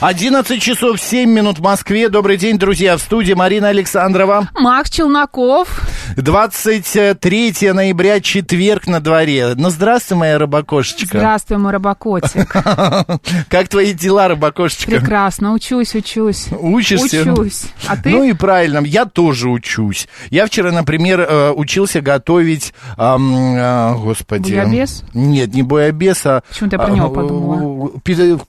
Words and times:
11 0.00 0.60
часов 0.60 1.00
7 1.00 1.30
минут 1.30 1.58
в 1.58 1.62
Москве. 1.62 2.10
Добрый 2.10 2.36
день, 2.36 2.58
друзья. 2.58 2.98
В 2.98 3.00
студии 3.00 3.32
Марина 3.32 3.68
Александрова. 3.68 4.50
Макс 4.54 4.90
Челноков. 4.90 5.80
23 6.16 7.72
ноября, 7.72 8.20
четверг 8.20 8.86
на 8.86 9.00
дворе. 9.00 9.54
Ну, 9.56 9.70
здравствуй, 9.70 10.18
моя 10.18 10.38
рыбакошечка. 10.38 11.18
Здравствуй, 11.18 11.56
мой 11.56 11.72
рыбакотик. 11.72 12.52
Как 13.48 13.68
твои 13.68 13.94
дела, 13.94 14.28
рыбакошечка? 14.28 14.90
Прекрасно, 14.90 15.52
учусь, 15.54 15.94
учусь. 15.94 16.48
Учишься? 16.52 17.32
Учусь. 17.32 17.64
А 17.86 17.96
ты? 17.96 18.10
Ну 18.10 18.24
и 18.24 18.34
правильно, 18.34 18.80
я 18.84 19.06
тоже 19.06 19.48
учусь. 19.48 20.08
Я 20.28 20.46
вчера, 20.46 20.72
например, 20.72 21.20
э, 21.20 21.50
учился 21.52 22.02
готовить, 22.02 22.74
а, 22.98 23.94
господи... 23.94 24.54
Буябес? 24.54 25.04
Нет, 25.14 25.54
не 25.54 25.62
буябес, 25.62 26.26
а... 26.26 26.42
Почему-то 26.48 26.76
я 26.76 26.82
про 26.82 26.92
него 26.92 27.08
подумала. 27.08 27.90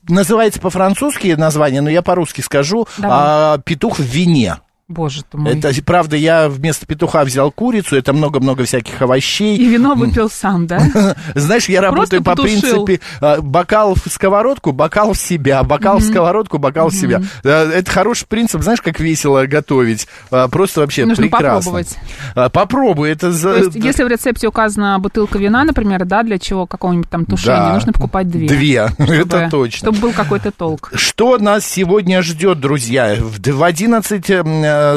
Называется 0.09 0.59
по-французски 0.59 1.37
название, 1.38 1.82
но 1.82 1.90
я 1.90 2.02
по-русски 2.02 2.42
скажу. 2.42 2.88
Давай. 2.98 3.18
а, 3.20 3.58
петух 3.60 4.00
в 4.00 4.04
вине. 4.04 4.58
Боже 4.90 5.24
ты 5.30 5.38
мой. 5.38 5.54
Это, 5.58 5.70
правда, 5.84 6.16
я 6.16 6.48
вместо 6.48 6.86
петуха 6.86 7.26
взял 7.26 7.52
курицу, 7.52 7.98
это 7.98 8.14
много-много 8.14 8.64
всяких 8.64 9.02
овощей. 9.02 9.58
И 9.58 9.68
вино 9.68 9.96
выпил 9.96 10.30
сам, 10.30 10.66
да? 10.66 10.80
Знаешь, 11.36 11.68
я 11.68 11.82
работаю 11.82 12.24
по 12.24 12.38
принципе 12.38 13.02
а, 13.20 13.42
бокал 13.42 13.96
в 13.96 14.10
сковородку, 14.10 14.72
бокал 14.72 15.12
в 15.12 15.18
себя, 15.18 15.62
бокал 15.64 15.98
в 15.98 16.04
сковородку, 16.04 16.58
бокал 16.58 16.88
в 16.88 16.94
себя. 16.96 17.22
Это 17.44 17.92
хороший 17.92 18.28
принцип, 18.28 18.62
знаешь, 18.64 18.80
как 18.82 19.02
весело 19.02 19.46
готовить. 19.46 20.08
А, 20.32 20.48
Просто 20.48 20.80
вообще 20.80 21.06
Нужно 21.06 21.24
прекрасно. 21.24 21.56
попробовать. 21.58 21.98
А, 22.34 22.48
Попробуй, 22.50 23.12
это 23.12 23.34
за... 23.34 23.56
То 23.56 23.64
есть, 23.66 23.76
если 23.76 24.04
в 24.06 24.08
рецепте 24.08 24.48
указана 24.48 24.98
бутылка 25.00 25.38
вина, 25.38 25.66
например, 25.66 26.06
да, 26.06 26.24
для 26.24 26.40
чего 26.40 26.66
какого-нибудь 26.66 27.10
там 27.10 27.26
тушения, 27.26 27.74
нужно 27.74 27.92
покупать 27.92 28.30
две. 28.30 28.48
Две, 28.48 28.90
это 29.00 29.50
точно. 29.52 29.80
Чтобы 29.80 30.00
был 30.00 30.14
какой-то 30.14 30.52
толк. 30.52 30.92
Что 30.96 31.38
нас 31.40 31.66
сегодня 31.66 32.22
ждет, 32.22 32.62
друзья? 32.62 33.16
В 33.20 33.40
д- 33.40 33.52
в 33.52 33.62
11, 33.64 34.30
э, 34.30 34.44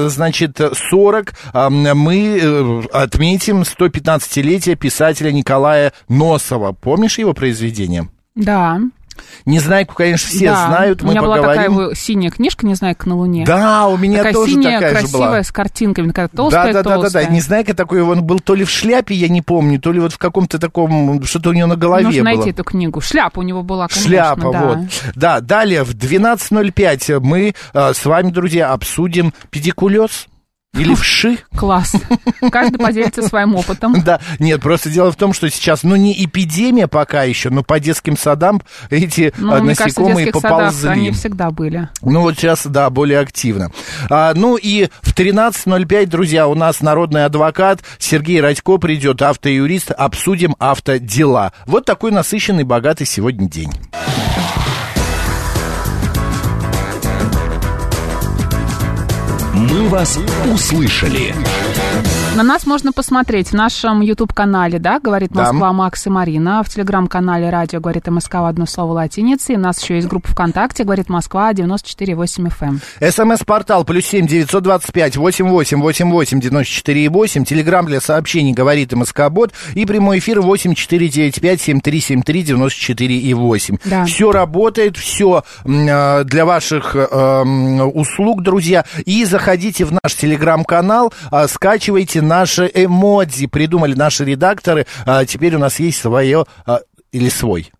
значит, 0.08 0.60
40 0.90 1.34
э, 1.52 1.68
мы 1.68 2.38
э, 2.40 2.82
отметим 2.92 3.62
115-летие 3.62 4.76
писателя 4.76 5.32
Николая 5.32 5.92
Носова. 6.08 6.72
Помнишь 6.72 7.18
его 7.18 7.34
произведение? 7.34 8.08
Да. 8.34 8.80
Незнайку, 9.46 9.94
конечно, 9.94 10.28
все 10.28 10.46
да. 10.50 10.66
знают, 10.66 11.02
У 11.02 11.06
меня 11.08 11.20
была 11.22 11.36
такая 11.36 11.56
поговорим. 11.66 11.80
его 11.86 11.94
синяя 11.94 12.30
книжка, 12.30 12.66
не 12.66 12.74
знаю, 12.74 12.94
как 12.96 13.06
на 13.06 13.16
Луне. 13.16 13.44
Да, 13.46 13.86
у 13.88 13.96
меня 13.96 14.18
такая 14.18 14.32
тоже 14.34 14.52
синяя, 14.52 14.74
такая 14.78 14.90
же 14.94 14.98
красивая, 15.00 15.28
была. 15.28 15.42
с 15.42 15.52
картинками, 15.52 16.08
такая 16.08 16.28
Да, 16.32 16.36
толстая, 16.36 16.66
да, 16.66 16.72
да, 16.72 16.82
да, 16.82 16.90
да. 16.96 17.00
толстая. 17.02 17.26
Незнайка 17.30 17.74
такой, 17.74 18.02
он 18.02 18.22
был 18.22 18.40
то 18.40 18.54
ли 18.54 18.64
в 18.64 18.70
шляпе, 18.70 19.14
я 19.14 19.28
не 19.28 19.42
помню, 19.42 19.80
то 19.80 19.92
ли 19.92 20.00
вот 20.00 20.12
в 20.12 20.18
каком-то 20.18 20.58
таком, 20.58 21.22
что-то 21.24 21.50
у 21.50 21.52
него 21.52 21.66
на 21.68 21.76
голове 21.76 22.04
Нужно 22.04 22.22
было. 22.24 22.34
найти 22.34 22.50
эту 22.50 22.64
книгу. 22.64 23.00
Шляпа 23.00 23.40
у 23.40 23.42
него 23.42 23.62
была, 23.62 23.88
конечно, 23.88 24.08
Шляпа, 24.08 24.52
да. 24.52 24.60
вот. 24.62 24.78
Да, 25.14 25.40
далее 25.40 25.84
в 25.84 25.94
12.05 25.94 27.20
мы 27.20 27.54
э, 27.74 27.92
с 27.94 28.04
вами, 28.04 28.30
друзья, 28.30 28.72
обсудим 28.72 29.32
педикулез. 29.50 30.26
Или 30.74 30.94
вши? 30.94 31.38
Класс. 31.56 31.94
Каждый 32.52 32.78
поделится 32.78 33.22
своим 33.22 33.56
опытом. 33.56 34.02
Да, 34.02 34.20
нет, 34.38 34.60
просто 34.60 34.88
дело 34.88 35.10
в 35.10 35.16
том, 35.16 35.32
что 35.32 35.50
сейчас, 35.50 35.82
ну, 35.82 35.96
не 35.96 36.24
эпидемия 36.24 36.86
пока 36.86 37.24
еще, 37.24 37.50
но 37.50 37.62
по 37.64 37.80
детским 37.80 38.16
садам 38.16 38.62
эти 38.88 39.32
Ну, 39.36 39.52
а, 39.52 39.60
мне 39.60 39.74
кажется, 39.74 40.00
насекомые 40.00 40.26
детских 40.26 40.40
садах 40.40 40.58
поползли. 40.58 40.90
они 40.90 41.10
всегда 41.10 41.50
были. 41.50 41.88
Ну, 42.02 42.20
вот 42.22 42.36
сейчас, 42.36 42.66
да, 42.66 42.88
более 42.88 43.18
активно. 43.18 43.70
А, 44.08 44.32
ну, 44.34 44.56
и 44.56 44.88
в 45.02 45.12
13.05, 45.12 46.06
друзья, 46.06 46.46
у 46.46 46.54
нас 46.54 46.80
народный 46.80 47.24
адвокат 47.24 47.80
Сергей 47.98 48.40
Радько 48.40 48.78
придет, 48.78 49.22
автоюрист, 49.22 49.90
обсудим 49.90 50.54
автодела. 50.60 51.52
Вот 51.66 51.84
такой 51.84 52.12
насыщенный, 52.12 52.64
богатый 52.64 53.06
сегодня 53.06 53.48
день. 53.48 53.72
«Мы 59.60 59.90
вас 59.90 60.18
услышали». 60.50 61.34
На 62.36 62.44
нас 62.44 62.64
можно 62.64 62.92
посмотреть 62.92 63.48
в 63.48 63.54
нашем 63.54 64.00
YouTube-канале, 64.02 64.78
да, 64.78 65.00
говорит 65.00 65.30
Да. 65.32 65.52
Москва, 65.52 65.72
Макс 65.72 66.06
и 66.06 66.10
Марина. 66.10 66.62
В 66.62 66.68
телеграм-канале 66.68 67.50
радио 67.50 67.80
говорит 67.80 68.06
МСК 68.06 68.34
в 68.34 68.44
одно 68.44 68.66
слово 68.66 68.92
латиницей. 68.92 69.56
У 69.56 69.58
нас 69.58 69.82
еще 69.82 69.96
есть 69.96 70.06
группа 70.06 70.28
ВКонтакте, 70.28 70.84
говорит 70.84 71.08
Москва 71.08 71.52
94,8 71.52 72.52
FM. 73.00 73.10
СМС-портал 73.10 73.84
плюс 73.84 74.06
семь 74.06 74.28
девятьсот 74.28 74.62
двадцать 74.62 74.92
пять 74.92 75.16
восемь 75.16 75.48
восемь 75.48 75.80
восемь 75.82 76.10
восемь 76.10 76.40
девяносто 76.40 76.72
четыре 76.72 77.04
и 77.04 77.08
восемь. 77.08 77.44
Телеграмм 77.44 77.86
для 77.86 78.00
сообщений 78.00 78.52
говорит 78.52 78.92
МСК-бот. 78.92 79.52
И 79.74 79.84
прямой 79.84 80.20
эфир 80.20 80.40
восемь 80.40 80.74
четыре 80.74 81.08
девять 81.08 81.40
пять 81.40 81.60
семь 81.60 81.80
три 81.80 82.00
семь 82.00 82.22
три 82.22 82.42
девяносто 82.44 82.78
четыре 82.78 83.16
и 83.18 83.34
восемь. 83.34 83.76
Да. 83.84 84.04
Все 84.04 84.30
работает, 84.30 84.96
все 84.96 85.42
для 85.64 86.44
ваших 86.44 86.94
э, 86.94 87.42
услуг, 87.42 88.42
друзья. 88.42 88.84
И 89.04 89.24
заходите 89.24 89.84
в 89.84 89.92
наш 89.92 90.14
телеграм-канал, 90.14 91.12
а, 91.30 91.48
скачивайте 92.20 92.22
наши 92.22 92.70
эмодзи. 92.72 93.46
Придумали 93.46 93.94
наши 93.94 94.24
редакторы. 94.24 94.86
А, 95.06 95.24
Теперь 95.24 95.56
у 95.56 95.58
нас 95.58 95.78
есть 95.80 96.00
свое 96.00 96.44
а, 96.66 96.80
или 97.12 97.28
свой. 97.28 97.72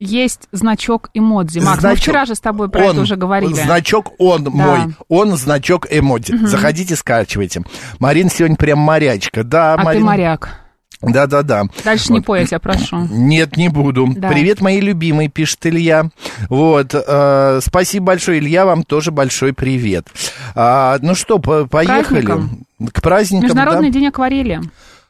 Есть 0.00 0.48
значок 0.52 1.08
эмодзи. 1.14 1.60
Макс, 1.60 1.76
мы 1.76 1.80
Значок. 1.80 1.98
вчера 2.02 2.24
же 2.26 2.34
с 2.34 2.40
тобой 2.40 2.68
про 2.68 2.84
Он, 2.84 2.90
это 2.90 3.00
уже 3.00 3.16
говорили. 3.16 3.54
Значок 3.54 4.12
он 4.18 4.44
мой. 4.44 4.94
Он 5.08 5.36
значок 5.36 5.86
эмодзи. 5.88 6.46
Заходите, 6.46 6.96
скачивайте. 6.96 7.62
Марин 8.00 8.28
сегодня 8.28 8.56
прям 8.56 8.80
морячка. 8.80 9.44
Да, 9.44 9.74
а 9.74 9.78
Марин. 9.82 10.02
ты 10.02 10.06
моряк. 10.06 10.63
Да, 11.06 11.26
да, 11.26 11.42
да. 11.42 11.64
Дальше 11.84 12.12
не 12.12 12.20
пой, 12.20 12.40
я 12.40 12.46
тебя 12.46 12.58
прошу. 12.58 13.06
Нет, 13.10 13.56
не 13.56 13.68
буду. 13.68 14.08
Да. 14.14 14.28
Привет, 14.28 14.60
мои 14.60 14.80
любимые, 14.80 15.28
пишет 15.28 15.66
Илья. 15.66 16.10
Вот. 16.48 16.94
э, 16.94 17.60
спасибо 17.62 18.06
большое, 18.06 18.38
Илья, 18.38 18.64
вам 18.66 18.82
тоже 18.82 19.10
большой 19.10 19.52
привет. 19.52 20.08
А, 20.54 20.98
ну 21.00 21.14
что, 21.14 21.38
по- 21.38 21.66
поехали? 21.66 22.22
праздникам. 22.22 22.66
К 22.92 23.02
праздникам. 23.02 23.44
Международный 23.44 23.90
да. 23.90 23.94
день 23.98 24.06
акварели. 24.08 24.60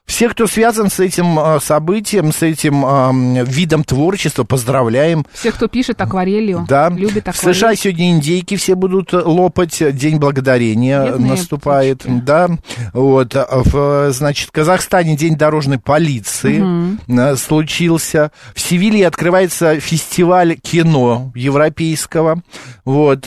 Все, 0.07 0.29
кто 0.29 0.47
связан 0.47 0.91
с 0.91 1.01
этим 1.01 1.39
э, 1.39 1.59
событием, 1.61 2.31
с 2.33 2.43
этим 2.43 2.85
э, 2.85 3.45
видом 3.45 3.85
творчества, 3.85 4.45
поздравляем. 4.45 5.25
Все, 5.33 5.51
кто 5.51 5.67
пишет 5.67 6.01
акварелью, 6.01 6.67
Да. 6.69 6.91
любит 6.91 7.25
В 7.25 7.29
акварель. 7.29 7.55
США 7.55 7.75
сегодня 7.75 8.11
индейки 8.11 8.57
все 8.57 8.75
будут 8.75 9.15
э, 9.15 9.23
лопать. 9.25 9.83
День 9.97 10.19
благодарения 10.19 11.05
Бедные 11.07 11.31
наступает. 11.31 11.99
птички. 12.01 12.21
Да. 12.25 12.49
Вот. 12.93 13.35
В, 13.35 14.13
значит, 14.13 14.49
в 14.49 14.53
Казахстане 14.53 15.17
День 15.17 15.37
дорожной 15.37 15.79
полиции 15.79 16.63
э, 17.09 17.37
случился. 17.37 18.31
В 18.55 18.61
Севилье 18.61 19.07
открывается 19.09 19.81
фестиваль 19.81 20.57
кино 20.57 21.33
европейского. 21.35 22.43
Вот. 22.85 23.27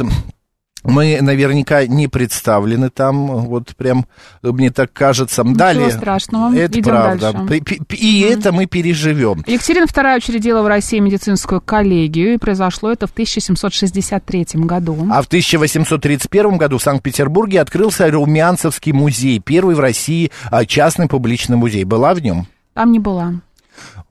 Мы 0.88 1.20
наверняка 1.22 1.86
не 1.86 2.08
представлены 2.08 2.90
там, 2.90 3.28
вот 3.28 3.76
прям, 3.76 4.06
мне 4.42 4.72
так 4.72 4.94
кажется. 4.94 5.44
Далее. 5.44 5.92
страшного. 5.92 6.56
Это 6.56 6.80
Идем 6.80 6.92
правда. 6.92 7.34
дальше. 7.34 7.76
И 7.92 8.22
это 8.22 8.52
мы 8.52 8.66
переживем. 8.66 9.44
Екатерина 9.46 9.86
II 9.86 10.18
учредила 10.18 10.62
в 10.62 10.68
России 10.68 11.00
медицинскую 11.00 11.60
коллегию, 11.62 12.34
и 12.36 12.38
произошло 12.38 12.92
это 12.92 13.06
в 13.08 13.12
1763 13.12 14.48
году. 14.56 15.08
А 15.12 15.22
в 15.22 15.28
1831 15.28 16.58
году 16.58 16.78
в 16.78 16.82
Санкт-Петербурге 16.82 17.62
открылся 17.62 18.10
Румянцевский 18.10 18.94
музей, 18.94 19.40
первый 19.40 19.76
в 19.76 19.80
России 19.80 20.32
а, 20.50 20.66
частный 20.66 21.08
публичный 21.08 21.58
музей. 21.58 21.84
Была 21.84 22.14
в 22.14 22.22
нем? 22.22 22.48
Там 22.74 22.92
не 22.92 23.00
была. 23.00 23.34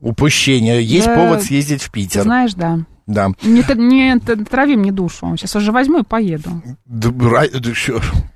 Упущение. 0.01 0.83
Есть 0.83 1.07
Да, 1.07 1.15
повод 1.15 1.43
съездить 1.43 1.83
в 1.83 1.91
Питер. 1.91 2.23
знаешь, 2.23 2.55
да. 2.55 2.81
Да. 3.07 3.29
Не, 3.43 3.63
не 3.69 4.19
трави 4.45 4.77
мне 4.77 4.91
душу. 4.91 5.33
Сейчас 5.37 5.55
уже 5.55 5.71
возьму 5.71 6.01
и 6.01 6.03
поеду. 6.03 6.51
Да, 6.87 7.13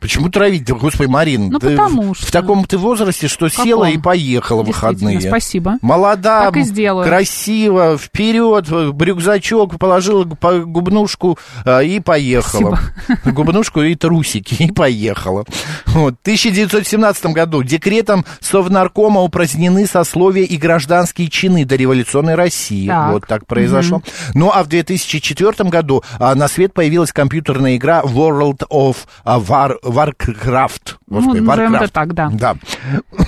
почему 0.00 0.28
травить? 0.28 0.64
Да, 0.64 0.74
Господи, 0.74 1.08
Марин, 1.08 1.48
Ну, 1.50 1.58
ты 1.58 1.70
потому 1.76 2.14
в, 2.14 2.16
что. 2.16 2.26
в 2.26 2.30
таком 2.30 2.64
ты 2.64 2.78
возрасте, 2.78 3.26
что 3.28 3.48
Каком? 3.48 3.64
села 3.64 3.84
и 3.90 3.98
поехала 3.98 4.62
в 4.62 4.66
выходные. 4.66 5.20
спасибо. 5.20 5.78
Молода, 5.82 6.46
Так 6.46 6.56
и 6.58 6.62
сделаю. 6.62 7.06
красиво, 7.06 7.98
вперед, 7.98 8.68
рюкзачок, 8.70 9.78
положила 9.78 10.24
по- 10.24 10.60
губнушку 10.60 11.38
а, 11.64 11.80
и 11.80 12.00
поехала. 12.00 12.78
Губнушку 13.24 13.82
и 13.82 13.94
трусики, 13.94 14.62
и 14.62 14.72
поехала. 14.72 15.44
Вот. 15.86 16.14
В 16.14 16.22
1917 16.22 17.26
году 17.26 17.62
декретом 17.62 18.24
Совнаркома 18.40 19.20
упразднены 19.22 19.86
сословия 19.86 20.44
и 20.44 20.56
гражданские 20.56 21.28
чины 21.28 21.64
до 21.64 21.76
революционной 21.76 22.34
России. 22.36 22.86
Так. 22.86 23.12
Вот 23.12 23.26
так 23.26 23.46
произошло. 23.46 24.02
Ну, 24.34 24.50
а 24.52 24.59
в 24.62 24.68
2004 24.68 25.68
году 25.70 26.02
а, 26.18 26.34
на 26.34 26.48
свет 26.48 26.72
появилась 26.74 27.12
компьютерная 27.12 27.76
игра 27.76 28.02
World 28.02 28.62
of 28.70 28.96
а, 29.24 29.38
War, 29.38 29.74
Warcraft. 29.82 30.96
Господи, 31.08 31.38
Ну, 31.40 31.52
Warcraft. 31.52 31.88
так, 31.92 32.14
да. 32.14 32.30
Да. 32.32 32.56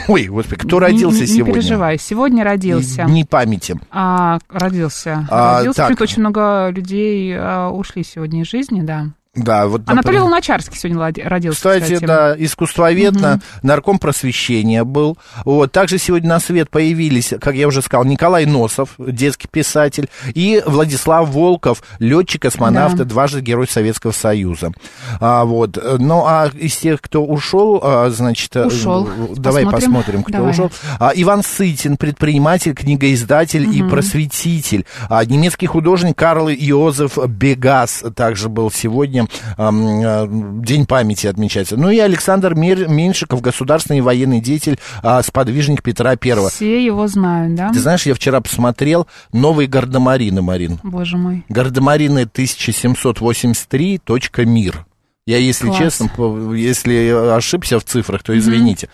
Ой, 0.09 0.27
господи, 0.27 0.57
кто 0.63 0.77
Не- 0.79 0.87
родился 0.87 1.21
не, 1.21 1.27
сегодня? 1.27 1.53
Не 1.55 1.61
переживай, 1.61 1.99
сегодня 1.99 2.45
родился. 2.45 3.05
Дни 3.05 3.25
памяти. 3.25 3.79
А, 3.91 4.39
родился. 4.49 5.27
А, 5.31 5.59
родился. 5.59 5.89
так. 5.89 6.01
Очень 6.01 6.21
много 6.21 6.69
людей 6.71 7.35
а, 7.37 7.71
ушли 7.71 8.05
сегодня 8.05 8.43
из 8.43 8.49
жизни, 8.49 8.83
да. 8.83 9.09
Да, 9.35 9.67
вот, 9.67 9.81
Анатолий 9.87 9.97
например, 9.97 10.23
Луначарский 10.25 10.77
сегодня 10.79 11.27
родился, 11.27 11.57
Кстати, 11.57 11.83
кстати. 11.85 12.05
да, 12.05 12.35
искусствовед, 12.37 13.15
на- 13.19 13.41
нарком 13.63 13.99
просвещения 13.99 14.85
был. 14.85 15.17
Вот, 15.47 15.73
также 15.73 15.97
сегодня 15.97 16.29
на 16.29 16.39
свет 16.39 16.69
появились, 16.69 17.33
как 17.41 17.55
я 17.55 17.67
уже 17.67 17.81
сказал, 17.81 18.05
Николай 18.05 18.45
Носов, 18.45 18.91
детский 18.99 19.49
писатель, 19.51 20.11
и 20.35 20.63
Владислав 20.67 21.31
Волков, 21.31 21.83
летчик, 21.99 22.43
космонавт, 22.43 22.97
Да. 22.97 23.05
дважды 23.05 23.41
Герой 23.41 23.67
Советского 23.67 24.13
Союза. 24.13 24.71
А, 25.19 25.47
вот. 25.47 25.79
Ну, 25.99 26.25
а 26.27 26.51
из 26.53 26.77
тех, 26.77 27.01
кто 27.01 27.25
ушел, 27.25 27.81
а, 27.83 28.11
значит... 28.11 28.55
э, 28.55 28.67
Ушел. 28.67 29.09
Давай 29.35 29.65
Посмотрим. 29.65 29.71
посмотрим, 29.93 30.23
кто 30.25 30.33
Давай. 30.35 30.51
ушел. 30.51 30.71
А, 31.01 31.11
Иван 31.15 31.43
Сытин, 31.43 31.97
предприниматель, 31.97 32.75
книгоиздатель 32.75 33.75
и 33.75 33.83
просветитель. 33.83 34.85
А, 35.09 35.25
немецкий 35.25 35.67
художник 35.69 36.19
Карл 36.19 36.49
Йозеф 36.51 37.17
Бегас 37.17 38.05
также 38.15 38.51
был 38.51 38.71
сегодня. 38.71 39.22
Ам, 39.57 40.01
а, 40.05 40.29
День 40.63 40.87
памяти 40.87 41.27
отмечается. 41.27 41.77
Ну 41.77 41.91
и 41.91 41.99
Александр 41.99 42.55
Мер- 42.55 42.89
Меньшиков, 42.89 43.41
государственный 43.41 44.01
военный 44.01 44.41
деятель, 44.41 44.79
а, 45.03 45.23
сподвижник 45.23 45.83
Петра 45.83 46.17
Первого. 46.17 46.51
Все 46.51 46.85
его 46.85 47.07
знают, 47.07 47.55
да? 47.55 47.71
Ты 47.73 47.81
знаешь, 47.81 48.07
я 48.07 48.15
вчера 48.15 48.41
посмотрел 48.41 49.07
новые 49.33 49.69
гардемарины, 49.69 50.43
Марин. 50.43 50.79
Боже 50.83 51.17
мой. 51.17 51.45
Гардемарины 51.49 52.27
1783.мир. 52.27 54.87
Я, 55.27 55.39
если 55.39 55.69
Класс. 55.69 55.79
честно, 55.79 56.11
если 56.55 57.37
ошибся 57.37 57.79
в 57.79 57.85
цифрах, 57.85 58.25
то 58.25 58.37
извините. 58.37 58.89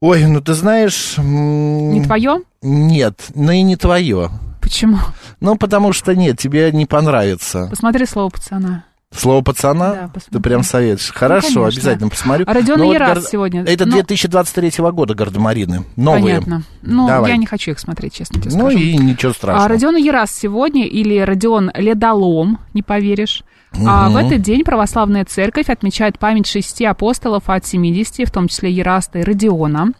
Ой, 0.00 0.24
ну 0.26 0.40
ты 0.40 0.54
знаешь... 0.54 1.14
Не 1.18 2.00
твое? 2.04 2.42
Нет, 2.62 3.26
ну 3.34 3.50
и 3.50 3.62
не 3.62 3.74
твое. 3.76 4.30
Почему? 4.60 4.98
Ну, 5.40 5.56
потому 5.56 5.92
что 5.92 6.14
нет, 6.14 6.38
тебе 6.38 6.70
не 6.72 6.86
понравится. 6.86 7.66
Посмотри 7.70 8.06
слово 8.06 8.28
пацана. 8.28 8.84
Слово 9.14 9.42
пацана? 9.42 9.94
Да, 9.94 10.06
ты 10.08 10.12
посмотри. 10.14 10.40
прям 10.42 10.62
советуешь. 10.62 11.10
Хорошо, 11.14 11.46
конечно. 11.46 11.66
обязательно 11.66 12.08
посмотрю. 12.10 12.44
А 12.46 12.52
Родион 12.52 12.78
Но 12.78 12.86
вот 12.86 12.92
Ерас 12.92 13.14
гар- 13.14 13.22
сегодня. 13.22 13.62
Это 13.64 13.86
Ну, 13.86 13.92
2023 13.92 14.70
года 14.92 15.14
гардемарины. 15.14 15.84
Новые. 15.96 16.22
Понятно. 16.36 16.62
Ну, 16.82 17.06
Давай. 17.08 17.30
я 17.30 17.36
не 17.38 17.46
хочу 17.46 17.70
их 17.70 17.78
смотреть, 17.78 18.12
честно 18.14 18.40
тебе 18.40 18.54
Ну 18.54 18.70
скажу. 18.70 18.78
и 18.78 18.96
ничего 18.98 19.32
страшного. 19.32 19.64
А 19.64 19.68
Родион 19.68 19.96
Ерас 19.96 20.30
сегодня, 20.32 20.86
или 20.86 21.18
Родион 21.18 21.70
Ледолом, 21.74 22.58
не 22.74 22.82
поверишь. 22.82 23.42
А 23.86 24.08
в 24.08 24.16
этот 24.16 24.42
день 24.42 24.64
православная 24.64 25.24
церковь 25.24 25.68
отмечает 25.68 26.18
память 26.18 26.46
шести 26.46 26.84
апостолов 26.84 27.44
от 27.46 27.66
70, 27.66 28.28
в 28.28 28.32
том 28.32 28.48
числе 28.48 28.70
Ераста 28.70 29.18
и 29.20 29.22
Родиона. 29.22 29.92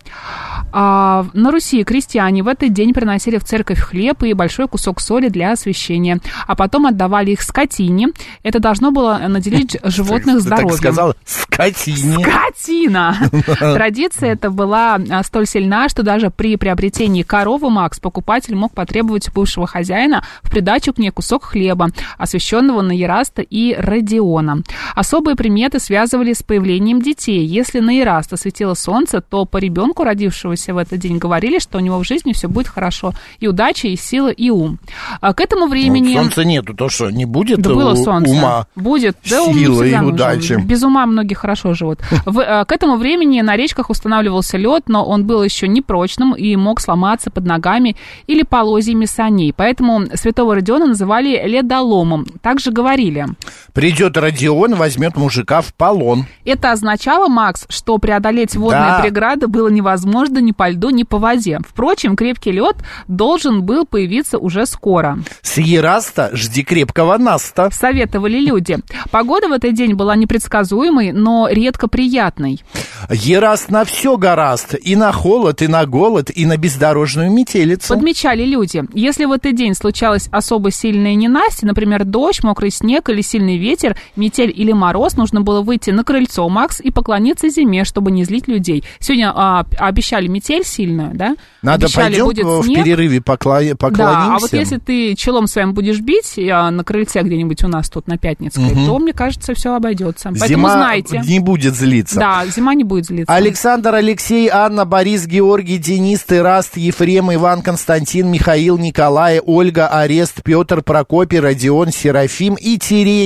А 0.73 1.27
на 1.33 1.51
Руси 1.51 1.85
крестьяне 1.85 2.43
в 2.43 2.49
этот 2.49 2.73
день 2.73 2.93
приносили 2.93 3.39
в 3.39 3.45
церковь 3.45 3.79
хлеб 3.79 4.23
и 4.23 4.33
большой 4.33 4.69
кусок 4.69 5.01
соли 5.01 5.29
для 5.29 5.53
освящения, 5.53 6.19
а 6.47 6.57
потом 6.57 6.87
отдавали 6.87 7.31
их 7.31 7.43
скотине. 7.43 8.09
Это 8.43 8.59
должно 8.59 8.91
было 8.91 9.19
наделить 9.29 9.79
животных 9.85 10.43
Ты 10.43 10.49
так 10.49 10.59
здоровьем. 10.59 10.77
сказала, 10.77 11.17
скотине. 11.25 12.27
Скотина! 12.27 13.17
Традиция 13.59 14.33
эта 14.33 14.51
была 14.51 14.99
а, 15.11 15.23
столь 15.23 15.47
сильна, 15.47 15.89
что 15.89 16.03
даже 16.03 16.31
при 16.31 16.57
приобретении 16.57 17.23
коровы 17.23 17.71
Макс 17.71 17.99
покупатель 18.01 18.55
мог 18.55 18.73
потребовать 18.75 19.29
у 19.29 19.33
бывшего 19.33 19.67
хозяина 19.67 20.25
в 20.43 20.51
придачу 20.51 20.93
к 20.93 20.99
ней 20.99 21.11
кусок 21.11 21.45
хлеба, 21.45 21.89
освященного 22.19 22.83
на 22.83 22.93
Ераста 22.93 23.43
и 23.43 23.58
Родиона. 23.79 24.63
Особые 24.95 25.35
приметы 25.37 25.79
связывали 25.81 26.33
с 26.33 26.43
появлением 26.43 27.01
детей. 27.03 27.45
Если 27.45 27.81
на 27.81 27.91
Ераста 27.91 28.37
светило 28.37 28.75
солнце, 28.75 29.21
то 29.21 29.45
по 29.45 29.59
ребенку, 29.59 30.05
родившегося 30.05 30.75
в 30.75 30.79
этот 30.79 30.99
день, 31.01 31.19
говорили, 31.19 31.59
что 31.59 31.79
у 31.79 31.81
него 31.81 31.99
в 31.99 32.05
жизни 32.07 32.33
все 32.33 32.49
будет 32.49 32.69
хорошо. 32.69 33.13
И 33.41 33.49
удача, 33.49 33.89
и 33.89 33.97
сила, 33.97 34.29
и 34.29 34.51
ум. 34.51 34.79
А 35.21 35.33
к 35.35 35.41
этому 35.41 35.67
времени... 35.67 36.15
Ну, 36.15 36.23
солнца 36.23 36.45
нету, 36.45 36.75
то 36.75 36.89
что, 36.89 37.11
не 37.11 37.25
будет 37.25 37.61
Да 37.61 37.71
было 37.75 37.93
у- 37.93 37.97
солнце. 38.05 38.31
ума? 38.33 38.67
Будет. 38.77 39.17
Да, 39.29 39.43
всегда 39.43 39.61
и 39.61 39.67
нужен. 39.67 40.05
удачи. 40.07 40.53
Без 40.65 40.83
ума 40.83 41.07
многие 41.07 41.35
хорошо 41.35 41.75
живут. 41.75 42.01
В- 42.27 42.41
э, 42.41 42.65
к 42.65 42.73
этому 42.73 42.97
времени 42.97 43.41
на 43.41 43.57
речках 43.57 43.91
устанавливался 43.91 44.57
лед, 44.59 44.85
но 44.89 45.05
он 45.05 45.25
был 45.27 45.43
еще 45.43 45.69
непрочным 45.69 46.35
и 46.35 46.55
мог 46.57 46.81
сломаться 46.81 47.31
под 47.31 47.45
ногами 47.45 47.97
или 48.27 48.43
полозьями 48.43 49.05
саней. 49.07 49.53
Поэтому 49.57 50.03
святого 50.15 50.55
Родиона 50.55 50.87
называли 50.87 51.43
ледоломом. 51.47 52.27
Также 52.43 52.71
говорили. 52.71 53.27
Придет 53.73 54.17
Родион, 54.17 54.75
возьмет 54.75 55.17
мужика 55.17 55.61
в 55.61 55.73
полон. 55.75 56.27
Это 56.45 56.73
означало, 56.73 57.29
Макс, 57.29 57.67
что 57.69 57.99
преодолеть 57.99 58.57
водные 58.57 58.81
Да. 58.81 59.01
преграды 59.01 59.47
было 59.47 59.69
невозможно 59.69 60.39
ни 60.39 60.53
по 60.53 60.69
льду, 60.71 60.91
ни 60.91 61.03
по 61.05 61.19
воде. 61.19 61.61
Впрочем, 61.69 62.17
крепкий 62.17 62.53
лед 62.53 62.77
должен 63.07 63.63
был 63.63 63.87
появиться 63.87 64.39
уже 64.39 64.67
скоро. 64.67 65.19
С 65.43 65.59
Ераста 65.59 66.31
жди 66.33 66.65
крепкого 66.65 67.19
наста. 67.19 67.71
Советовали 67.71 68.39
люди. 68.39 68.79
Погода 69.11 69.49
в 69.49 69.53
этот 69.53 69.75
день 69.75 69.95
была 69.95 70.17
непредсказуемой, 70.17 71.13
но 71.13 71.49
редко 71.49 71.89
приятной. 71.89 72.63
Ераст 73.11 73.71
на 73.71 73.85
все 73.85 74.17
гораст, 74.17 74.75
и 74.75 74.97
на 74.97 75.13
холод, 75.13 75.63
и 75.63 75.69
на 75.69 75.87
голод, 75.87 76.31
и 76.35 76.47
на 76.47 76.57
бездорожную 76.57 77.31
метелицу. 77.31 77.95
Подмечали 77.95 78.45
люди, 78.45 78.83
если 78.93 79.25
в 79.25 79.33
этот 79.33 79.55
день 79.55 79.75
случалась 79.75 80.29
особо 80.33 80.71
сильная 80.71 81.15
ненастье, 81.15 81.67
например, 81.67 82.05
дождь, 82.05 82.43
мокрый 82.43 82.71
снег 82.71 83.09
или 83.09 83.21
сильный 83.21 83.38
ветер, 83.47 83.97
метель 84.17 84.53
или 84.55 84.73
мороз, 84.73 85.17
нужно 85.17 85.41
было 85.41 85.63
выйти 85.63 85.91
на 85.91 86.05
крыльцо, 86.05 86.49
Макс, 86.49 86.81
и 86.81 86.91
поклониться 86.91 87.49
зиме, 87.49 87.85
чтобы 87.85 88.11
не 88.11 88.25
злить 88.25 88.49
людей. 88.49 88.85
Сегодня 88.99 89.33
а, 89.35 89.67
обещали 89.79 90.27
метель 90.27 90.65
сильную, 90.65 91.13
да? 91.15 91.37
Надо 91.63 91.87
обещали, 91.87 92.21
пойдем 92.21 92.25
будет 92.25 92.47
в 92.47 92.65
снег. 92.65 92.85
перерыве 92.85 93.21
поклонимся. 93.21 93.77
Да, 93.97 94.35
а 94.35 94.39
вот 94.39 94.53
если 94.53 94.79
ты 94.79 95.15
челом 95.15 95.47
своим 95.47 95.75
будешь 95.75 96.01
бить 96.01 96.39
а, 96.39 96.71
на 96.71 96.85
крыльце 96.85 97.23
где-нибудь 97.23 97.63
у 97.65 97.69
нас 97.69 97.89
тут 97.89 98.07
на 98.09 98.19
Пятницкой, 98.19 98.71
то, 98.87 98.99
мне 98.99 99.13
кажется, 99.13 99.55
все 99.55 99.75
обойдется. 99.75 100.31
Поэтому 100.31 100.49
Зима 100.49 100.73
знайте. 100.73 101.23
не 101.25 101.39
будет 101.41 101.75
злиться. 101.75 102.19
Да, 102.19 102.45
зима 102.47 102.75
не 102.75 102.85
будет 102.85 103.07
злиться. 103.07 103.33
Александр, 103.33 103.95
Алексей, 103.95 104.49
Анна, 104.49 104.85
Борис, 104.85 105.27
Георгий, 105.27 105.79
Денис, 105.79 106.23
Тераст, 106.23 106.77
Ефрем, 106.77 107.33
Иван, 107.33 107.63
Константин, 107.63 108.31
Михаил, 108.31 108.79
Николай, 108.79 109.41
Ольга, 109.45 109.89
Арест, 109.89 110.43
Петр, 110.43 110.83
Прокопий, 110.83 111.39
Родион, 111.39 111.91
Серафим 111.91 112.55
и 112.55 112.79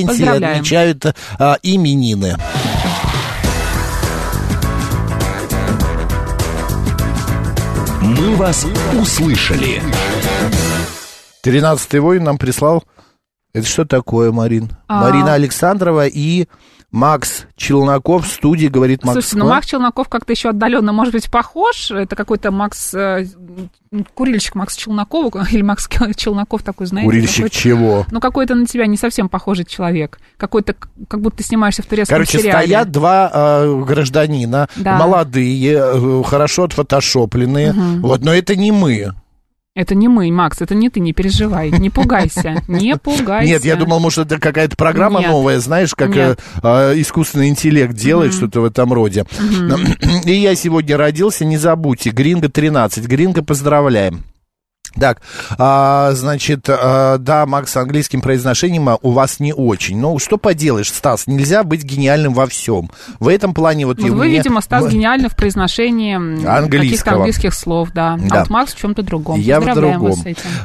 Терентий 0.09 0.49
отмечают 0.49 1.06
а, 1.38 1.56
именины. 1.62 2.37
«Мы 8.00 8.37
вас 8.37 8.66
услышали». 9.00 9.82
Тринадцатый 11.42 12.00
воин 12.00 12.25
нам 12.25 12.38
прислал... 12.38 12.85
Это 13.52 13.66
что 13.66 13.85
такое, 13.85 14.32
Марин? 14.32 14.71
А. 14.88 15.02
Марина 15.02 15.35
Александрова 15.35 16.06
и 16.06 16.47
Макс 16.92 17.46
Челноков 17.56 18.26
в 18.26 18.30
студии, 18.30 18.66
говорит 18.66 19.02
Макс. 19.02 19.14
Слушайте, 19.14 19.38
ну 19.38 19.49
Макс 19.49 19.66
Челноков 19.66 20.08
как-то 20.11 20.32
еще 20.32 20.50
отдаленно, 20.50 20.92
может 20.92 21.14
быть, 21.14 21.30
похож. 21.30 21.90
Это 21.90 22.14
какой-то 22.14 22.50
Макс, 22.50 22.92
э, 22.92 23.26
курильщик 24.14 24.54
Макс 24.54 24.76
Челнокова, 24.76 25.46
или 25.50 25.62
Макс 25.62 25.88
Челноков 26.16 26.62
такой, 26.62 26.87
знаете. 26.87 27.08
Курильщик 27.08 27.50
чего? 27.50 28.04
Ну, 28.11 28.20
какой-то 28.20 28.54
на 28.54 28.66
тебя 28.66 28.87
не 28.87 28.99
совсем 28.99 29.30
похожий 29.30 29.64
человек. 29.64 30.18
Какой-то, 30.37 30.75
как 31.08 31.20
будто 31.22 31.38
ты 31.38 31.44
снимаешься 31.44 31.82
в 31.82 31.87
турецком 31.87 32.14
Короче, 32.14 32.38
сериале. 32.38 32.66
стоят 32.66 32.90
два 32.90 33.30
э, 33.32 33.82
гражданина, 33.87 34.68
Да. 34.76 34.99
молодые, 34.99 35.72
э, 35.78 36.22
хорошо 36.25 36.64
отфотошопленные. 36.64 37.72
Вот, 37.72 38.20
но 38.22 38.34
это 38.34 38.54
не 38.54 38.70
мы. 38.70 39.14
Это 39.75 39.95
не 39.95 40.07
мы, 40.07 40.31
Макс, 40.31 40.61
это 40.61 40.75
не 40.75 40.91
ты, 40.91 41.00
не 41.00 41.14
переживай, 41.14 41.71
не 41.71 41.88
пугайся, 41.88 42.62
не 42.69 42.95
пугайся. 42.99 43.49
Нет, 43.52 43.64
я 43.64 43.76
думал, 43.76 44.00
может, 44.00 44.26
это 44.26 44.38
какая-то 44.38 44.76
программа 44.76 45.21
Нет. 45.21 45.31
новая, 45.31 45.61
знаешь, 45.61 45.95
как 45.95 46.14
э, 46.14 46.37
э, 46.62 47.00
искусственный 47.00 47.49
интеллект 47.49 47.95
делает 47.95 48.35
что-то 48.35 48.61
в 48.61 48.67
этом 48.67 48.93
роде. 48.93 49.25
И 50.26 50.33
я 50.33 50.55
сегодня 50.57 50.99
родился, 50.99 51.47
не 51.47 51.57
забудьте, 51.57 52.11
Гринго 52.11 52.50
13. 52.50 53.07
Гринго, 53.07 53.43
поздравляем. 53.43 54.25
Так, 54.99 55.22
а, 55.58 56.12
значит, 56.12 56.66
а, 56.68 57.18
да, 57.18 57.46
Макс, 57.46 57.72
с 57.72 57.76
английским 57.76 58.20
произношением 58.20 58.88
а, 58.88 58.99
у 59.02 59.11
вас 59.11 59.40
не 59.40 59.52
очень. 59.52 59.99
Ну, 59.99 60.18
что 60.18 60.37
поделаешь, 60.37 60.88
Стас, 60.92 61.26
нельзя 61.26 61.62
быть 61.62 61.82
гениальным 61.84 62.34
во 62.34 62.46
всем. 62.46 62.90
В 63.18 63.28
этом 63.28 63.54
плане 63.54 63.87
вот... 63.87 64.00
Вот 64.00 64.11
вы, 64.11 64.26
меня- 64.28 64.38
видимо, 64.38 64.61
Стас 64.61 64.84
м- 64.87 64.90
гениальный 64.90 65.28
в 65.28 65.37
произношении 65.37 66.16
каких-то 66.68 67.12
английских 67.12 67.54
слов, 67.54 67.90
да. 67.94 68.18
Да. 68.18 68.37
А 68.37 68.38
вот 68.40 68.50
Макс 68.50 68.75
в 68.75 68.78
чем-то 68.78 69.02
другом. 69.02 69.40
Я 69.40 69.61
в 69.61 69.75
другом. 69.75 70.16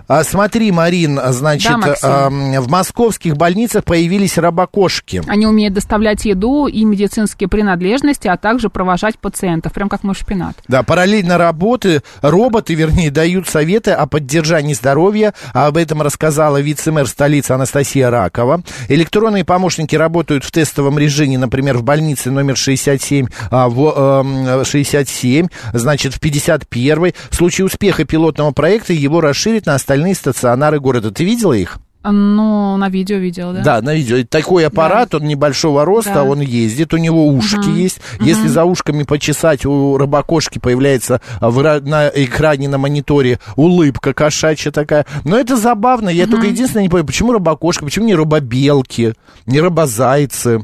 А, 0.08 0.24
смотри, 0.24 0.72
Марин, 0.72 1.20
а, 1.20 1.32
значит, 1.32 1.72
Да, 1.80 1.96
а, 2.02 2.30
в 2.30 2.68
московских 2.70 3.38
больницах 3.38 3.84
появились 3.84 4.38
рабокошки. 4.38 5.22
Они 5.28 5.46
умеют 5.46 5.74
доставлять 5.74 6.26
еду 6.26 6.68
и 6.68 6.84
медицинские 6.86 7.48
принадлежности, 7.50 8.28
а 8.28 8.38
также 8.38 8.70
провожать 8.70 9.20
пациентов, 9.20 9.74
прям 9.74 9.90
как 9.90 10.04
мой 10.04 10.16
шпинат. 10.16 10.56
Да, 10.68 10.84
параллельно 10.84 11.38
работы, 11.38 12.02
роботы, 12.22 12.74
вернее, 12.74 13.12
дают 13.12 13.48
советы 13.48 13.92
о 13.92 14.08
поддержании 14.18 14.74
здоровья. 14.74 15.36
А 15.54 15.68
Об 15.68 15.78
этом 15.78 16.02
рассказала 16.02 16.60
вице-мэр 16.60 17.08
столицы 17.08 17.52
Анастасия 17.52 18.10
Ракова. 18.10 18.64
Электронные 18.88 19.46
помощники 19.46 19.96
работают 19.96 20.44
в 20.44 20.52
тестовом 20.52 20.98
режиме, 20.98 21.38
например, 21.38 21.78
в 21.78 21.84
больнице 21.84 22.32
номер 22.32 22.58
67, 22.58 23.28
а, 23.52 23.70
в, 23.70 23.94
эм, 23.96 24.66
67 24.66 25.50
значит, 25.74 26.16
в 26.16 26.20
51 26.20 27.14
В 27.30 27.36
случае 27.36 27.66
успеха 27.66 28.06
пилотного 28.06 28.52
проекта 28.52 28.94
его 28.94 29.22
расширят 29.22 29.68
на 29.68 29.76
остальные 29.76 30.16
стационары 30.16 30.80
города. 30.80 31.12
Ты 31.12 31.24
видела 31.24 31.54
их? 31.54 31.78
Ну, 32.12 32.78
на 32.78 32.90
видео 32.90 33.18
видел, 33.18 33.54
да? 33.54 33.62
Да, 33.62 33.82
на 33.82 33.94
видео. 33.96 34.24
Такой 34.30 34.66
аппарат, 34.68 35.14
он 35.16 35.24
небольшого 35.24 35.86
роста, 35.86 36.14
Да. 36.16 36.24
он 36.24 36.42
ездит, 36.42 36.94
у 36.94 36.98
него 36.98 37.28
ушки 37.28 37.70
есть. 37.70 38.00
Если 38.20 38.48
за 38.48 38.64
ушками 38.64 39.04
почесать, 39.04 39.66
у 39.66 39.98
рыбакошки 39.98 40.60
появляется 40.60 41.22
а, 41.40 41.50
в 41.50 41.62
на 41.82 42.08
экране, 42.10 42.68
на 42.70 42.78
мониторе 42.78 43.40
улыбка 43.56 44.14
кошачья 44.14 44.72
такая. 44.72 45.06
Но 45.24 45.38
это 45.38 45.58
забавно. 45.58 46.10
Я 46.10 46.28
только 46.28 46.48
единственное 46.48 46.84
не 46.84 46.90
понимаю, 46.90 47.06
почему 47.08 47.32
рыбакошка, 47.34 47.86
почему 47.86 48.06
не 48.06 48.16
робобелки, 48.16 49.14
не 49.46 49.60
робозайцы? 49.60 50.62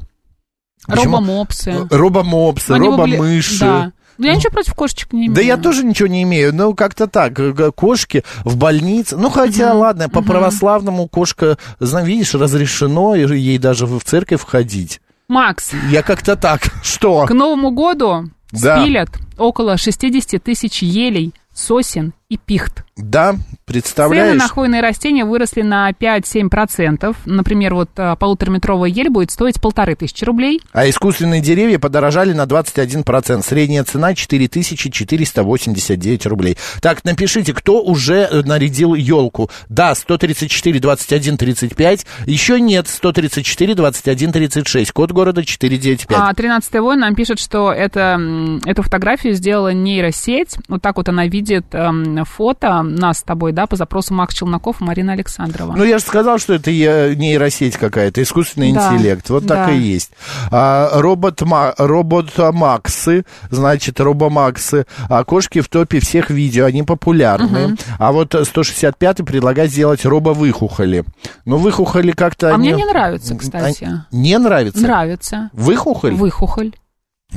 Почему- 0.87 1.17
Робомопсы. 1.17 1.87
Робомопсы, 1.89 2.71
Они 2.71 2.89
бы 2.89 2.97
были- 2.97 3.15
робомыши. 3.15 3.91
Да. 4.23 4.29
Я 4.29 4.35
ничего 4.35 4.51
против 4.51 4.73
кошечек 4.73 5.13
не 5.13 5.19
имею. 5.27 5.33
Да 5.33 5.41
я 5.41 5.57
тоже 5.57 5.83
ничего 5.85 6.07
не 6.07 6.23
имею, 6.23 6.53
ну 6.53 6.73
как-то 6.73 7.07
так, 7.07 7.39
э, 7.39 7.71
кошки 7.71 8.23
в 8.43 8.57
больнице, 8.57 9.17
ну 9.17 9.29
хотя 9.29 9.73
ладно, 9.73 10.09
по 10.09 10.21
православному 10.21 11.07
кошка, 11.07 11.57
зна- 11.79 12.03
видишь, 12.03 12.33
разрешено 12.33 13.15
ей 13.15 13.57
даже 13.57 13.85
в 13.85 13.99
церковь 14.03 14.41
входить. 14.41 15.01
Макс, 15.27 15.71
Я 15.89 16.01
как-то 16.03 16.35
так, 16.35 16.61
что? 16.83 17.25
к 17.25 17.33
Новому 17.33 17.71
году 17.71 18.29
Да. 18.51 18.81
спилят 18.81 19.09
около 19.37 19.77
60 19.77 20.41
тысяч 20.43 20.81
елей, 20.81 21.33
сосен 21.53 22.13
и 22.33 22.37
пихт. 22.37 22.83
Да, 22.95 23.31
Цены 23.31 23.43
представляешь? 23.65 24.37
на 24.37 24.47
хвойные 24.47 24.79
растения 24.81 25.25
выросли 25.25 25.63
на 25.63 25.89
5-7%. 25.91 27.15
Например, 27.25 27.73
вот 27.73 27.89
а, 27.97 28.15
полутораметровая 28.15 28.87
ель 28.89 29.09
будет 29.09 29.31
стоить 29.31 29.59
полторы 29.59 29.95
тысячи 29.95 30.23
рублей. 30.23 30.61
А 30.73 30.87
искусственные 30.87 31.41
деревья 31.41 31.79
подорожали 31.79 32.33
на 32.33 32.43
21%. 32.43 33.43
Средняя 33.43 33.83
цена 33.83 34.13
4489 34.13 36.25
рублей. 36.27 36.55
Так, 36.81 37.03
напишите, 37.03 37.51
кто 37.53 37.81
уже 37.81 38.27
э, 38.29 38.43
нарядил 38.43 38.93
елку. 38.93 39.49
Да, 39.69 39.95
134 39.95 40.79
21 40.79 41.37
35. 41.37 42.05
Еще 42.27 42.61
нет, 42.61 42.87
134 42.87 43.73
21 43.73 44.31
36. 44.31 44.91
Код 44.91 45.11
города 45.11 45.43
495. 45.43 46.19
А 46.19 46.31
13 46.31 46.75
войн 46.75 46.99
нам 46.99 47.15
пишет, 47.15 47.39
что 47.39 47.73
это, 47.73 48.21
эту 48.65 48.83
фотографию 48.83 49.33
сделала 49.33 49.73
нейросеть. 49.73 50.57
Вот 50.67 50.83
так 50.83 50.97
вот 50.97 51.09
она 51.09 51.25
видит 51.25 51.65
эм, 51.71 52.22
фото 52.25 52.81
нас 52.83 53.19
с 53.19 53.23
тобой, 53.23 53.51
да, 53.51 53.67
по 53.67 53.75
запросу 53.75 54.13
Макс 54.13 54.33
Челноков 54.35 54.81
и 54.81 54.83
Марина 54.83 55.13
Александрова. 55.13 55.73
Ну, 55.75 55.83
я 55.83 55.97
же 55.99 56.03
сказал, 56.03 56.37
что 56.39 56.53
это 56.53 56.71
нейросеть 56.71 57.77
какая-то, 57.77 58.21
искусственный 58.21 58.73
Да, 58.73 58.93
интеллект. 58.93 59.29
Вот 59.29 59.47
так 59.47 59.67
да. 59.67 59.71
и 59.73 59.79
есть. 59.79 60.11
А, 60.51 60.89
робот, 61.01 61.41
робот-максы, 61.77 63.25
значит, 63.49 63.99
робомаксы, 63.99 64.85
а 65.09 65.23
кошки 65.23 65.61
в 65.61 65.69
топе 65.69 65.99
всех 65.99 66.29
видео, 66.29 66.65
они 66.65 66.83
популярны. 66.83 67.75
А 67.99 68.11
вот 68.11 68.33
165-й 68.35 69.23
предлагает 69.23 69.71
сделать 69.71 70.05
робо-выхухоли. 70.05 71.03
Ну, 71.45 71.57
выхухоли 71.57 72.11
как-то... 72.11 72.51
А 72.51 72.55
они- 72.55 72.73
мне 72.73 72.83
не 72.83 72.85
нравится, 72.89 73.35
кстати. 73.35 73.83
А- 73.85 74.05
Не 74.11 74.37
нравится? 74.37 74.81
Нравится. 74.81 75.49
Выхухоль? 75.53 76.13
Выхухоль. 76.13 76.73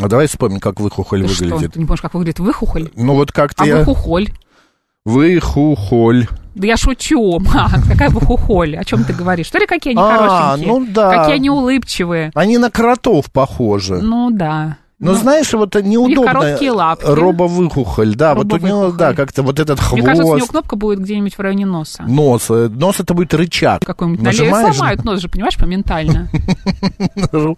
А 0.01 0.09
давай 0.09 0.27
вспомним, 0.27 0.61
как 0.61 0.79
выхухоль 0.79 1.23
Ты 1.27 1.29
что, 1.33 1.45
выглядит. 1.45 1.73
ты 1.73 1.79
не 1.79 1.87
помнишь, 1.87 2.03
как 2.03 2.13
выглядит 2.15 2.39
выхухоль? 2.39 2.91
Ну, 2.97 3.15
вот 3.15 3.33
как-то 3.33 3.65
А 3.65 3.67
я... 3.67 3.77
выхухоль? 3.79 4.29
Выхухоль. 5.07 6.27
Да 6.57 6.67
я 6.67 6.77
шучу, 6.77 7.39
Макс, 7.55 7.87
какая 7.89 8.11
выхухоль? 8.11 8.77
О 8.77 8.85
чем 8.85 9.05
ты 9.05 9.13
говоришь? 9.13 9.47
Что 9.47 9.59
ли, 9.59 9.67
какие 9.67 9.93
они 9.93 10.03
А, 10.03 10.17
хорошенькие? 10.51 10.73
ну 10.73 10.87
да. 10.91 11.17
Какие 11.19 11.37
они 11.37 11.49
улыбчивые? 11.49 12.33
Они 12.35 12.59
на 12.59 12.71
кротов 12.73 13.31
похожи. 13.31 13.99
Ну 14.03 14.31
да. 14.33 14.79
Ну, 14.99 15.13
знаешь, 15.13 15.53
вот 15.53 15.75
неудобно. 15.75 16.33
короткие 16.33 16.71
лапки. 16.71 17.05
Робовыхухоль, 17.07 18.15
да, 18.15 18.35
вот 18.35 18.51
у 18.51 18.57
него, 18.57 18.69
Робовыхухоль. 18.69 18.99
да, 18.99 19.13
как-то 19.15 19.43
вот 19.43 19.61
этот 19.61 19.79
Мне 19.93 20.03
кажется, 20.03 20.23
у 20.23 20.27
него 20.29 20.37
хвост, 20.39 20.51
кнопка 20.51 20.77
будет 20.77 21.01
где-нибудь 21.01 21.35
в 21.37 21.41
районе 21.41 21.67
носа. 21.67 22.05
нос. 22.05 22.47
э, 22.49 22.69
Нос 22.71 23.01
это 23.01 23.13
будет 23.13 23.35
рычаг. 23.35 23.85
Какой-нибудь 23.85 24.23
Нажимаешь 24.23 24.75
сломают 24.75 25.05
нос 25.05 25.21
же, 25.21 25.29
понимаешь, 25.29 25.59
моментально. 25.59 26.31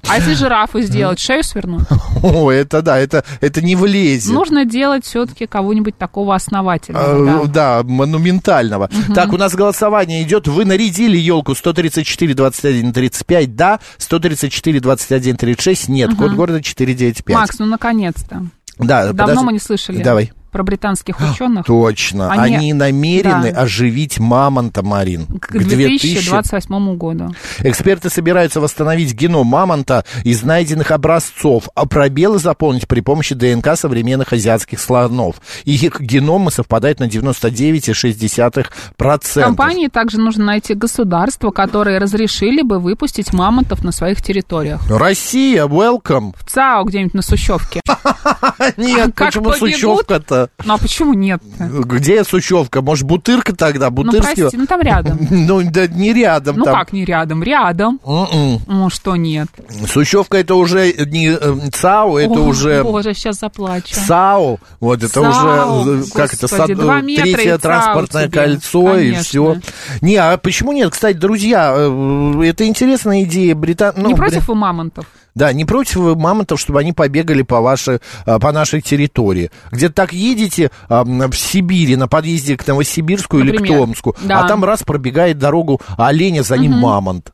А 0.09 0.17
если 0.17 0.35
жирафу 0.35 0.81
сделать, 0.81 1.21
шею 1.21 1.45
свернуть? 1.45 1.83
О, 2.23 2.51
это 2.51 2.83
да, 2.83 2.99
это, 2.99 3.25
это 3.41 3.63
не 3.63 3.77
влезет. 3.77 4.33
Нужно 4.35 4.65
делать 4.65 5.05
все-таки 5.05 5.47
кого-нибудь 5.47 5.97
такого 5.97 6.35
основательного. 6.35 7.43
А, 7.43 7.47
да. 7.47 7.83
да, 7.83 7.89
монументального. 7.89 8.91
Так, 9.15 9.33
у 9.33 9.37
нас 9.37 9.55
голосование 9.55 10.23
идет. 10.23 10.49
Вы 10.49 10.65
нарядили 10.65 11.17
елку 11.17 11.55
134 11.55 12.35
21 12.35 12.93
35, 12.93 13.55
да, 13.57 13.79
134 13.99 14.81
21 14.81 15.37
36, 15.37 15.89
нет, 15.89 16.15
код 16.17 16.33
города 16.33 16.63
495. 16.63 17.28
Макс, 17.35 17.59
ну 17.59 17.67
наконец-то. 17.67 18.47
да, 18.79 19.07
Давно 19.13 19.25
подожди. 19.25 19.45
мы 19.45 19.53
не 19.53 19.59
слышали 19.59 20.03
Давай. 20.03 20.33
Про 20.51 20.63
британских 20.63 21.17
ученых. 21.21 21.67
Точно. 21.67 22.31
Они- 22.31 22.57
Они, 22.57 22.73
намерены 22.73 23.53
да. 23.53 23.61
оживить 23.63 24.19
мамонта, 24.19 24.83
Марин. 24.83 25.27
К 25.27 25.53
2028 25.59 26.97
году. 26.97 27.35
Эксперты 27.61 28.11
собираются 28.11 28.61
восстановить 28.61 29.15
геном 29.15 29.47
мамонта 29.47 30.05
из 30.25 30.43
найденных 30.43 30.91
образцов, 30.91 31.69
а 31.75 31.87
пробелы 31.87 32.39
заполнить 32.39 32.89
при 32.89 33.01
помощи 33.01 33.35
ДНК 33.35 33.77
современных 33.77 34.33
азиатских 34.33 34.81
слонов. 34.81 35.37
Их 35.65 36.01
геномы 36.01 36.51
совпадают 36.51 37.01
на 37.01 37.05
99,6%. 37.05 39.45
Компании 39.45 39.89
также 39.89 40.19
нужно 40.19 40.45
найти 40.45 40.75
государства, 40.75 41.51
которые 41.51 41.99
разрешили 41.99 42.63
бы 42.63 42.79
выпустить 42.79 43.33
мамонтов 43.33 43.85
на 43.85 43.93
своих 43.93 44.23
территориях. 44.23 44.81
Россия, 44.91 45.67
welcome. 45.67 46.35
В 46.39 46.51
ЦАО 46.51 46.85
где-нибудь 46.85 47.15
на 47.15 47.23
Сущевке. 47.23 47.81
Нет, 48.77 49.15
почему 49.15 49.51
побегут? 49.51 50.11
Сущевка-то? 50.47 50.51
Ну 50.65 50.75
а 50.75 50.79
почему 50.79 51.15
нет? 51.15 51.43
Где 51.59 52.25
Сущевка? 52.25 52.83
Может, 52.83 53.05
Бутырка 53.07 53.55
тогда? 53.55 53.87
Ну 53.91 53.93
Бутырский? 53.97 54.43
прости, 54.43 54.57
ну 54.57 54.67
там 54.67 54.81
рядом. 54.81 55.19
Ну, 55.31 55.63
да 55.71 55.87
не 55.87 56.13
рядом 56.13 56.57
Ну 56.57 56.65
там. 56.65 56.75
как 56.75 56.93
не 56.93 57.05
рядом? 57.05 57.43
Рядом. 57.43 58.01
М-м. 58.05 58.61
Ну 58.67 58.91
что 58.91 59.17
нет? 59.17 59.49
Сущевка 59.87 60.39
это 60.39 60.55
уже 60.55 60.93
не 60.93 61.29
э, 61.29 61.71
ЦАО, 61.73 62.19
это 62.19 62.35
О, 62.35 62.47
уже 62.47 62.83
Боже, 62.83 63.15
сейчас 63.15 63.39
заплачу. 63.41 63.95
САУ, 63.95 64.59
вот 64.81 65.03
это 65.03 65.09
САУ, 65.09 65.81
уже, 65.83 66.05
как 66.13 66.33
это, 66.35 66.43
господи, 66.43 66.73
сад- 66.73 66.79
два 66.79 67.01
метра 67.01 67.23
третье 67.25 67.51
ЦАУ 67.53 67.59
транспортное 67.61 68.27
тебе, 68.29 68.35
кольцо 68.41 68.99
и 68.99 69.13
все. 69.15 69.57
Не, 70.01 70.17
а 70.17 70.37
почему 70.37 70.73
нет? 70.73 70.91
Кстати, 70.93 71.17
друзья, 71.17 71.75
э, 71.77 72.43
это 72.45 72.67
интересная 72.67 73.23
идея. 73.23 73.55
Британ... 73.55 73.95
ну, 73.97 74.09
Не 74.09 74.15
бри- 74.15 74.17
против 74.19 74.49
вы 74.49 74.55
мамонтов? 74.55 75.07
Да, 75.35 75.53
не 75.53 75.65
против 75.65 75.97
вы 75.97 76.17
мамонтов, 76.17 76.61
чтобы 76.61 76.81
они 76.81 76.93
побегали 76.93 77.43
по, 77.43 77.61
вашей, 77.61 78.01
а, 78.27 78.39
по 78.39 78.53
нашей 78.53 78.81
территории. 78.81 79.51
Где-то 79.71 79.95
так 79.95 80.13
едете 80.13 80.71
а, 80.89 81.05
в 81.05 81.35
Сибири, 81.35 81.97
на 81.97 82.09
подъезде 82.09 82.57
к 82.57 82.67
Новосибирску 82.67 83.39
или 83.39 83.51
к 83.51 83.61
Например. 83.61 83.79
Томску, 83.81 84.17
Да. 84.23 84.41
а 84.41 84.49
там 84.49 84.65
раз 84.65 84.83
пробегает 84.83 85.39
дорогу 85.39 85.81
оленя, 85.97 86.43
за 86.43 86.57
ним 86.57 86.73
мамонт. 86.73 87.33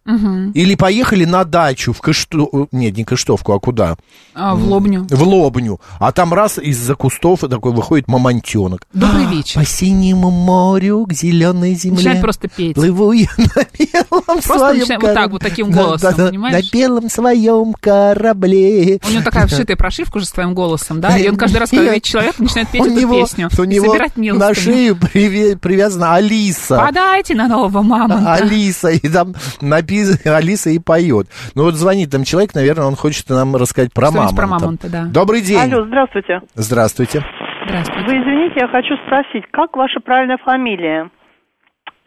Или 0.55 0.75
поехали 0.75 1.25
на 1.25 1.45
дачу 1.45 1.93
в 1.93 2.01
Кышту... 2.01 2.69
Нет, 2.73 2.97
не 2.97 3.05
Кыштовку, 3.05 3.53
а 3.53 3.61
куда? 3.61 3.97
А, 4.35 4.55
в 4.55 4.67
Лобню. 4.67 5.07
В 5.09 5.23
Лобню. 5.23 5.81
А 5.99 6.13
там 6.13 6.35
раз 6.35 6.59
из-за 6.59 6.95
кустов 6.95 7.41
такой 7.41 7.73
выходит 7.73 8.09
мамонтенок. 8.09 8.83
Добрый 8.93 9.27
вечер. 9.27 9.61
По 9.61 9.67
синему 9.67 10.31
морю, 10.31 11.07
к 11.07 11.13
зеленой 11.13 11.75
земле. 11.75 11.97
Начинает 11.97 12.21
просто 12.21 12.49
петь. 12.49 12.75
Плыву 12.75 13.13
я 13.13 13.29
на 13.37 13.65
белом 13.79 14.43
своем 14.43 14.79
начинает 14.81 15.03
вот 15.03 15.15
так, 15.15 15.31
вот 15.31 15.43
таким 15.43 15.71
голосом, 15.71 16.11
да, 16.17 16.25
да, 16.25 16.29
понимаешь? 16.29 16.65
На 16.65 16.71
белом 16.73 17.11
своем 17.11 17.75
корабле. 17.85 18.99
У 19.07 19.11
него 19.11 19.23
такая 19.23 19.47
вшитая 19.47 19.77
прошивка 19.77 20.17
уже 20.17 20.27
с 20.27 20.33
твоим 20.33 20.55
голосом, 20.55 21.01
да? 21.01 21.19
И 21.19 21.29
он 21.29 21.37
каждый 21.37 21.59
раз, 21.59 21.71
когда 21.71 21.91
видит 21.91 22.05
человека, 22.05 22.43
начинает 22.43 22.69
петь 22.71 22.81
у 22.81 22.87
эту 22.87 23.01
него, 23.01 23.21
песню. 23.21 23.49
У 23.59 23.65
него 23.65 23.95
на 24.35 24.55
шею 24.55 24.97
привязана 24.97 26.15
Алиса. 26.15 26.79
Подайте 26.79 27.35
на 27.35 27.49
нового 27.49 27.83
мамонта. 27.83 28.33
Алиса, 28.35 28.89
и 28.89 29.09
там 29.09 29.35
написано 29.61 30.37
Алиса 30.37 30.71
и 30.71 30.79
поет. 30.79 31.29
Ну 31.55 31.65
вот 31.65 31.75
звонит 31.75 32.11
там 32.11 32.25
человек, 32.25 32.55
наверное, 32.55 32.87
он 32.87 32.97
хочет 32.97 33.29
нам 33.29 33.55
рассказать 33.57 33.93
про 33.93 34.11
мамонта. 34.11 34.37
про 34.37 34.47
мамонта, 34.47 34.89
да. 34.89 35.05
Добрый 35.05 35.43
день. 35.43 35.59
Алло, 35.59 35.85
здравствуйте. 35.87 36.41
Здравствуйте. 36.55 37.25
Здравствуйте. 37.67 38.07
Вы 38.07 38.13
извините, 38.19 38.55
я 38.61 38.69
хочу 38.69 38.95
спросить, 39.07 39.45
как 39.53 39.77
ваша 39.77 40.01
правильная 40.01 40.39
фамилия? 40.45 41.11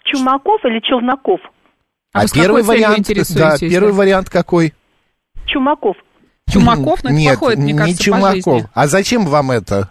Чумаков 0.04 0.62
или 0.66 0.80
Челноков? 0.80 1.40
А, 2.14 2.20
А, 2.20 2.22
вы 2.22 2.28
с 2.28 2.32
первый 2.32 2.64
вариант, 2.64 3.08
да, 3.36 3.58
первый 3.60 3.92
вариант 3.94 4.30
какой? 4.30 4.74
Чумаков. 5.48 5.98
Чумаков, 6.52 7.04
но 7.04 7.10
это 7.10 7.18
Нет, 7.18 7.40
плохое, 7.40 7.58
мне 7.58 7.74
не 7.74 7.78
кажется, 7.78 7.98
по 7.98 8.04
Чумаков. 8.04 8.34
жизни. 8.36 8.64
А 8.74 8.88
зачем 8.88 9.26
вам 9.26 9.52
это? 9.52 9.90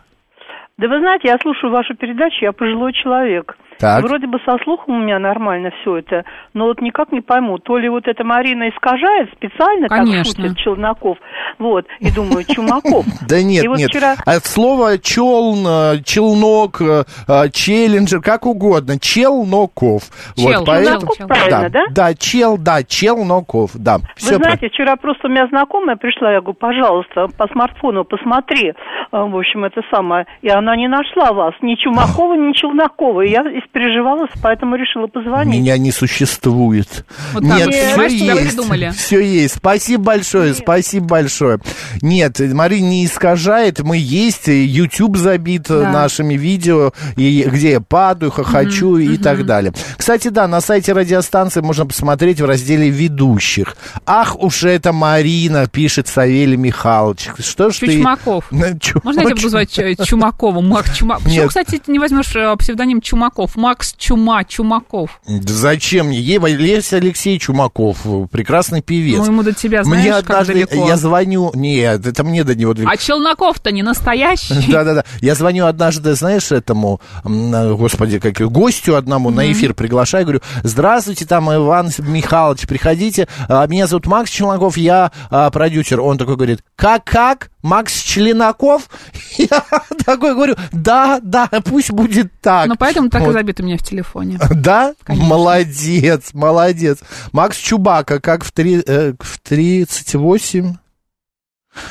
Да 0.78 0.88
вы 0.88 0.98
знаете, 1.00 1.28
я 1.28 1.36
слушаю 1.42 1.72
вашу 1.72 1.94
передачу, 1.96 2.36
я 2.44 2.52
пожилой 2.52 2.92
человек. 2.92 3.56
Так. 3.78 4.02
Вроде 4.04 4.26
бы 4.26 4.38
со 4.44 4.56
слухом 4.64 4.96
у 4.96 5.02
меня 5.02 5.18
нормально 5.18 5.70
все 5.80 5.98
это, 5.98 6.24
но 6.54 6.64
вот 6.66 6.80
никак 6.80 7.12
не 7.12 7.20
пойму, 7.20 7.58
то 7.58 7.76
ли 7.78 7.88
вот 7.88 8.06
эта 8.08 8.24
Марина 8.24 8.68
искажает 8.70 9.30
специально, 9.32 9.88
Конечно. 9.88 10.32
так 10.34 10.42
шутит 10.44 10.58
Челноков, 10.58 11.18
вот, 11.58 11.86
и 12.00 12.10
думаю, 12.10 12.44
Чумаков. 12.44 13.04
Да 13.28 13.42
нет, 13.42 13.64
И 13.64 13.68
вот 13.68 13.78
нет. 13.78 13.90
вчера- 13.90 14.14
От 14.24 14.44
слова 14.46 14.98
челн, 14.98 15.66
э, 15.66 16.02
челнок, 16.04 16.80
э, 16.80 17.04
челленджер, 17.52 18.20
как 18.20 18.46
угодно. 18.46 18.98
Челноков. 18.98 20.02
Чел, 20.36 20.64
Челноков, 20.64 21.16
чел. 21.16 21.26
правильно, 21.26 21.70
да? 21.70 21.84
Да, 21.90 22.14
чел, 22.14 22.56
да, 22.58 22.82
челноков, 22.82 23.70
да. 23.74 23.96
Вы 24.22 24.36
знаете, 24.36 24.68
вчера 24.68 24.96
просто 24.96 25.28
у 25.28 25.30
меня 25.30 25.46
знакомая 25.48 25.96
пришла, 25.96 26.32
я 26.32 26.40
говорю, 26.40 26.54
пожалуйста, 26.58 27.26
по 27.36 27.46
смартфону 27.48 28.04
посмотри, 28.04 28.72
А, 29.12 29.24
в 29.24 29.36
общем, 29.36 29.64
это 29.64 29.82
самое, 29.92 30.26
и 30.42 30.48
она 30.48 30.76
не 30.76 30.88
нашла 30.88 31.32
вас, 31.32 31.54
ни 31.62 31.74
Чумакова, 31.76 32.34
ни 32.34 32.52
Челнокова, 32.52 33.22
и 33.22 33.30
я 33.30 33.42
испереживалась, 33.66 34.30
поэтому 34.42 34.76
решила 34.76 35.06
позвонить. 35.06 35.60
Меня 35.60 35.76
не 35.78 35.90
существует. 35.92 37.04
Вот 37.32 37.42
Нет, 37.42 37.72
все 37.74 38.02
есть. 38.02 38.48
придумали. 38.50 38.90
Все 38.96 39.20
есть. 39.20 39.56
Спасибо 39.56 40.02
большое, 40.04 40.54
спасибо 40.54 41.06
большое. 41.06 41.58
Нет, 42.02 42.38
Марина 42.40 42.86
не 42.88 43.04
искажает. 43.06 43.80
Мы 43.80 43.96
есть. 43.98 44.46
YouTube 44.46 45.16
забит 45.16 45.70
э, 45.70 45.80
Да. 45.82 45.90
нашими 45.90 46.34
видео, 46.34 46.92
и 47.16 47.44
где 47.50 47.72
я 47.72 47.80
падаю, 47.80 48.30
хохочу 48.30 48.96
и 48.98 49.16
так 49.16 49.44
далее. 49.46 49.72
Кстати, 49.96 50.28
да, 50.28 50.46
на 50.48 50.60
сайте 50.60 50.92
радиостанции 50.92 51.60
можно 51.60 51.86
посмотреть 51.86 52.40
в 52.40 52.44
разделе 52.44 52.88
ведущих. 52.90 53.76
Ах 54.06 54.36
уж 54.40 54.64
это 54.64 54.92
Марина, 54.92 55.66
пишет 55.66 56.08
Савелий 56.08 56.56
Михайлович. 56.56 57.28
Что 57.38 57.70
ж 57.70 57.78
ты... 57.78 57.86
Чучмаков. 57.86 58.44
Ну, 58.50 58.78
чу- 58.80 59.00
Можно 59.02 59.20
я 59.20 59.26
тебя 59.26 59.36
буду 59.36 59.48
звать 59.48 59.70
Ч- 59.72 59.96
Чумаковым? 60.04 60.68
Мак 60.68 60.92
Чума... 60.94 61.16
Почему, 61.16 61.32
Нет. 61.34 61.48
кстати, 61.48 61.78
ты 61.84 61.90
не 61.92 61.98
возьмешь 61.98 62.34
э, 62.36 62.54
псевдоним 62.56 63.00
Чумаков? 63.00 63.55
Макс 63.56 63.94
Чума, 63.96 64.44
Чумаков. 64.44 65.20
Да 65.26 65.52
Зачем 65.52 66.10
Леся 66.10 66.96
Алексей 66.96 67.38
Чумаков, 67.38 67.98
прекрасный 68.30 68.82
певец. 68.82 69.18
Ну, 69.18 69.26
ему 69.26 69.42
до 69.42 69.52
тебя, 69.52 69.84
знаешь, 69.84 70.02
мне 70.02 70.12
как 70.12 70.24
однажды, 70.24 70.52
далеко. 70.54 70.88
я 70.88 70.96
звоню, 70.96 71.50
нет, 71.54 72.06
это 72.06 72.24
мне 72.24 72.44
до 72.44 72.54
него 72.54 72.74
далеко. 72.74 72.92
А 72.92 72.96
Челноков-то 72.96 73.72
не 73.72 73.82
настоящий? 73.82 74.54
Да-да-да. 74.70 75.04
Я 75.20 75.34
звоню 75.34 75.66
однажды, 75.66 76.14
знаешь, 76.14 76.52
этому, 76.52 77.00
господи, 77.24 78.18
как 78.18 78.40
гостю 78.50 78.96
одному 78.96 79.30
на 79.30 79.50
эфир 79.50 79.74
приглашаю, 79.74 80.24
говорю, 80.24 80.40
здравствуйте, 80.62 81.26
там, 81.26 81.52
Иван 81.52 81.90
Михайлович, 81.98 82.66
приходите, 82.66 83.28
А, 83.48 83.66
меня 83.66 83.86
зовут 83.86 84.06
Макс 84.06 84.30
Челноков, 84.30 84.76
я 84.76 85.12
а, 85.30 85.50
продюсер. 85.50 86.00
Он 86.00 86.18
такой 86.18 86.36
говорит, 86.36 86.62
как-как? 86.76 87.50
Макс 87.66 88.00
Членаков? 88.00 88.88
Я 89.38 89.64
такой 90.04 90.34
говорю, 90.34 90.54
да, 90.70 91.18
да, 91.20 91.48
пусть 91.64 91.90
будет 91.90 92.30
так. 92.40 92.68
Ну, 92.68 92.76
поэтому 92.78 93.10
так 93.10 93.22
и 93.22 93.24
Вот. 93.26 93.32
забит 93.32 93.58
у 93.60 93.64
меня 93.64 93.76
в 93.76 93.82
телефоне. 93.82 94.38
Да? 94.54 94.94
Конечно. 95.02 95.28
Молодец, 95.28 96.30
молодец. 96.32 96.98
Макс 97.32 97.56
Чубака, 97.56 98.20
как 98.20 98.44
в, 98.44 98.52
три, 98.52 98.82
э, 98.86 99.14
в 99.18 99.38
38... 99.40 100.76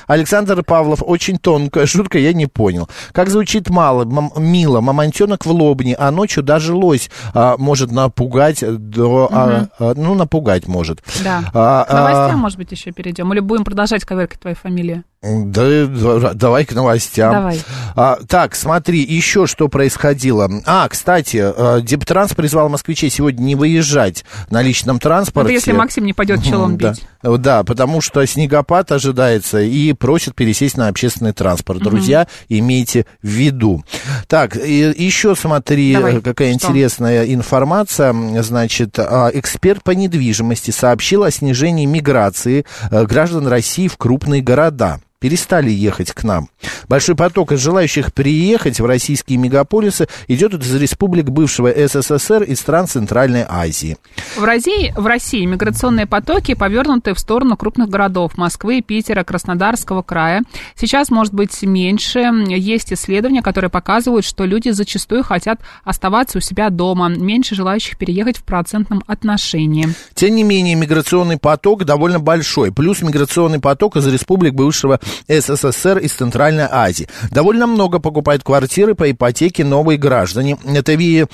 Александр 0.07 0.63
Павлов, 0.63 1.03
очень 1.03 1.37
тонкая 1.37 1.85
шутка, 1.85 2.17
я 2.19 2.33
не 2.33 2.47
понял. 2.47 2.89
Как 3.11 3.29
звучит 3.29 3.69
мало, 3.69 4.05
мам- 4.05 4.31
мило, 4.37 4.81
мамонтенок 4.81 5.45
в 5.45 5.51
лобне, 5.51 5.95
а 5.95 6.11
ночью 6.11 6.43
даже 6.43 6.73
лось 6.73 7.09
а, 7.33 7.55
может 7.57 7.91
напугать, 7.91 8.63
до, 8.65 9.29
а, 9.31 9.67
а, 9.79 9.93
ну, 9.95 10.15
напугать 10.15 10.67
может. 10.67 11.03
Да. 11.23 11.43
А, 11.53 11.85
К 11.85 11.93
новостям, 11.93 12.31
а, 12.31 12.37
может 12.37 12.57
быть, 12.57 12.71
еще 12.71 12.91
перейдем. 12.91 13.31
Или 13.33 13.39
будем 13.41 13.63
продолжать 13.63 14.03
коверкать 14.05 14.39
твою 14.39 14.55
фамилию? 14.55 15.03
Да, 15.45 15.85
да, 15.85 16.33
давай 16.33 16.65
к 16.65 16.73
новостям. 16.73 17.31
Давай. 17.33 17.59
А, 17.95 18.19
так, 18.27 18.55
смотри, 18.55 19.01
еще 19.01 19.47
что 19.47 19.67
происходило. 19.67 20.49
А, 20.65 20.87
кстати, 20.87 21.43
э, 21.55 21.81
Дептранс 21.81 22.33
призвал 22.33 22.69
москвичей 22.69 23.09
сегодня 23.09 23.43
не 23.43 23.55
выезжать 23.55 24.25
на 24.49 24.61
личном 24.61 24.99
транспорте. 24.99 25.53
Это 25.53 25.59
если 25.59 25.71
Максим 25.71 26.05
не 26.05 26.13
пойдет 26.13 26.43
челом 26.43 26.77
Да. 26.77 26.91
бить. 26.91 27.03
Да, 27.23 27.63
потому 27.63 28.01
что 28.01 28.25
снегопад 28.25 28.91
ожидается 28.91 29.59
и 29.59 29.93
просят 29.93 30.35
пересесть 30.35 30.77
на 30.77 30.87
общественный 30.89 31.33
транспорт. 31.33 31.81
Друзья, 31.81 32.27
имейте 32.49 33.05
в 33.21 33.27
виду. 33.27 33.83
Так, 34.27 34.55
и 34.55 34.93
еще 34.97 35.35
смотри, 35.35 35.93
Давай, 35.93 36.17
э, 36.17 36.21
какая 36.21 36.53
что? 36.57 36.67
интересная 36.67 37.25
информация. 37.33 38.13
Значит, 38.43 38.99
а, 38.99 39.31
эксперт 39.33 39.83
по 39.83 39.91
недвижимости 39.91 40.71
сообщил 40.71 41.23
о 41.23 41.31
снижении 41.31 41.85
миграции 41.85 42.65
э, 42.91 43.05
граждан 43.05 43.47
России 43.47 43.87
в 43.87 43.97
крупные 43.97 44.41
города 44.41 44.99
перестали 45.25 45.71
ехать 45.71 46.11
к 46.11 46.23
нам. 46.23 46.49
Большой 46.87 47.15
поток 47.15 47.51
из 47.51 47.59
желающих 47.59 48.13
приехать 48.13 48.79
в 48.79 48.85
российские 48.85 49.39
мегаполисы 49.39 50.07
идет 50.27 50.53
из 50.53 50.75
республик 50.75 51.31
бывшего 51.31 51.73
СССР 51.73 52.43
и 52.43 52.53
стран 52.53 52.85
Центральной 52.85 53.43
Азии. 53.49 53.97
В 54.37 54.43
России, 54.43 54.93
в 54.95 55.03
России 55.07 55.43
миграционные 55.47 56.05
потоки 56.05 56.53
повернуты 56.53 57.15
в 57.15 57.19
сторону 57.19 57.57
крупных 57.57 57.89
городов 57.89 58.37
Москвы, 58.37 58.81
Питера, 58.81 59.23
Краснодарского 59.23 60.03
края. 60.03 60.43
Сейчас, 60.75 61.09
может 61.09 61.33
быть, 61.33 61.59
меньше. 61.63 62.19
Есть 62.47 62.93
исследования, 62.93 63.41
которые 63.41 63.71
показывают, 63.71 64.25
что 64.25 64.45
люди 64.45 64.69
зачастую 64.69 65.23
хотят 65.23 65.59
оставаться 65.83 66.37
у 66.37 66.41
себя 66.41 66.69
дома. 66.69 67.09
Меньше 67.09 67.55
желающих 67.55 67.97
переехать 67.97 68.37
в 68.37 68.43
процентном 68.43 69.03
отношении. 69.07 69.87
Тем 70.13 70.35
не 70.35 70.43
менее, 70.43 70.75
миграционный 70.75 71.39
поток 71.39 71.83
довольно 71.83 72.19
большой. 72.19 72.71
Плюс 72.71 73.01
миграционный 73.01 73.59
поток 73.59 73.95
из 73.97 74.05
республик 74.05 74.53
бывшего 74.53 74.99
СССР 75.27 75.99
и 75.99 76.07
Центральной 76.07 76.67
Азии. 76.69 77.07
Довольно 77.31 77.67
много 77.67 77.99
покупают 77.99 78.43
квартиры 78.43 78.95
по 78.95 79.09
ипотеке 79.09 79.63
новые 79.63 79.97
граждане. 79.97 80.57
Это 80.65 80.93
ви- 80.93 81.25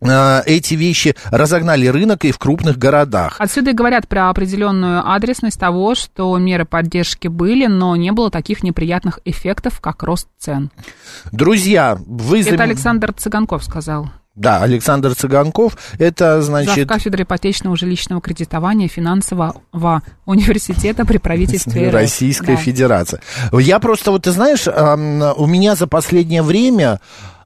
э, 0.00 0.42
эти 0.46 0.74
вещи 0.74 1.14
разогнали 1.30 1.86
рынок 1.86 2.24
и 2.24 2.32
в 2.32 2.38
крупных 2.38 2.76
городах. 2.78 3.36
Отсюда 3.38 3.70
и 3.70 3.74
говорят 3.74 4.08
про 4.08 4.28
определенную 4.30 5.08
адресность 5.08 5.58
того, 5.58 5.94
что 5.94 6.36
меры 6.38 6.64
поддержки 6.64 7.28
были, 7.28 7.66
но 7.66 7.96
не 7.96 8.12
было 8.12 8.30
таких 8.30 8.62
неприятных 8.62 9.20
эффектов, 9.24 9.80
как 9.80 10.02
рост 10.02 10.28
цен. 10.38 10.70
Друзья, 11.32 11.98
вы... 12.06 12.40
Это 12.42 12.62
Александр 12.62 13.12
Цыганков 13.12 13.64
сказал. 13.64 14.10
Да, 14.36 14.62
Александр 14.62 15.14
Цыганков, 15.14 15.76
это 15.98 16.42
Зав. 16.42 16.64
значит... 16.64 16.88
кафедры 16.88 17.22
ипотечного 17.22 17.74
жилищного 17.76 18.20
кредитования 18.20 18.86
финансового 18.86 20.02
университета 20.26 21.06
при 21.06 21.16
правительстве 21.16 21.88
РФ. 21.88 21.94
Российская 21.94 22.56
Да. 22.56 22.62
Федерация. 22.62 23.20
Я 23.52 23.78
просто, 23.78 24.10
вот 24.10 24.24
ты 24.24 24.32
знаешь, 24.32 24.66
у 24.68 25.46
меня 25.46 25.74
за 25.74 25.86
последнее 25.86 26.42
время 26.42 27.00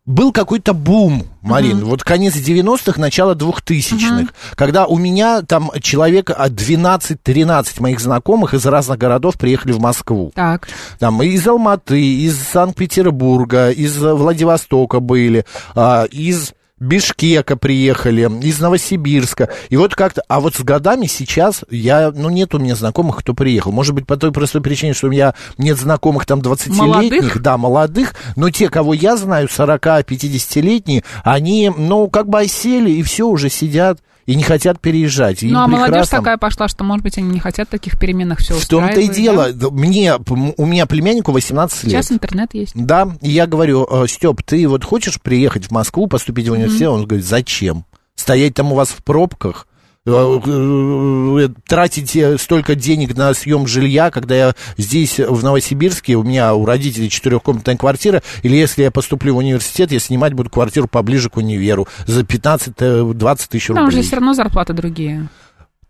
был 0.05 0.33
какой-то 0.33 0.73
бум, 0.73 1.25
Марин, 1.43 1.85
вот 1.85 2.03
конец 2.03 2.35
90-х, 2.35 3.01
начало 3.01 3.35
2000-х, 3.35 4.33
когда 4.57 4.87
у 4.87 4.97
меня 4.99 5.43
там 5.43 5.71
человек 5.81 6.31
от 6.31 6.53
12-13 6.53 7.81
моих 7.81 8.01
знакомых 8.01 8.55
из 8.55 8.67
разных 8.67 8.99
городов 8.99 9.37
приехали 9.37 9.73
в 9.73 9.79
Москву. 9.79 10.33
Так, 10.35 10.69
Там 10.99 11.23
из 11.23 11.47
Алматы, 11.47 12.03
из 12.03 12.37
Санкт-Петербурга, 12.39 13.71
из 13.71 13.97
Владивостока 13.99 15.01
были, 15.01 15.45
а, 15.75 16.05
из 16.05 16.55
Бишкека 16.81 17.57
приехали, 17.57 18.23
из 18.43 18.59
Новосибирска. 18.59 19.51
И 19.69 19.77
вот 19.77 19.95
как-то... 19.95 20.23
А 20.29 20.41
вот 20.41 20.55
с 20.55 20.61
годами 20.61 21.07
сейчас 21.07 21.63
я... 21.71 22.11
Ну, 22.11 22.31
нет 22.31 22.55
у 22.55 22.59
меня 22.59 22.75
знакомых, 22.75 23.19
кто 23.19 23.35
приехал. 23.35 23.71
Может 23.71 23.95
быть, 23.95 24.07
по 24.07 24.17
той 24.17 24.33
простой 24.33 24.63
причине, 24.63 24.95
что 24.95 25.09
у 25.09 25.11
меня 25.11 25.35
нет 25.59 25.79
знакомых 25.79 26.25
там 26.25 26.41
20-летних. 26.41 26.79
Молодых? 26.79 27.43
Да, 27.43 27.59
молодых. 27.59 28.15
Но 28.35 28.51
те, 28.51 28.71
кого 28.71 28.95
я 28.95 29.17
знаю, 29.19 29.49
40-50-летние, 29.49 31.05
они, 31.23 31.71
ну, 31.77 32.09
как 32.09 32.29
бы 32.29 32.41
осели 32.41 32.91
и 32.91 33.03
все, 33.03 33.27
уже 33.29 33.51
сидят 33.51 34.01
и 34.27 34.35
не 34.35 34.43
хотят 34.43 34.81
переезжать. 34.81 35.43
Им 35.43 35.53
ну 35.53 35.61
а 35.61 35.67
молодежь 35.67 35.87
прекрасно. 35.89 36.19
такая 36.19 36.37
пошла, 36.39 36.69
что, 36.69 36.85
может 36.85 37.03
быть, 37.03 37.19
они 37.19 37.29
не 37.31 37.41
хотят 37.41 37.69
таких 37.69 37.99
переменных 37.99 38.39
все 38.39 38.55
В 38.55 38.67
том-то 38.67 39.01
и 39.01 39.09
дело. 39.09 39.49
Мне, 39.71 40.19
п- 40.19 40.55
у 40.57 40.67
меня 40.67 40.87
племяннику 40.87 41.33
18 41.33 41.85
лет. 41.85 41.93
Сейчас 41.93 42.13
интернет 42.13 42.55
есть. 42.55 42.73
Да, 42.75 43.09
и 43.21 43.31
я 43.31 43.47
говорю, 43.47 43.89
Степ, 44.07 44.43
ты 44.43 44.67
вот 44.69 44.85
хочешь 44.85 45.21
приехать 45.21 45.67
в 45.67 45.71
Москву, 45.71 46.07
поступить 46.07 46.49
в 46.49 46.53
университет? 46.53 46.89
Он 46.89 47.07
говорит, 47.07 47.25
зачем? 47.27 47.85
Стоять 48.15 48.55
там 48.55 48.73
у 48.73 48.75
вас 48.75 48.89
в 48.91 49.03
пробках? 49.03 49.67
Э, 50.07 50.41
э, 50.47 51.49
тратить 51.69 52.17
э, 52.17 52.39
столько 52.39 52.75
денег 52.75 53.15
на 53.19 53.35
съем 53.35 53.67
жилья, 53.67 54.11
когда 54.11 54.35
я 54.35 54.55
здесь, 54.79 55.19
в 55.19 55.45
Новосибирске, 55.45 56.15
у 56.15 56.23
меня 56.23 56.55
у 56.55 56.65
родителей 56.65 57.11
четырехкомнатная 57.11 57.77
квартира, 57.77 58.23
или 58.43 58.57
если 58.57 58.83
я 58.83 58.91
поступлю 58.91 59.35
в 59.35 59.39
университет, 59.39 59.93
я 59.93 60.01
снимать 60.01 60.33
буду 60.33 60.49
квартиру 60.49 60.89
поближе 60.89 61.29
к 61.29 61.37
универу 61.37 61.87
за 62.07 62.23
15-20 62.23 63.49
тысяч 63.51 63.67
Там 63.67 63.77
же 63.77 63.83
рублей. 63.83 64.03
все 64.03 64.17
равно 64.17 64.33
зарплаты 64.33 64.73
другие. 64.73 65.29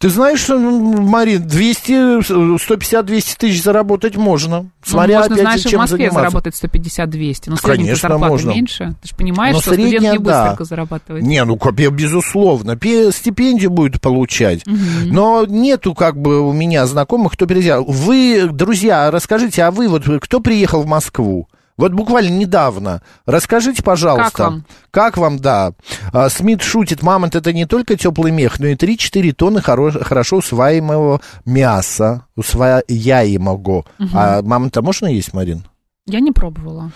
Ты 0.01 0.09
знаешь, 0.09 0.49
Марин, 0.49 1.47
200, 1.47 2.23
150-200 2.57 3.37
тысяч 3.37 3.63
заработать 3.63 4.17
можно. 4.17 4.63
Ну, 4.63 4.71
Смотря 4.83 5.19
можно, 5.19 5.35
опять 5.35 5.45
знаешь, 5.45 5.61
же, 5.61 5.65
и 5.65 5.69
в 5.69 5.71
чем 5.73 5.81
Москве 5.81 5.99
заниматься. 6.11 6.21
заработать 6.21 6.55
150-200. 6.55 7.43
Но 7.49 7.57
средняя 7.57 7.77
Конечно, 7.77 8.09
зарплата 8.09 8.33
можно. 8.33 8.51
меньше. 8.51 8.95
Ты 9.03 9.09
же 9.09 9.15
понимаешь, 9.15 9.55
Но 9.57 9.61
что 9.61 9.73
студент 9.73 9.91
средняя, 9.91 10.13
не 10.13 10.19
будет 10.19 10.29
да. 10.29 10.47
столько 10.47 10.65
зарабатывать. 10.65 11.23
Не, 11.23 11.45
ну, 11.45 11.59
безусловно, 11.91 12.77
пе- 12.77 13.13
стипендию 13.13 13.69
будет 13.71 14.01
получать. 14.01 14.63
Но 15.05 15.45
нету 15.47 15.93
как 15.95 16.17
бы 16.19 16.41
у 16.49 16.53
меня 16.55 16.87
знакомых, 16.87 17.35
кто 17.35 17.47
приезжал. 17.47 17.85
Вы, 17.85 18.49
друзья, 18.51 19.11
расскажите, 19.11 19.65
а 19.65 19.71
вы 19.71 19.87
вот 19.89 20.05
кто 20.23 20.41
приехал 20.41 20.81
в 20.83 20.87
Москву? 20.87 21.47
Вот 21.81 21.93
буквально 21.93 22.29
недавно. 22.31 23.03
Расскажите, 23.27 23.83
пожалуйста. 23.83 24.31
Как 24.31 24.39
вам? 24.39 24.65
Как 24.91 25.17
вам, 25.17 25.39
да. 25.39 25.73
А, 26.13 26.29
Смит 26.29 26.63
шутит, 26.63 27.03
мамонт 27.03 27.35
это 27.35 27.53
не 27.53 27.67
только 27.67 27.97
теплый 27.97 28.31
мех, 28.33 28.61
но 28.61 28.67
и 28.67 28.75
3-4 28.75 29.33
тонны 29.33 29.59
хоро- 29.59 30.05
хорошо 30.05 30.37
усваиваемого 30.37 31.21
мяса. 31.45 32.27
Усвояемого. 32.37 33.85
А 34.15 34.43
мамонта 34.43 34.83
можно 34.83 35.07
есть, 35.07 35.33
Марин? 35.33 35.65
Я 36.07 36.21
не 36.21 36.33
пробовала. 36.33 36.91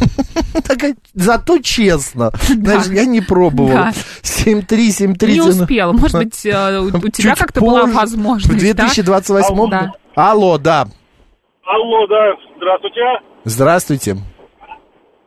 Зато 1.14 1.58
честно. 1.58 2.30
Знаешь, 2.48 2.86
я 2.86 3.04
не 3.04 3.20
пробовал. 3.20 3.68
Да. 3.70 3.92
7-3-7-3. 4.22 5.30
Не 5.32 5.40
успела. 5.40 5.92
Может 5.92 6.18
быть, 6.18 6.46
э, 6.46 6.78
у 6.80 7.08
тебя 7.08 7.34
как-то 7.34 7.60
была 7.60 7.86
возможность, 7.86 8.54
В 8.54 8.58
2028 8.58 9.70
Да. 9.70 9.92
Алло, 10.14 10.58
да. 10.58 10.86
Алло, 11.66 12.06
да, 12.06 12.34
здравствуйте. 12.56 13.00
Здравствуйте. 13.44 14.14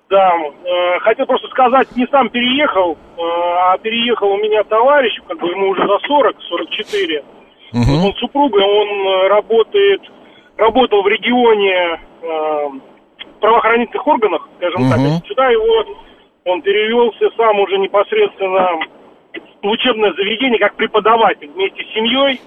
Да, 0.09 0.33
э, 0.35 0.99
хотел 1.01 1.25
просто 1.25 1.47
сказать, 1.49 1.87
не 1.95 2.07
сам 2.07 2.29
переехал, 2.29 2.93
э, 2.93 3.21
а 3.21 3.77
переехал 3.77 4.31
у 4.31 4.37
меня 4.37 4.63
товарищ, 4.63 5.13
как 5.27 5.37
бы 5.39 5.49
ему 5.49 5.69
уже 5.69 5.85
за 5.85 5.99
40, 6.07 6.35
44. 6.41 7.23
Вот 7.73 8.05
Он 8.05 8.13
с 8.13 8.19
супругой, 8.19 8.63
он 8.63 8.87
э, 8.87 9.27
работает, 9.27 10.01
работал 10.55 11.03
в 11.03 11.07
регионе 11.07 11.99
э, 12.21 12.69
правоохранительных 13.39 14.07
органах, 14.07 14.47
скажем 14.57 14.89
так. 14.89 14.99
Мгм. 14.99 15.23
Сюда 15.27 15.49
его 15.49 15.85
он 16.45 16.61
перевелся 16.61 17.29
сам 17.35 17.59
уже 17.59 17.77
непосредственно 17.77 18.79
в 19.61 19.67
учебное 19.67 20.13
заведение 20.13 20.59
как 20.59 20.75
преподаватель 20.75 21.49
вместе 21.49 21.83
с 21.83 21.93
семьей. 21.93 22.39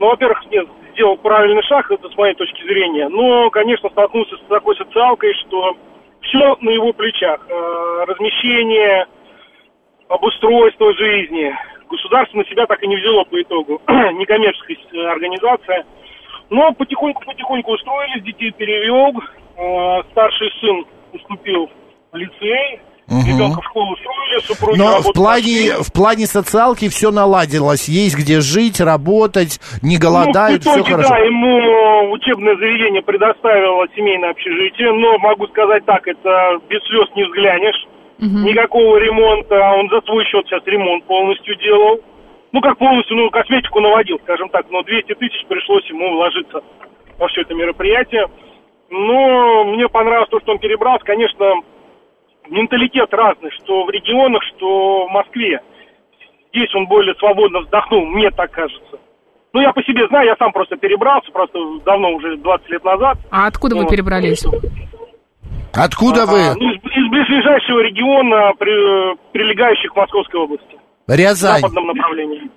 Ну, 0.00 0.08
во-первых, 0.08 0.44
нет, 0.50 0.66
сделал 0.92 1.16
правильный 1.16 1.62
шаг, 1.64 1.90
это 1.90 2.08
с 2.08 2.16
моей 2.16 2.34
точки 2.34 2.62
зрения. 2.62 3.08
Но, 3.08 3.50
конечно, 3.50 3.88
столкнулся 3.90 4.36
с 4.36 4.48
такой 4.48 4.76
социалкой, 4.76 5.34
что 5.34 5.76
все 6.22 6.56
на 6.60 6.70
его 6.70 6.92
плечах. 6.92 7.44
Э, 7.48 8.04
размещение, 8.06 9.06
обустройство 10.08 10.92
жизни. 10.94 11.54
Государство 11.88 12.38
на 12.38 12.44
себя 12.46 12.66
так 12.66 12.82
и 12.82 12.86
не 12.86 12.96
взяло 12.96 13.24
по 13.24 13.40
итогу. 13.40 13.80
Некоммерческая 13.88 14.76
э, 14.92 15.06
организация. 15.08 15.84
Но 16.50 16.72
потихоньку-потихоньку 16.72 17.72
устроились, 17.72 18.22
детей 18.22 18.50
перевел. 18.52 19.12
Э, 19.56 20.02
старший 20.12 20.50
сын 20.60 20.86
уступил 21.12 21.70
лицей. 22.12 22.80
Ребенка 23.20 23.60
в 23.60 23.64
школу 23.64 23.92
устроили, 23.92 24.40
супруги 24.40 24.78
Но 24.78 25.00
в 25.02 25.12
плане, 25.12 25.82
в 25.82 25.92
плане 25.92 26.26
социалки 26.26 26.88
все 26.88 27.10
наладилось. 27.10 27.88
Есть 27.88 28.16
где 28.16 28.40
жить, 28.40 28.80
работать, 28.80 29.60
не 29.82 29.98
голодают, 29.98 30.64
ну, 30.64 30.70
в 30.70 30.72
все 30.72 30.80
итоге, 30.80 30.92
хорошо. 30.92 31.08
да, 31.10 31.18
ему 31.18 32.12
учебное 32.12 32.56
заведение 32.56 33.02
предоставило 33.02 33.86
семейное 33.94 34.30
общежитие, 34.30 34.92
но 34.92 35.18
могу 35.18 35.46
сказать 35.48 35.84
так, 35.84 36.06
это 36.08 36.58
без 36.68 36.80
слез 36.88 37.08
не 37.14 37.24
взглянешь. 37.24 37.86
Никакого 38.22 38.98
ремонта, 38.98 39.58
он 39.74 39.90
за 39.90 40.00
свой 40.06 40.24
счет 40.26 40.46
сейчас 40.46 40.62
ремонт 40.64 41.04
полностью 41.04 41.56
делал. 41.56 41.98
Ну, 42.52 42.60
как 42.60 42.78
полностью, 42.78 43.16
ну, 43.16 43.30
косметику 43.30 43.80
наводил, 43.80 44.20
скажем 44.22 44.48
так, 44.50 44.66
но 44.70 44.82
200 44.82 45.14
тысяч 45.14 45.44
пришлось 45.48 45.84
ему 45.90 46.12
вложиться 46.12 46.60
во 47.18 47.26
все 47.28 47.40
это 47.40 47.54
мероприятие. 47.54 48.26
Но 48.90 49.64
мне 49.64 49.88
понравилось 49.88 50.28
то, 50.28 50.38
что 50.40 50.52
он 50.52 50.58
перебрался. 50.58 51.04
Конечно, 51.04 51.62
менталитет 52.48 53.12
разный, 53.12 53.50
что 53.62 53.84
в 53.84 53.90
регионах, 53.90 54.42
что 54.56 55.06
в 55.06 55.10
Москве. 55.10 55.60
Здесь 56.50 56.74
он 56.74 56.86
более 56.86 57.14
свободно 57.14 57.60
вздохнул, 57.60 58.04
мне 58.06 58.30
так 58.30 58.50
кажется. 58.50 58.98
Ну, 59.54 59.60
я 59.60 59.72
по 59.72 59.82
себе 59.82 60.06
знаю, 60.08 60.26
я 60.26 60.36
сам 60.36 60.52
просто 60.52 60.76
перебрался, 60.76 61.30
просто 61.32 61.58
давно, 61.84 62.10
уже 62.14 62.36
20 62.38 62.68
лет 62.70 62.84
назад. 62.84 63.18
А 63.30 63.46
откуда 63.46 63.76
вы 63.76 63.82
Вот. 63.82 63.90
перебрались? 63.90 64.44
Откуда 65.74 66.24
А, 66.24 66.26
вы? 66.26 66.38
ну, 66.58 66.70
из, 66.70 66.76
из 66.84 67.10
ближайшего 67.10 67.80
региона, 67.80 68.52
при- 68.58 69.16
прилегающих 69.32 69.92
к 69.92 69.96
Московской 69.96 70.40
области. 70.40 70.76
В 71.06 71.12
Рязань. 71.14 71.60
западном 71.60 71.86
направлении. 71.86 72.50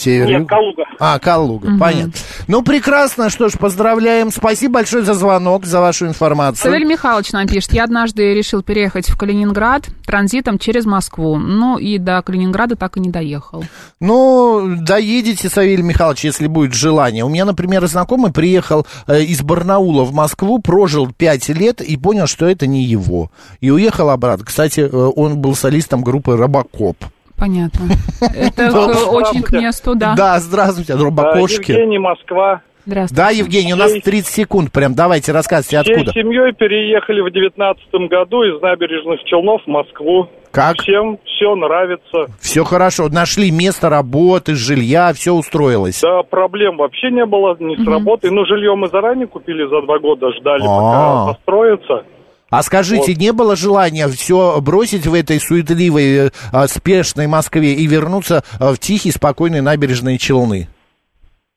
Север, 0.00 0.40
Нет? 0.40 0.48
Калуга. 0.48 0.84
А, 0.98 1.18
Калуга, 1.18 1.78
понятно. 1.78 2.12
Ну, 2.48 2.62
прекрасно, 2.62 3.28
что 3.28 3.50
ж, 3.50 3.52
поздравляем. 3.58 4.30
Спасибо 4.30 4.74
большое 4.74 5.04
за 5.04 5.12
звонок, 5.12 5.66
за 5.66 5.80
вашу 5.80 6.06
информацию. 6.06 6.70
Савель 6.70 6.86
Михайлович 6.86 7.32
нам 7.32 7.46
пишет, 7.46 7.74
я 7.74 7.84
однажды 7.84 8.32
решил 8.32 8.62
переехать 8.62 9.10
в 9.10 9.18
Калининград 9.18 9.84
транзитом 10.06 10.58
через 10.58 10.86
Москву. 10.86 11.36
Ну 11.36 11.76
и 11.76 11.98
до 11.98 12.22
Калининграда 12.22 12.76
так 12.76 12.96
и 12.96 13.00
не 13.00 13.10
доехал. 13.10 13.62
Ну, 14.00 14.76
доедете, 14.80 15.50
Савелий 15.50 15.82
Михайлович, 15.82 16.24
если 16.24 16.46
будет 16.46 16.72
желание. 16.72 17.24
У 17.24 17.28
меня, 17.28 17.44
например, 17.44 17.86
знакомый 17.86 18.32
приехал 18.32 18.86
э, 19.06 19.22
из 19.22 19.42
Барнаула 19.42 20.04
в 20.04 20.14
Москву, 20.14 20.60
прожил 20.60 21.12
пять 21.12 21.50
лет 21.50 21.82
и 21.82 21.98
понял, 21.98 22.26
что 22.26 22.46
это 22.46 22.66
не 22.66 22.84
его. 22.84 23.30
И 23.60 23.70
уехал 23.70 24.08
обратно. 24.08 24.46
Кстати, 24.46 24.80
э, 24.80 24.88
он 25.14 25.38
был 25.38 25.54
солистом 25.54 26.02
группы 26.02 26.36
«Робокоп». 26.36 26.96
Понятно. 27.40 27.86
Это 28.20 28.70
очень 29.10 29.42
к 29.42 29.50
месту, 29.52 29.94
да. 29.94 30.14
Да, 30.14 30.38
здравствуйте, 30.38 30.94
Робокошки. 30.94 31.72
Евгений, 31.72 31.98
Москва. 31.98 32.60
Здравствуйте. 32.86 33.22
Да, 33.22 33.30
Евгений, 33.30 33.72
у 33.74 33.76
нас 33.76 33.90
Всей- 33.92 34.00
30 34.02 34.26
секунд 34.34 34.72
прям. 34.72 34.94
Давайте, 34.94 35.32
рассказывайте, 35.32 35.82
Всей 35.82 35.94
откуда. 36.02 36.12
семьей 36.12 36.52
переехали 36.52 37.20
в 37.20 37.30
девятнадцатом 37.32 38.08
году 38.08 38.42
из 38.42 38.60
набережных 38.60 39.22
Челнов 39.24 39.62
в 39.64 39.68
Москву. 39.68 40.28
Как? 40.50 40.78
Всем 40.80 41.18
все 41.24 41.54
нравится. 41.54 42.26
Все 42.40 42.64
хорошо. 42.64 43.08
Нашли 43.08 43.50
место 43.50 43.88
работы, 43.88 44.54
жилья, 44.54 45.12
все 45.14 45.32
устроилось. 45.32 46.00
Да, 46.00 46.22
проблем 46.22 46.76
вообще 46.78 47.10
не 47.10 47.24
было 47.24 47.56
ни 47.60 47.76
с 47.76 47.86
работой. 47.86 48.30
Ну, 48.30 48.44
жилье 48.46 48.74
мы 48.74 48.88
заранее 48.88 49.26
купили 49.28 49.64
за 49.68 49.82
два 49.82 49.98
года, 49.98 50.26
ждали, 50.40 50.62
А. 50.66 51.26
пока 51.26 51.34
построится. 51.34 52.04
А 52.50 52.62
скажите, 52.62 53.14
не 53.14 53.32
было 53.32 53.54
желания 53.56 54.08
все 54.08 54.60
бросить 54.60 55.06
в 55.06 55.14
этой 55.14 55.40
суетливой, 55.40 56.26
э, 56.26 56.30
а, 56.52 56.66
спешной 56.66 57.26
Москве 57.28 57.74
и 57.74 57.86
вернуться 57.86 58.42
э, 58.58 58.72
в 58.72 58.78
тихие, 58.78 59.12
спокойные 59.12 59.62
набережные 59.62 60.18
Челны? 60.18 60.68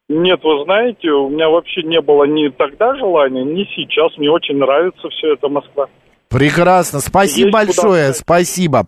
Нет, 0.10 0.40
вы 0.44 0.64
знаете, 0.66 1.10
у 1.10 1.30
меня 1.30 1.50
вообще 1.50 1.82
не 1.84 2.00
было 2.02 2.26
ни 2.26 2.50
тогда 2.50 2.96
желания, 2.96 3.44
ни 3.44 3.64
сейчас. 3.76 4.16
Мне 4.18 4.30
очень 4.30 4.58
нравится 4.58 5.10
все 5.10 5.34
это 5.34 5.48
Москва. 5.48 5.88
Прекрасно, 6.30 7.00
спасибо 7.00 7.60
Есть 7.60 7.70
куда 7.70 7.88
большое, 7.88 8.04
сказать. 8.06 8.18
спасибо. 8.18 8.88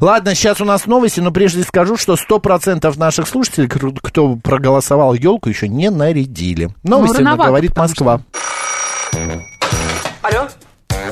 Ладно, 0.00 0.34
сейчас 0.34 0.60
у 0.60 0.64
нас 0.64 0.86
новости, 0.86 1.20
но 1.20 1.30
прежде 1.32 1.62
скажу, 1.62 1.96
что 1.96 2.16
100% 2.16 2.98
наших 2.98 3.26
слушателей, 3.28 3.68
кто- 3.68 4.36
проголосовал 4.36 5.14
елку, 5.14 5.48
еще 5.48 5.68
не 5.68 5.90
нарядили. 5.90 6.68
Новости 6.82 7.14
Ну, 7.18 7.24
рановато, 7.24 7.48
говорит 7.48 7.76
Москва. 7.76 8.20
Алло? 10.22 10.48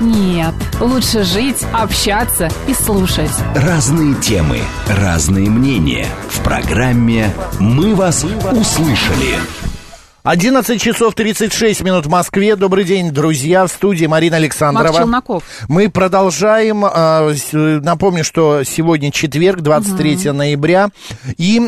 Нет, 0.00 0.54
лучше 0.80 1.24
жить, 1.24 1.56
общаться 1.72 2.48
и 2.68 2.74
слушать. 2.74 3.30
Разные 3.54 4.14
темы, 4.16 4.58
разные 4.88 5.48
мнения. 5.48 6.06
В 6.28 6.40
программе 6.42 7.30
«Мы 7.58 7.94
вас 7.94 8.24
услышали». 8.24 9.36
11 10.22 10.82
часов 10.82 11.14
36 11.14 11.82
минут 11.82 12.06
в 12.06 12.10
Москве. 12.10 12.56
Добрый 12.56 12.84
день, 12.84 13.10
друзья. 13.12 13.64
В 13.64 13.70
студии 13.70 14.06
Марина 14.06 14.36
Александрова. 14.38 14.88
Макс 14.88 14.98
Челноков. 14.98 15.44
Мы 15.68 15.88
продолжаем. 15.88 16.84
а, 16.84 17.32
Напомню, 17.52 18.24
что 18.24 18.64
сегодня 18.64 19.12
четверг, 19.12 19.60
23 19.60 20.32
ноября. 20.32 20.90
И... 21.38 21.62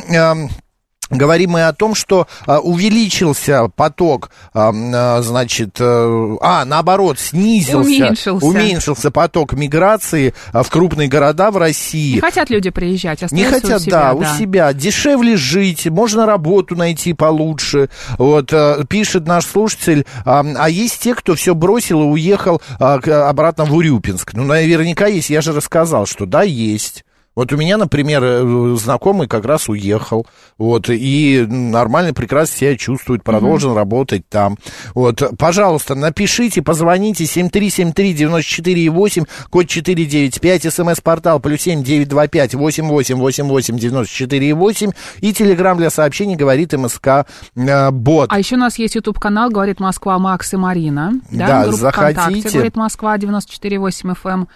Говорим 1.11 1.51
мы 1.51 1.67
о 1.67 1.73
том, 1.73 1.95
что 1.95 2.27
а, 2.47 2.61
увеличился 2.61 3.71
поток, 3.75 4.31
а, 4.53 4.73
а, 4.75 5.23
значит, 5.23 5.77
э, 5.81 6.37
а, 6.41 6.65
наоборот, 6.65 7.19
снизился, 7.19 7.79
Уменьшился. 7.79 8.47
уменьшился 8.47 9.11
поток 9.11 9.55
миграции 9.55 10.35
в 10.53 10.69
крупные 10.69 11.09
города 11.09 11.51
в 11.51 11.57
России. 11.57 12.15
Не 12.15 12.21
хотят 12.21 12.51
люди 12.51 12.71
приезжать, 12.71 13.31
Не 13.33 13.45
хотят, 13.45 13.81
у 13.81 13.85
себя, 13.85 13.91
да, 13.91 14.15
у 14.15 14.25
себя. 14.39 14.73
Дешевле 14.73 15.37
жить, 15.37 15.87
можно 15.87 16.27
работу 16.27 16.77
найти 16.77 17.15
получше. 17.15 17.89
Вот, 18.19 18.53
э, 18.53 18.85
пишет 18.89 19.27
наш 19.27 19.47
слушатель, 19.47 20.05
а, 20.25 20.69
есть 20.69 21.01
те, 21.01 21.15
кто 21.15 21.35
все 21.35 21.55
бросил 21.55 22.03
и 22.03 22.07
уехал 22.07 22.61
обратно 22.79 23.65
в 23.65 23.75
Урюпинск. 23.75 24.35
Ну, 24.35 24.45
наверняка 24.45 25.07
есть, 25.07 25.31
я 25.31 25.41
же 25.41 25.53
рассказал, 25.53 26.07
что 26.07 26.27
да, 26.27 26.43
есть. 26.43 27.05
Вот 27.39 27.53
у 27.53 27.57
меня, 27.57 27.77
например, 27.77 28.21
э, 28.25 28.75
знакомый 28.81 29.29
как 29.29 29.45
раз 29.45 29.69
уехал, 29.69 30.27
вот, 30.59 30.91
и 30.91 31.47
нормально, 31.49 32.13
прекрасно 32.13 32.57
себя 32.57 32.77
чувствует, 32.77 33.23
продолжен 33.23 33.77
работать 33.77 34.29
там. 34.29 34.59
Вот, 34.93 35.23
пожалуйста, 35.39 35.95
напишите, 35.95 36.63
позвоните, 36.63 37.27
7373948, 37.27 39.29
код 39.51 39.69
495, 39.69 40.75
смс-портал, 40.75 41.39
плюс 41.39 41.61
7 41.61 41.85
925 41.85 42.57
8888 42.57 43.77
94,8, 43.77 44.93
и 45.21 45.33
телеграмм 45.33 45.79
для 45.79 45.91
сообщений 45.91 46.35
говорит 46.35 46.73
МСК 46.73 47.25
э, 47.55 47.91
Бот. 47.93 48.33
А 48.33 48.39
еще 48.41 48.57
у 48.57 48.59
нас 48.59 48.81
есть 48.81 48.97
YouTube-канал, 48.97 49.51
говорит 49.51 49.79
Москва, 49.79 50.19
Макс 50.19 50.53
и 50.55 50.57
Марина. 50.57 51.13
Да, 51.31 51.63
группа 51.63 51.77
заходите. 51.77 52.21
ВКонтакте, 52.21 52.51
говорит 52.51 52.75
Москва, 52.75 53.17
94,8 53.17 54.17
FM. 54.25 54.49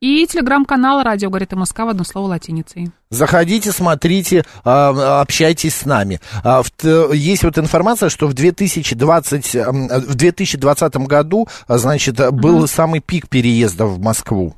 И 0.00 0.26
телеграм-канал 0.26 1.02
радио, 1.02 1.28
говорит 1.28 1.52
МСК, 1.52 1.80
в 1.80 1.88
одно 1.88 2.04
слово 2.04 2.28
латиницей. 2.28 2.90
Заходите, 3.10 3.70
смотрите, 3.70 4.46
а, 4.64 5.20
общайтесь 5.20 5.74
с 5.74 5.84
нами. 5.84 6.20
А, 6.42 6.62
Есть 7.12 7.44
вот 7.44 7.58
информация, 7.58 8.08
что 8.08 8.26
в 8.26 8.32
2020, 8.32 9.54
м, 9.56 9.88
в 9.88 10.14
2020 10.14 11.06
году, 11.06 11.48
а, 11.68 11.76
значит, 11.76 12.16
был 12.32 12.66
самый 12.66 13.00
пик 13.00 13.28
переездов 13.28 13.90
в 13.90 14.00
Москву. 14.00 14.54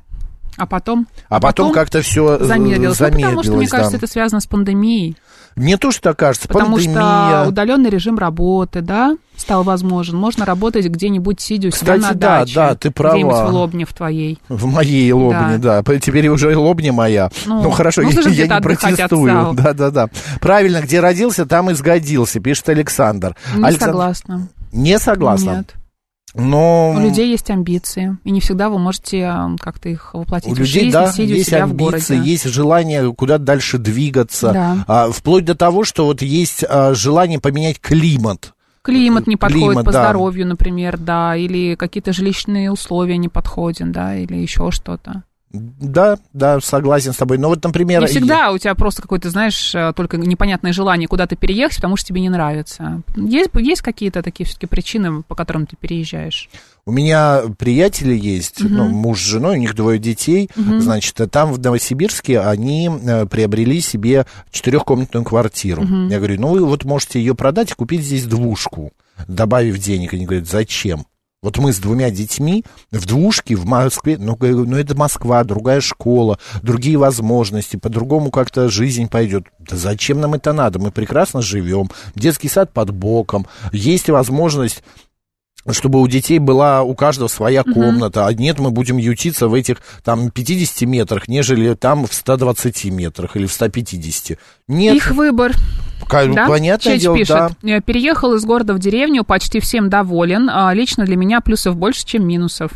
А 0.57 0.65
потом? 0.65 1.07
А 1.29 1.39
потом 1.39 1.71
как-то 1.71 2.01
всё, 2.01 2.37
э, 2.39 2.43
замедлилось. 2.43 2.99
Ну, 2.99 3.05
потому 3.05 3.19
что, 3.21 3.27
мне 3.31 3.43
замедлилось, 3.43 3.69
кажется, 3.69 3.91
да. 3.91 3.97
это 3.97 4.07
связано 4.07 4.39
с 4.41 4.45
пандемией. 4.47 5.17
Мне 5.55 5.77
тоже 5.77 5.99
так 5.99 6.17
кажется. 6.17 6.47
Потому 6.47 6.75
Пандемия. 6.77 7.41
что 7.41 7.45
удаленный 7.49 7.89
режим 7.91 8.17
работы, 8.17 8.81
да, 8.81 9.15
стал 9.37 9.61
возможен. 9.63 10.17
Можно 10.17 10.45
работать 10.45 10.85
где-нибудь, 10.87 11.39
сидя 11.39 11.67
у 11.67 11.71
себя 11.71 11.95
Кстати, 11.95 12.13
на 12.13 12.19
да, 12.19 12.39
даче. 12.39 12.55
да, 12.55 12.75
ты 12.75 12.89
права. 12.91 13.13
Где-нибудь 13.15 13.37
в 13.37 13.49
Лобне 13.53 13.85
в 13.85 13.93
твоей. 13.93 14.39
В 14.49 14.65
моей 14.65 15.11
лобне, 15.11 15.59
да. 15.59 15.83
Теперь 15.83 16.27
уже 16.29 16.51
и 16.51 16.55
лобня 16.55 16.91
моя. 16.91 17.29
Ну, 17.45 17.61
Ну, 17.63 17.69
хорошо, 17.69 18.01
нужно 18.01 18.19
я, 18.19 18.23
же 18.23 18.29
я 18.31 18.47
не 18.47 18.61
протестую. 18.61 19.53
Да, 19.53 19.73
да, 19.73 19.91
да. 19.91 20.07
Правильно, 20.41 20.81
где 20.81 20.99
родился, 20.99 21.45
там 21.45 21.69
и 21.69 21.73
сгодился, 21.75 22.39
пишет 22.39 22.69
Александр. 22.69 23.35
Не 23.55 23.63
Александр- 23.65 23.85
согласна. 23.93 24.47
Не 24.71 24.97
согласна. 24.97 25.51
Нет. 25.57 25.73
Но 26.35 26.93
У 26.95 26.99
людей 26.99 27.29
есть 27.29 27.49
амбиции, 27.51 28.17
и 28.23 28.31
не 28.31 28.39
всегда 28.39 28.69
вы 28.69 28.79
можете 28.79 29.19
м, 29.19 29.57
как-то 29.57 29.89
их 29.89 30.13
воплотить 30.13 30.51
у 30.51 30.55
людей, 30.55 30.85
жизнь, 30.85 30.91
да, 30.91 31.13
есть 31.15 31.53
амбиции, 31.53 32.19
есть 32.23 32.45
желание 32.45 33.13
куда-то 33.13 33.43
дальше 33.43 33.77
двигаться. 33.77 34.51
Да. 34.51 34.77
А, 34.87 35.11
вплоть 35.11 35.45
до 35.45 35.53
того, 35.53 35.83
что 35.83 36.05
вот 36.05 36.21
есть 36.23 36.65
а, 36.67 36.93
желание 36.95 37.39
поменять 37.39 37.79
климат. 37.79 38.53
Климат 38.81 39.27
не 39.27 39.37
подходит 39.37 39.67
Климат, 39.67 39.85
по 39.85 39.91
да. 39.91 40.03
здоровью, 40.03 40.47
например, 40.47 40.97
да, 40.97 41.37
или 41.37 41.75
какие-то 41.75 42.11
жилищные 42.11 42.69
условия 42.69 43.17
не 43.17 43.29
подходят, 43.29 43.91
да, 43.91 44.15
или 44.15 44.35
еще 44.35 44.71
что-то. 44.71 45.23
Да, 45.53 46.17
да, 46.33 46.59
согласен 46.61 47.13
с 47.13 47.17
тобой. 47.17 47.37
Но 47.37 47.49
вот, 47.49 47.63
например... 47.63 48.01
Не 48.01 48.07
всегда 48.07 48.51
у 48.51 48.57
тебя 48.57 48.73
просто 48.73 49.03
какое-то, 49.03 49.29
знаешь, 49.29 49.73
э, 49.75 49.93
только 49.95 50.17
непонятное 50.17 50.73
желание 50.73 51.07
куда-то 51.07 51.35
переехать, 51.35 51.75
потому 51.75 51.95
что 51.95 52.07
тебе 52.07 52.21
не 52.21 52.29
нравится. 52.29 53.03
Есть, 53.15 53.51
есть 53.53 53.81
какие-то 53.83 54.23
такие 54.23 54.47
все-таки 54.47 54.65
причины, 54.65 55.21
по 55.21 55.35
которым 55.35 55.67
ты 55.67 55.75
переезжаешь? 55.75 56.49
У 56.85 56.91
меня 56.91 57.43
приятели 57.59 58.15
есть, 58.15 58.61
Мгм. 58.63 58.75
ну, 58.75 58.89
муж 58.89 59.21
с 59.21 59.25
женой, 59.25 59.57
у 59.57 59.59
них 59.59 59.75
двое 59.75 59.99
детей. 59.99 60.49
Мгм. 60.55 60.81
Значит, 60.81 61.21
а 61.21 61.27
там 61.27 61.53
в 61.53 61.59
Новосибирске 61.59 62.39
они 62.39 62.89
э, 62.89 63.27
приобрели 63.27 63.79
себе 63.79 64.25
четырехкомнатную 64.51 65.23
квартиру. 65.23 65.83
Мгм. 65.83 66.09
Я 66.09 66.17
говорю, 66.17 66.41
ну 66.41 66.47
вы 66.47 66.65
вот 66.65 66.83
можете 66.83 67.19
ее 67.19 67.35
продать 67.35 67.71
и 67.71 67.75
купить 67.75 68.01
здесь 68.01 68.25
двушку, 68.25 68.91
добавив 69.27 69.77
денег. 69.77 70.13
Они 70.13 70.25
говорят, 70.25 70.49
зачем? 70.49 71.05
Вот 71.43 71.57
мы 71.57 71.73
с 71.73 71.77
двумя 71.77 72.09
детьми 72.09 72.63
в 72.89 73.05
двушке 73.05 73.55
в 73.55 73.65
Москве, 73.65 74.17
ну, 74.17 74.37
говорю, 74.37 74.65
ну 74.65 74.77
это 74.77 74.95
Москва, 74.95 75.43
другая 75.43 75.81
школа, 75.81 76.39
другие 76.61 76.97
возможности, 76.97 77.75
по-другому 77.75 78.31
как-то 78.31 78.69
жизнь 78.69 79.09
пойдет. 79.09 79.43
Да 79.59 79.75
зачем 79.75 80.21
нам 80.21 80.33
это 80.35 80.53
надо? 80.53 80.79
Мы 80.79 80.91
прекрасно 80.91 81.41
живем, 81.41 81.89
детский 82.15 82.47
сад 82.47 82.71
под 82.71 82.91
боком, 82.91 83.45
есть 83.73 84.09
возможность 84.09 84.83
чтобы 85.71 86.01
у 86.01 86.07
детей 86.07 86.39
была 86.39 86.83
у 86.83 86.93
каждого 86.95 87.27
своя 87.27 87.63
комната, 87.63 88.27
а 88.27 88.33
нет, 88.33 88.59
мы 88.59 88.71
будем 88.71 88.97
ютиться 88.97 89.47
в 89.47 89.53
этих 89.53 89.77
там 90.03 90.29
50 90.29 90.81
метрах, 90.87 91.27
нежели 91.27 91.73
там 91.73 92.05
в 92.05 92.13
120 92.13 92.85
метрах 92.85 93.35
или 93.35 93.45
в 93.45 93.51
150. 93.53 94.37
Нет, 94.67 94.95
Их 94.95 95.11
выбор. 95.11 95.53
ка- 96.07 96.25
Да? 96.27 96.47
понятное 96.47 96.93
Чеч 96.93 97.01
дело, 97.03 97.15
пишет, 97.17 97.35
да. 97.35 97.49
«Э, 97.63 97.81
переехал 97.81 98.33
из 98.35 98.43
города 98.45 98.73
в 98.73 98.79
деревню, 98.79 99.23
почти 99.23 99.59
всем 99.59 99.89
доволен. 99.89 100.49
А 100.49 100.73
лично 100.73 101.05
для 101.05 101.15
меня 101.15 101.39
плюсов 101.41 101.75
больше, 101.77 102.05
чем 102.05 102.27
минусов. 102.27 102.71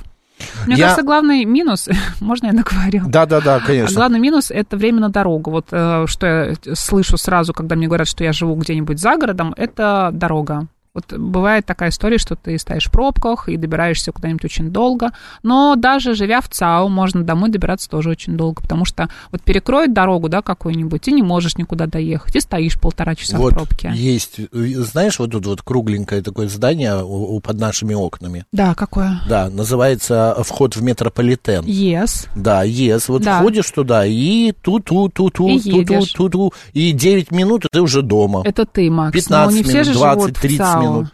Мне 0.68 0.76
Я- 0.76 0.84
кажется, 0.86 1.04
главный 1.04 1.46
минус, 1.46 1.90
можно 2.22 2.48
я 2.48 2.54
договорю? 2.54 3.04
Да, 3.08 3.26
да, 3.26 3.42
да, 3.42 3.60
конечно. 3.60 3.96
главный 3.96 4.20
минус 4.20 4.52
это 4.52 4.78
время 4.78 5.00
на 5.02 5.10
дорогу. 5.10 5.50
Вот 5.52 5.68
э, 5.72 6.06
что 6.08 6.28
я 6.28 6.56
слышу 6.76 7.18
сразу, 7.18 7.54
когда 7.54 7.76
мне 7.76 7.88
говорят, 7.88 8.08
что 8.08 8.24
я 8.24 8.32
живу 8.34 8.56
где-нибудь 8.56 9.00
за 9.00 9.18
городом, 9.18 9.54
это 9.58 10.12
дорога. 10.14 10.68
Вот 10.98 11.14
бывает 11.20 11.64
такая 11.64 11.90
история, 11.90 12.18
что 12.18 12.36
ты 12.36 12.58
стоишь 12.58 12.86
в 12.88 12.92
пробках 12.92 13.50
и 13.50 13.56
добираешься 13.58 14.12
куда-нибудь 14.12 14.46
очень 14.46 14.72
долго. 14.72 15.12
Но 15.44 15.76
даже 15.76 16.16
живя 16.16 16.42
в 16.42 16.50
ЦАУ, 16.50 16.90
можно 16.90 17.24
домой 17.24 17.52
добираться 17.52 17.88
тоже 17.88 18.10
очень 18.10 18.36
долго, 18.36 18.64
потому 18.64 18.84
что 18.84 19.08
вот 19.32 19.44
перекроют 19.44 19.94
дорогу, 19.94 20.28
да, 20.28 20.42
какую-нибудь, 20.42 21.04
ты 21.04 21.12
не 21.12 21.22
можешь 21.22 21.56
никуда 21.58 21.86
доехать, 21.86 22.36
и 22.36 22.40
стоишь 22.40 22.80
полтора 22.80 23.14
часа 23.14 23.38
Вот 23.38 23.52
в 23.54 23.56
пробке. 23.58 23.92
есть, 23.94 24.40
знаешь, 24.52 25.20
вот 25.20 25.32
тут 25.34 25.46
вот 25.46 25.62
кругленькое 25.62 26.24
такое 26.24 26.48
здание 26.50 26.96
у- 27.04 27.36
у- 27.36 27.40
под 27.42 27.60
нашими 27.60 27.94
окнами. 27.94 28.46
Да, 28.52 28.74
какое? 28.74 29.22
Да, 29.30 29.50
называется 29.52 30.36
вход 30.44 30.76
в 30.76 30.82
метрополитен. 30.82 31.64
Yes. 31.66 32.28
Да, 32.36 32.64
ес. 32.64 33.08
Вот 33.08 33.22
Да. 33.22 33.38
входишь 33.40 33.70
туда 33.70 34.04
и 34.04 34.52
ту-ту-ту-ту, 34.64 35.48
И 35.48 35.60
ту-ту, 35.60 35.78
едешь. 35.94 36.12
ту-ту, 36.14 36.54
и 36.74 36.92
9 36.92 37.30
минут, 37.32 37.66
и 37.66 37.68
ты 37.72 37.82
уже 37.82 38.02
дома. 38.02 38.42
Это 38.46 38.66
ты, 38.66 38.90
Макс. 38.90 39.14
15 39.14 39.52
но 39.52 39.58
не 39.58 39.64
все 39.64 39.74
минут, 39.74 39.86
же 39.88 39.94
20, 39.94 40.22
живут 40.22 40.38
в 40.38 40.42
30 40.42 40.58
ЦАУ. 40.58 40.87
Минут. 40.90 41.08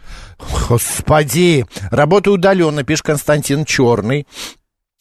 Господи, 0.68 1.66
работаю 1.90 2.34
удаленно, 2.34 2.84
пишет 2.84 3.06
Константин 3.06 3.64
Черный. 3.64 4.26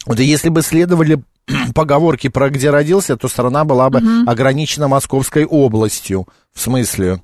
Вот 0.06 0.20
если 0.20 0.50
бы 0.50 0.62
следовали 0.62 1.24
поговорки 1.76 2.30
про 2.30 2.50
где 2.50 2.70
родился, 2.70 3.18
то 3.18 3.28
страна 3.28 3.64
была 3.66 3.90
бы 3.90 4.00
Мгм. 4.02 4.30
ограничена 4.30 4.88
Московской 4.88 5.46
областью. 5.46 6.28
В 6.54 6.62
смысле? 6.62 7.22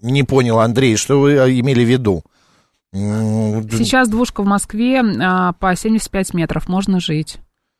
Не 0.00 0.22
понял, 0.22 0.58
Андрей, 0.58 0.96
что 0.96 1.20
вы 1.20 1.32
э, 1.32 1.60
имели 1.60 1.84
в 1.84 1.88
виду? 1.88 2.22
Сейчас 2.92 4.08
двушка 4.08 4.42
в 4.42 4.46
Москве 4.46 5.02
а, 5.02 5.52
по 5.52 5.76
75 5.76 6.32
метров 6.34 6.68
можно 6.68 6.98
жить. 6.98 7.38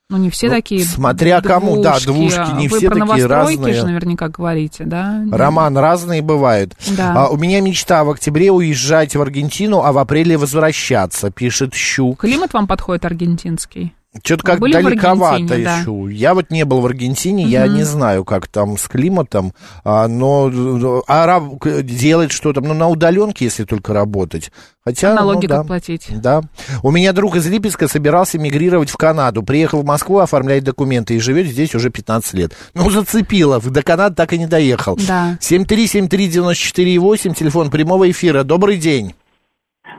Ну, 0.08 0.18
не 0.18 0.30
все 0.30 0.46
Ну, 0.46 0.54
такие 0.54 0.84
смотря 0.84 1.40
кому, 1.40 1.82
да, 1.82 1.98
двушки, 1.98 2.56
не 2.56 2.68
Вы 2.68 2.78
все 2.78 2.90
про 2.90 3.06
такие 3.06 3.26
разные. 3.26 3.74
же 3.74 3.86
наверняка 3.86 4.28
говорите, 4.28 4.84
да? 4.84 5.24
Роман, 5.32 5.76
разные 5.76 6.22
бывают. 6.22 6.76
Да. 6.96 7.24
А, 7.24 7.28
у 7.28 7.36
меня 7.36 7.60
мечта 7.60 8.04
в 8.04 8.10
октябре 8.10 8.52
уезжать 8.52 9.16
в 9.16 9.20
Аргентину, 9.20 9.82
а 9.82 9.90
в 9.90 9.98
апреле 9.98 10.36
возвращаться, 10.36 11.32
пишет 11.32 11.74
Щу. 11.74 12.14
Климат 12.14 12.52
вам 12.52 12.68
подходит 12.68 13.04
аргентинский? 13.04 13.95
Что-то 14.24 14.42
как 14.44 14.58
были 14.60 14.72
далековато 14.72 15.34
Аргентине, 15.36 15.64
да? 15.64 15.78
еще. 15.78 16.08
Я 16.14 16.34
вот 16.34 16.50
не 16.50 16.64
был 16.64 16.80
в 16.80 16.86
Аргентине, 16.86 17.44
я 17.44 17.66
Мгм. 17.66 17.74
не 17.76 17.82
знаю, 17.84 18.24
как 18.24 18.48
там 18.48 18.76
с 18.78 18.88
климатом, 18.88 19.52
а, 19.84 20.08
но 20.08 21.02
а 21.08 21.26
раб- 21.26 21.58
к- 21.58 21.82
делать 21.82 22.32
что-то, 22.32 22.60
ну, 22.60 22.74
на 22.74 22.88
удаленке, 22.88 23.44
если 23.46 23.64
только 23.64 23.92
работать. 23.92 24.50
Хотя, 24.84 25.14
Налоги 25.14 25.46
ну, 25.46 25.54
да. 25.54 25.64
платить? 25.64 26.06
Да. 26.10 26.42
У 26.84 26.92
меня 26.92 27.12
друг 27.12 27.34
из 27.34 27.44
Липецка 27.48 27.88
собирался 27.88 28.38
мигрировать 28.38 28.88
в 28.88 28.96
Канаду. 28.96 29.42
Приехал 29.42 29.82
в 29.82 29.84
Москву 29.84 30.18
оформлять 30.18 30.62
документы 30.62 31.14
и 31.16 31.18
живет 31.18 31.48
здесь 31.48 31.74
уже 31.74 31.90
15 31.90 32.34
лет. 32.34 32.52
Ну, 32.74 32.88
зацепило. 32.90 33.60
До 33.60 33.82
Канады 33.82 34.14
так 34.14 34.32
и 34.32 34.38
не 34.38 34.46
доехал. 34.46 34.96
Да. 35.08 35.38
7373948, 35.40 37.34
телефон 37.34 37.70
прямого 37.70 38.08
эфира. 38.10 38.44
Добрый 38.44 38.76
день. 38.76 39.14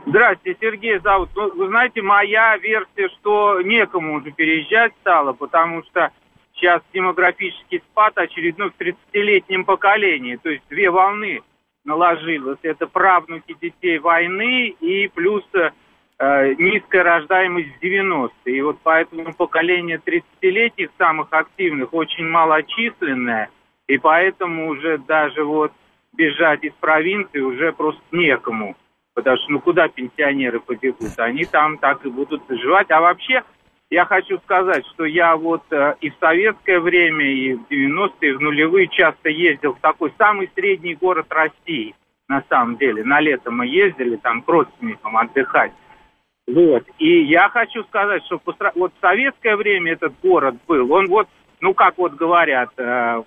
Здравствуйте, 0.08 0.58
Сергей 0.58 0.98
зовут. 1.00 1.28
Ну, 1.36 1.54
вы 1.54 1.66
знаете, 1.66 2.00
моя 2.00 2.56
версия, 2.56 3.10
что 3.18 3.60
некому 3.60 4.14
уже 4.14 4.30
переезжать 4.30 4.94
стало, 5.02 5.34
потому 5.34 5.82
что 5.82 6.10
сейчас 6.54 6.80
демографический 6.94 7.80
спад 7.90 8.16
очередной 8.16 8.70
в 8.70 8.80
30-летнем 8.80 9.66
поколении. 9.66 10.36
То 10.36 10.48
есть 10.48 10.64
две 10.70 10.90
волны 10.90 11.42
наложилось. 11.84 12.58
Это 12.62 12.86
правнуки 12.86 13.54
детей 13.60 13.98
войны 13.98 14.68
и 14.80 15.08
плюс 15.08 15.44
э, 15.52 16.54
низкая 16.54 17.02
рождаемость 17.02 17.76
в 17.78 17.84
90-е. 17.84 18.56
И 18.56 18.62
вот 18.62 18.78
поэтому 18.82 19.34
поколение 19.34 20.00
30-летних 20.02 20.88
самых 20.96 21.28
активных 21.32 21.92
очень 21.92 22.24
малочисленное. 22.24 23.50
И 23.88 23.98
поэтому 23.98 24.70
уже 24.70 24.96
даже 24.96 25.44
вот 25.44 25.70
бежать 26.14 26.64
из 26.64 26.72
провинции 26.80 27.40
уже 27.40 27.74
просто 27.74 28.00
некому. 28.10 28.74
Потому 29.18 29.36
что 29.38 29.50
ну 29.50 29.58
куда 29.58 29.88
пенсионеры 29.88 30.60
побегут? 30.60 31.18
Они 31.18 31.44
там 31.44 31.76
так 31.78 32.06
и 32.06 32.08
будут 32.08 32.42
жевать. 32.48 32.88
А 32.92 33.00
вообще, 33.00 33.42
я 33.90 34.04
хочу 34.04 34.38
сказать, 34.44 34.86
что 34.94 35.04
я 35.06 35.34
вот 35.36 35.64
э, 35.72 35.96
и 36.00 36.10
в 36.10 36.14
советское 36.20 36.78
время, 36.78 37.24
и 37.24 37.54
в 37.54 37.62
90-е, 37.68 38.30
и 38.30 38.32
в 38.34 38.40
нулевые 38.40 38.86
часто 38.86 39.28
ездил 39.28 39.72
в 39.74 39.80
такой 39.80 40.12
самый 40.18 40.48
средний 40.54 40.94
город 40.94 41.26
России, 41.30 41.96
на 42.28 42.44
самом 42.48 42.76
деле. 42.76 43.02
На 43.02 43.18
лето 43.18 43.50
мы 43.50 43.66
ездили 43.66 44.14
там 44.14 44.40
к 44.40 44.48
родственникам 44.48 45.16
отдыхать. 45.16 45.72
Вот. 46.46 46.84
И 47.00 47.24
я 47.24 47.48
хочу 47.48 47.82
сказать, 47.86 48.24
что 48.26 48.40
вот 48.76 48.92
в 48.96 49.00
советское 49.00 49.56
время 49.56 49.94
этот 49.94 50.12
город 50.22 50.54
был, 50.68 50.92
он 50.92 51.08
вот, 51.08 51.26
ну 51.60 51.74
как 51.74 51.98
вот 51.98 52.12
говорят, 52.12 52.70
э, 52.76 53.22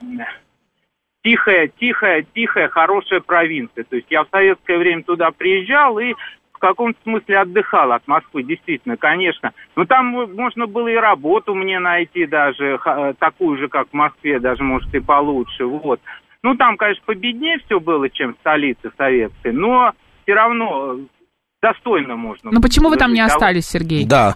тихая, 1.24 1.68
тихая, 1.80 2.26
тихая, 2.34 2.68
хорошая 2.70 3.20
провинция. 3.22 3.84
То 3.84 3.96
есть 3.96 4.08
я 4.10 4.24
в 4.24 4.28
советское 4.32 4.78
время 4.78 5.04
туда 5.04 5.32
приезжал 5.32 6.00
и 6.00 6.14
в 6.52 6.58
каком-то 6.60 7.00
смысле 7.04 7.40
отдыхал 7.40 7.92
от 7.92 8.08
Москвы, 8.08 8.44
действительно, 8.44 8.98
конечно. 8.98 9.52
Но 9.76 9.86
там 9.86 10.08
можно 10.36 10.68
было 10.68 10.88
и 10.90 10.96
работу 10.96 11.56
мне 11.56 11.80
найти 11.80 12.26
даже, 12.28 12.78
ха- 12.78 13.14
такую 13.14 13.58
же, 13.58 13.68
как 13.68 13.88
в 13.90 13.94
Москве, 13.94 14.40
даже, 14.40 14.64
может, 14.64 14.94
и 14.94 15.00
получше, 15.00 15.66
вот. 15.66 16.00
Ну, 16.44 16.56
там, 16.56 16.78
конечно, 16.78 17.04
победнее 17.06 17.60
все 17.66 17.80
было, 17.80 18.10
чем 18.10 18.34
в 18.34 18.40
столице 18.40 18.92
советской, 18.98 19.54
но 19.54 19.94
все 20.24 20.34
равно 20.34 20.94
э, 20.94 21.00
достойно 21.62 22.16
можно. 22.16 22.52
Ну 22.52 22.62
почему 22.62 22.90
вы 22.90 22.98
там 22.98 23.14
не 23.14 23.22
остались, 23.22 23.68
Сергей? 23.68 24.06
Да. 24.08 24.34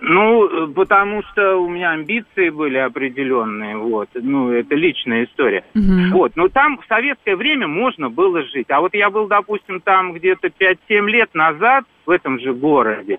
Ну, 0.00 0.68
потому 0.74 1.22
что 1.24 1.56
у 1.56 1.68
меня 1.68 1.90
амбиции 1.90 2.50
были 2.50 2.78
определенные, 2.78 3.76
вот. 3.76 4.08
Ну, 4.14 4.50
это 4.50 4.74
личная 4.74 5.24
история. 5.24 5.64
Мгм. 5.74 6.10
Вот, 6.12 6.32
но 6.36 6.48
там 6.48 6.78
в 6.78 6.86
советское 6.86 7.36
время 7.36 7.66
можно 7.66 8.10
было 8.10 8.42
жить. 8.42 8.70
А 8.70 8.80
вот 8.80 8.94
я 8.94 9.10
был, 9.10 9.26
допустим, 9.26 9.80
там 9.80 10.12
где-то 10.12 10.48
5-7 10.48 11.08
лет 11.08 11.34
назад, 11.34 11.84
в 12.04 12.10
этом 12.10 12.38
же 12.40 12.52
городе, 12.52 13.18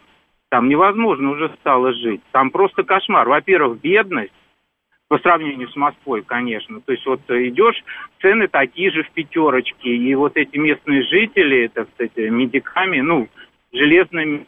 там 0.50 0.70
невозможно 0.70 1.32
уже 1.32 1.50
стало 1.60 1.94
жить. 1.94 2.22
Там 2.32 2.52
просто 2.52 2.84
кошмар. 2.84 3.28
Во-первых, 3.28 3.82
бедность, 3.82 4.32
по 5.08 5.18
сравнению 5.20 5.70
с 5.70 5.76
Москвой, 5.76 6.22
конечно. 6.22 6.82
То 6.82 6.92
есть 6.92 7.06
вот 7.06 7.22
идешь, 7.30 7.82
цены 8.22 8.48
такие 8.48 8.92
же 8.92 9.04
в 9.04 9.12
пятерочке. 9.12 9.96
И 9.96 10.16
вот 10.16 10.36
эти 10.36 10.58
местные 10.58 11.04
жители, 11.04 11.70
так 11.74 11.88
сказать, 11.94 12.18
медиками, 12.18 13.00
ну, 13.00 13.28
железными 13.72 14.46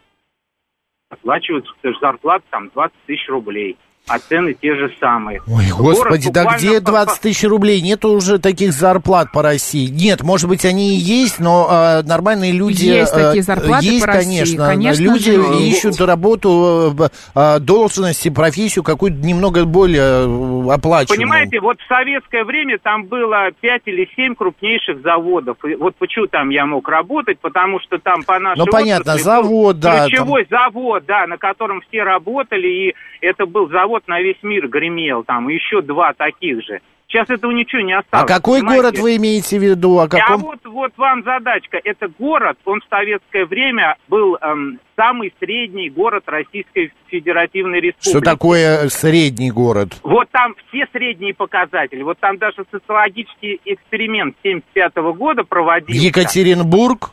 оплачивают 1.10 1.68
зарплату 2.00 2.46
там 2.50 2.70
20 2.70 2.96
тысяч 3.06 3.28
рублей. 3.30 3.78
А 4.10 4.18
цены 4.18 4.56
те 4.60 4.76
же 4.76 4.92
самые. 5.00 5.40
Ой, 5.46 5.66
Город 5.70 5.98
господи, 6.00 6.32
да 6.32 6.58
где 6.58 6.82
по- 6.82 6.92
20 6.92 7.22
тысяч 7.22 7.48
рублей? 7.48 7.80
Нету 7.80 8.10
уже 8.10 8.40
таких 8.40 8.74
зарплат 8.74 9.32
по 9.32 9.44
России. 9.44 9.88
Нет, 9.88 10.24
может 10.24 10.50
быть, 10.50 10.66
они 10.66 10.96
и 10.96 11.00
есть, 11.00 11.40
но 11.40 11.68
а, 11.70 12.02
нормальные 12.02 12.52
люди... 12.52 12.86
Есть 12.86 13.14
а, 13.14 13.28
такие 13.28 13.44
зарплаты 13.44 13.86
есть, 13.86 14.02
по 14.02 14.08
России, 14.08 14.38
конечно. 14.38 14.66
конечно 14.66 15.04
люди 15.04 15.32
же. 15.32 15.64
ищут 15.64 16.02
работу, 16.02 16.96
э, 17.00 17.08
а, 17.36 17.60
должности, 17.60 18.30
профессию 18.30 18.84
какую-то 18.84 19.18
немного 19.18 19.66
более 19.66 20.02
э, 20.02 20.74
оплачиваемую. 20.74 21.30
Понимаете, 21.30 21.60
вот 21.60 21.80
в 21.80 21.88
советское 21.88 22.44
время 22.46 22.80
там 22.82 23.06
было 23.06 23.52
5 23.62 23.82
или 23.86 24.10
7 24.16 24.34
крупнейших 24.34 25.04
заводов. 25.04 25.58
И 25.66 25.76
вот 25.76 25.96
почему 26.00 26.26
там 26.26 26.50
я 26.50 26.66
мог 26.66 26.90
работать, 26.90 27.38
потому 27.40 27.80
что 27.82 28.00
там 28.00 28.24
по 28.24 28.40
нашей 28.40 28.58
Ну, 28.58 28.66
понятно, 28.66 29.18
завод, 29.18 29.80
да, 29.80 30.08
Ключевой 30.08 30.48
завод, 30.50 31.04
да, 31.06 31.28
на 31.28 31.38
котором 31.38 31.82
все 31.82 32.02
работали, 32.02 32.68
и 32.68 32.96
это 33.22 33.46
был 33.46 33.70
завод 33.70 33.89
на 34.08 34.22
весь 34.22 34.42
мир 34.44 34.68
гремел, 34.68 35.24
там, 35.24 35.48
еще 35.50 35.82
два 35.82 36.14
таких 36.14 36.62
же. 36.64 36.80
Сейчас 37.08 37.28
этого 37.32 37.50
ничего 37.50 37.82
не 37.82 37.94
А 37.94 38.00
осталось. 38.02 38.28
какой 38.32 38.60
понимаете? 38.60 38.82
город 38.84 39.00
вы 39.00 39.16
имеете 39.16 39.58
в 39.58 39.64
виду? 39.64 39.98
О 39.98 40.04
А 40.04 40.08
каком? 40.08 40.42
вот, 40.42 40.60
вот 40.66 40.92
вам 40.96 41.24
задачка. 41.24 41.80
Это 41.84 42.08
город, 42.20 42.60
он 42.66 42.82
в 42.82 42.84
советское 42.88 43.46
время 43.46 43.96
был 44.08 44.36
эм, 44.40 44.80
самый 44.96 45.34
средний 45.40 45.90
город 45.90 46.26
Российской 46.28 46.94
Федеративной 47.08 47.80
Республики. 47.80 48.10
Что 48.10 48.22
такое 48.22 48.90
средний 48.90 49.50
город? 49.50 49.94
Вот 50.04 50.30
там 50.30 50.54
все 50.68 50.86
средние 50.92 51.34
показатели. 51.34 52.04
Вот 52.04 52.20
там 52.20 52.38
даже 52.38 52.64
социологический 52.70 53.60
эксперимент 53.66 54.36
75 54.44 54.94
года 55.18 55.44
проводился. 55.44 56.00
Екатеринбург? 56.06 57.10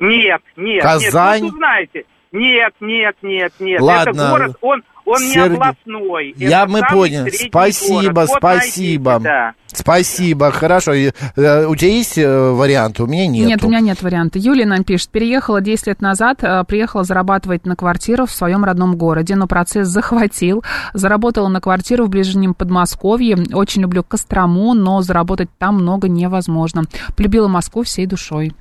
Нет, 0.00 0.42
нет, 0.56 0.82
Казань? 0.82 1.42
нет. 1.44 1.52
Ну, 1.52 1.58
знаете, 1.58 2.04
нет, 2.32 2.74
нет, 2.80 3.16
нет, 3.22 3.52
нет. 3.60 3.80
Ладно. 3.80 4.10
Это 4.10 4.30
город, 4.30 4.56
он, 4.62 4.82
он 5.08 5.22
не 5.22 5.32
Сергей, 5.32 5.56
областной. 5.56 6.34
Я 6.36 6.62
Это 6.62 6.70
мы 6.72 6.78
самый 6.80 6.92
понял. 6.94 7.26
средний 7.26 7.48
Спасибо, 7.48 8.12
город. 8.12 8.28
Вот 8.28 8.38
спасибо. 8.38 9.10
найдите, 9.12 9.28
да. 9.30 9.52
Спасибо, 9.70 10.50
хорошо. 10.50 10.92
Э, 10.94 11.66
У 11.66 11.76
тебя 11.76 11.90
есть 11.90 12.18
э, 12.18 12.50
вариант? 12.52 13.00
У 13.00 13.06
меня 13.06 13.26
нет. 13.26 13.46
Нет, 13.46 13.64
у 13.64 13.68
меня 13.68 13.80
нет 13.80 14.02
варианта. 14.02 14.38
Юлия 14.38 14.66
нам 14.66 14.82
пишет, 14.84 15.10
переехала 15.10 15.60
10 15.60 15.86
лет 15.88 16.00
назад, 16.00 16.42
э, 16.42 16.64
приехала 16.64 17.04
зарабатывать 17.04 17.66
на 17.66 17.76
квартиру 17.76 18.26
в 18.26 18.30
своем 18.30 18.64
родном 18.64 18.96
городе, 18.96 19.36
но 19.36 19.46
процесс 19.46 19.88
захватил. 19.88 20.64
Заработала 20.94 21.48
на 21.48 21.60
квартиру 21.60 22.06
в 22.06 22.08
ближнем 22.08 22.54
Подмосковье. 22.54 23.36
Очень 23.52 23.82
люблю 23.82 24.02
Кострому, 24.02 24.74
но 24.74 25.02
заработать 25.02 25.48
там 25.58 25.76
много 25.76 26.08
невозможно. 26.08 26.84
Полюбила 27.16 27.48
Москву 27.48 27.82
всей 27.82 28.06
душой. 28.06 28.52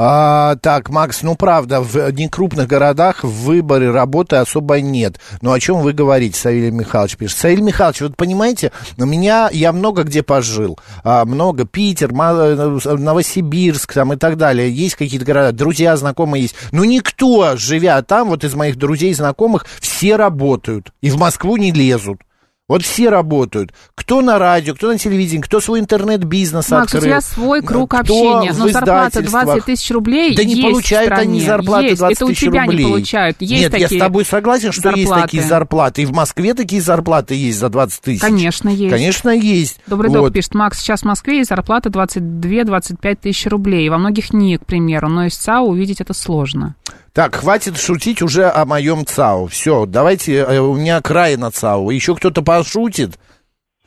А, 0.00 0.54
так, 0.54 0.90
Макс, 0.90 1.22
ну 1.22 1.34
правда, 1.34 1.80
в 1.80 2.12
некрупных 2.12 2.68
городах 2.68 3.24
в 3.24 3.46
выборе 3.46 3.90
работы 3.90 4.36
особо 4.36 4.80
нет. 4.80 5.18
Но 5.42 5.52
о 5.52 5.58
чем 5.58 5.80
вы 5.80 5.92
говорите, 5.92 6.38
Савелий 6.38 6.70
Михайлович 6.70 7.16
пишет? 7.16 7.36
Савелий 7.36 7.64
Михайлович, 7.64 8.02
вот 8.02 8.16
понимаете, 8.16 8.70
у 8.96 9.04
меня, 9.04 9.48
я 9.52 9.72
много 9.72 10.04
где 10.04 10.22
пожил. 10.22 10.78
А, 11.02 11.24
много, 11.24 11.64
Питер, 11.64 12.12
Ма- 12.12 12.54
Новосибирск 12.84 13.92
там 13.92 14.12
и 14.12 14.16
так 14.16 14.36
далее. 14.36 14.72
Есть 14.72 14.94
какие-то 14.94 15.26
города, 15.26 15.50
друзья, 15.50 15.96
знакомые 15.96 16.42
есть. 16.42 16.54
Но 16.70 16.84
никто, 16.84 17.56
живя 17.56 18.00
там, 18.02 18.28
вот 18.28 18.44
из 18.44 18.54
моих 18.54 18.76
друзей, 18.76 19.12
знакомых, 19.14 19.66
все 19.80 20.14
работают. 20.14 20.92
И 21.00 21.10
в 21.10 21.18
Москву 21.18 21.56
не 21.56 21.72
лезут. 21.72 22.20
Вот 22.68 22.82
все 22.82 23.08
работают. 23.08 23.72
Кто 23.94 24.20
на 24.20 24.38
радио, 24.38 24.74
кто 24.74 24.88
на 24.88 24.98
телевидении, 24.98 25.40
кто 25.40 25.58
свой 25.58 25.80
интернет-бизнес 25.80 26.68
Макс, 26.70 26.92
открыл. 26.94 27.00
у 27.02 27.06
тебя 27.06 27.20
свой 27.22 27.62
круг 27.62 27.88
кто 27.92 28.00
общения, 28.00 28.52
но 28.52 28.68
зарплата 28.68 29.08
издательствах. 29.20 29.44
20 29.44 29.64
тысяч 29.64 29.90
рублей 29.90 30.36
Да 30.36 30.44
не 30.44 30.52
есть 30.54 30.62
получают 30.68 31.10
в 31.10 31.14
стране. 31.14 31.30
они 31.30 31.40
зарплаты 31.40 31.84
есть. 31.86 31.98
20 31.98 32.16
Это 32.16 32.24
у 32.26 32.28
тысяч 32.28 32.40
тебя 32.40 32.62
рублей. 32.64 32.84
не 32.84 32.90
получают. 32.90 33.36
Есть 33.40 33.62
Нет, 33.62 33.72
такие 33.72 33.88
я 33.90 33.96
с 33.96 34.00
тобой 34.00 34.24
согласен, 34.26 34.72
что 34.72 34.90
есть 34.90 35.08
зарплаты. 35.08 35.22
такие 35.22 35.42
зарплаты. 35.42 36.02
И 36.02 36.04
в 36.04 36.12
Москве 36.12 36.52
такие 36.52 36.82
зарплаты 36.82 37.34
есть 37.34 37.58
за 37.58 37.70
20 37.70 38.00
тысяч. 38.02 38.20
Конечно, 38.20 38.68
есть. 38.68 38.90
Конечно, 38.94 39.30
есть. 39.30 39.80
Добрый 39.86 40.10
Вот. 40.10 40.24
док 40.24 40.32
пишет, 40.34 40.54
Макс, 40.54 40.78
сейчас 40.78 41.00
в 41.00 41.04
Москве 41.06 41.38
есть 41.38 41.48
зарплата 41.48 41.88
22-25 41.88 43.16
тысяч 43.22 43.46
рублей. 43.46 43.88
Во 43.88 43.96
многих 43.96 44.32
НИИ, 44.34 44.58
к 44.58 44.66
примеру, 44.66 45.08
но 45.08 45.24
из 45.24 45.34
ЦАУ 45.36 45.68
увидеть 45.70 46.02
это 46.02 46.12
сложно. 46.12 46.74
Так, 47.18 47.34
хватит 47.34 47.76
шутить 47.76 48.22
уже 48.22 48.44
о 48.44 48.64
моем 48.64 49.04
ЦАУ. 49.04 49.46
Все, 49.46 49.86
давайте, 49.86 50.36
э, 50.36 50.60
у 50.60 50.76
меня 50.76 51.00
край 51.02 51.36
на 51.36 51.50
ЦАУ. 51.50 51.90
Еще 51.90 52.14
кто-то 52.14 52.44
пошутит, 52.44 53.18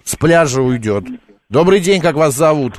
с 0.04 0.18
пляжа 0.18 0.62
уйдет. 0.62 1.06
Добрый 1.50 1.80
день, 1.80 2.02
как 2.02 2.16
вас 2.16 2.34
зовут? 2.34 2.74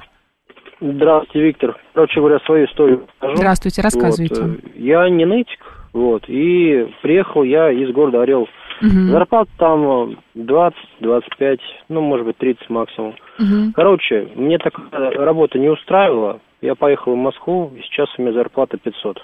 Здравствуйте, 0.79 1.47
Виктор. 1.47 1.81
Короче 1.95 2.21
говоря, 2.21 2.39
свою 2.41 2.67
историю 2.67 3.07
расскажу. 3.09 3.37
Здравствуйте, 3.37 3.81
рассказывайте. 3.81 4.43
Вот, 4.43 4.51
э, 4.51 4.69
я 4.75 5.09
не 5.09 5.25
нытик, 5.25 5.61
вот, 5.95 6.25
и 6.29 6.87
приехал 7.01 7.45
я 7.45 7.73
из 7.73 7.91
города 7.95 8.21
Орел. 8.21 8.47
Мгм. 8.83 9.09
Зарплата 9.09 9.51
там 9.57 10.19
20-25, 10.35 11.61
ну, 11.89 12.03
может 12.03 12.27
быть, 12.27 12.37
30 12.37 12.69
максимум. 12.69 13.15
Мгм. 13.39 13.73
Короче, 13.73 14.29
мне 14.35 14.59
такая 14.59 15.13
работа 15.13 15.59
не 15.59 15.71
устраивала. 15.71 16.41
Я 16.61 16.75
поехал 16.75 17.15
в 17.15 17.17
Москву, 17.17 17.73
и 17.75 17.81
сейчас 17.81 18.11
у 18.19 18.23
меня 18.23 18.35
зарплата 18.35 18.77
500. 18.77 19.17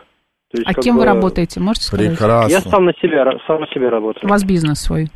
То 0.50 0.58
есть, 0.58 0.66
А 0.68 0.74
кем 0.80 0.94
вы 0.96 1.02
бы, 1.02 1.06
работаете, 1.06 1.60
можете 1.60 1.84
сказать? 1.86 2.18
Я 2.50 2.60
сам 2.60 2.86
на 2.86 2.92
себя, 2.94 3.24
сам 3.46 3.60
на 3.60 3.66
себя 3.68 3.90
работаю. 3.90 4.24
У 4.24 4.28
вас 4.28 4.44
бизнес 4.44 4.78
свой. 4.80 5.08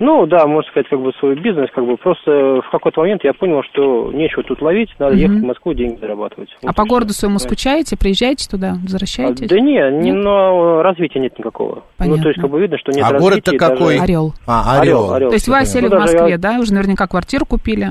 Ну, 0.00 0.26
да, 0.26 0.46
можно 0.46 0.70
сказать, 0.70 0.86
как 0.88 1.00
бы 1.00 1.10
свой 1.18 1.34
бизнес, 1.34 1.68
как 1.74 1.84
бы 1.84 1.96
просто 1.96 2.30
в 2.64 2.70
какой-то 2.70 3.00
момент 3.00 3.24
я 3.24 3.32
понял, 3.32 3.62
что 3.72 4.12
нечего 4.12 4.44
тут 4.44 4.62
ловить, 4.62 4.90
надо 5.00 5.14
Мгм. 5.14 5.20
ехать 5.22 5.38
в 5.38 5.44
Москву, 5.44 5.74
деньги 5.74 5.98
зарабатывать. 5.98 6.50
А 6.64 6.72
по 6.72 6.84
городу 6.84 7.12
своему 7.12 7.40
скучаете? 7.40 7.96
Приезжаете 7.98 8.48
туда? 8.48 8.74
Возвращаетесь? 8.80 9.46
А, 9.46 9.48
Да 9.48 9.58
не, 9.58 9.90
не, 10.04 10.12
но 10.12 10.82
развития 10.82 11.18
нет 11.18 11.36
никакого. 11.36 11.82
Ну, 11.98 12.16
то 12.18 12.28
есть, 12.28 12.40
как 12.40 12.48
бы 12.48 12.60
видно, 12.60 12.78
что 12.78 12.92
нет 12.92 13.02
А 13.04 13.10
развития. 13.10 13.22
город-то 13.42 13.50
даже- 13.58 13.74
какой? 13.74 13.98
Орел. 13.98 14.34
А, 14.46 14.80
Орел. 14.80 15.12
Орел, 15.12 15.30
То 15.30 15.34
есть 15.34 15.48
вы 15.48 15.58
осели 15.58 15.88
в 15.88 15.90
понятно. 15.90 15.98
Ну, 15.98 16.06
даже 16.06 16.12
Москве, 16.18 16.30
я- 16.30 16.38
да? 16.38 16.60
Уже 16.60 16.74
наверняка 16.74 17.06
квартиру 17.08 17.44
купили? 17.44 17.88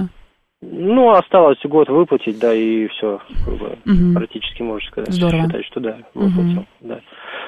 Ну, 0.62 1.12
осталось 1.12 1.60
год 1.66 1.88
выплатить, 1.88 2.40
да, 2.40 2.52
и 2.54 2.88
все, 2.88 3.22
Мгм. 3.86 4.14
практически, 4.16 4.64
можно 4.64 4.88
сказать. 4.90 5.14
Здорово. 5.14 5.44
Считать, 5.44 5.66
что 5.66 5.80
да, 5.80 5.98
выплатил, 6.16 6.66
да. 6.82 7.00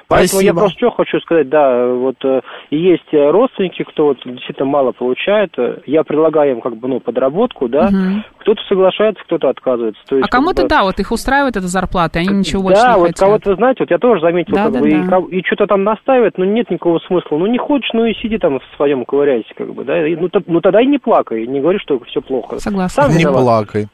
Поэтому 0.09 0.41
я 0.41 0.51
Спасибо. 0.53 0.59
просто 0.61 0.77
что 0.79 0.89
хочу 0.91 1.19
сказать, 1.19 1.49
да, 1.49 1.85
вот 1.87 2.15
э, 2.25 2.41
есть 2.71 3.05
родственники, 3.13 3.83
кто 3.83 4.05
вот 4.05 4.17
действительно 4.25 4.65
мало 4.67 4.91
получает, 4.91 5.51
э, 5.59 5.81
я 5.85 6.03
предлагаю 6.03 6.53
им 6.53 6.61
как 6.61 6.75
бы, 6.77 6.87
ну, 6.87 6.99
подработку, 6.99 7.69
да, 7.69 7.89
Мгм. 7.91 8.23
кто-то 8.39 8.59
соглашается, 8.67 9.23
кто-то 9.25 9.49
отказывается. 9.49 10.01
То 10.09 10.15
А 10.15 10.17
есть, 10.17 10.29
как 10.31 10.39
кому-то, 10.39 10.63
бы- 10.63 10.67
да, 10.67 10.81
вот 10.83 10.99
их 10.99 11.11
устраивает 11.11 11.57
эта 11.57 11.67
зарплата, 11.67 12.17
и 12.17 12.23
они 12.27 12.39
ничего 12.39 12.63
больше 12.63 12.81
да, 12.81 12.93
не 12.93 12.97
вот 12.99 13.07
хотят. 13.09 13.19
кого-то, 13.19 13.49
вы 13.51 13.55
знаете, 13.57 13.77
вот 13.83 13.91
я 13.91 13.97
тоже 13.99 14.21
заметил, 14.21 14.55
Да, 14.55 14.63
как 14.63 14.73
да, 14.73 14.79
бы, 14.79 14.89
и, 14.89 14.99
да. 14.99 15.07
кого- 15.07 15.27
и 15.29 15.43
что-то 15.45 15.67
там 15.67 15.83
настаивает, 15.83 16.37
но 16.39 16.45
нет 16.45 16.71
никакого 16.71 16.97
смысла. 17.05 17.37
Ну, 17.37 17.45
не 17.45 17.59
хочешь, 17.59 17.91
ну 17.93 18.05
и 18.05 18.15
сиди 18.15 18.39
там 18.39 18.59
в 18.59 18.63
своем 18.77 19.05
ковыряйся, 19.05 19.53
как 19.55 19.71
бы, 19.75 19.83
да, 19.85 20.07
и, 20.07 20.15
ну, 20.15 20.27
то- 20.29 20.41
ну 20.47 20.59
тогда 20.59 20.81
и 20.81 20.87
не 20.87 20.97
плакай, 20.97 21.45
не 21.45 21.61
говори, 21.61 21.77
что 21.77 21.99
все 22.05 22.19
плохо. 22.21 22.57
Согласна. 22.59 23.03
Сам 23.03 23.11
Не 23.13 23.19
виноват. 23.19 23.43
плакай. 23.43 23.87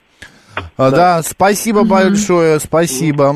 А, 0.77 0.91
Да, 0.91 1.21
спасибо 1.23 1.83
большое, 1.85 2.59
спасибо. 2.59 3.33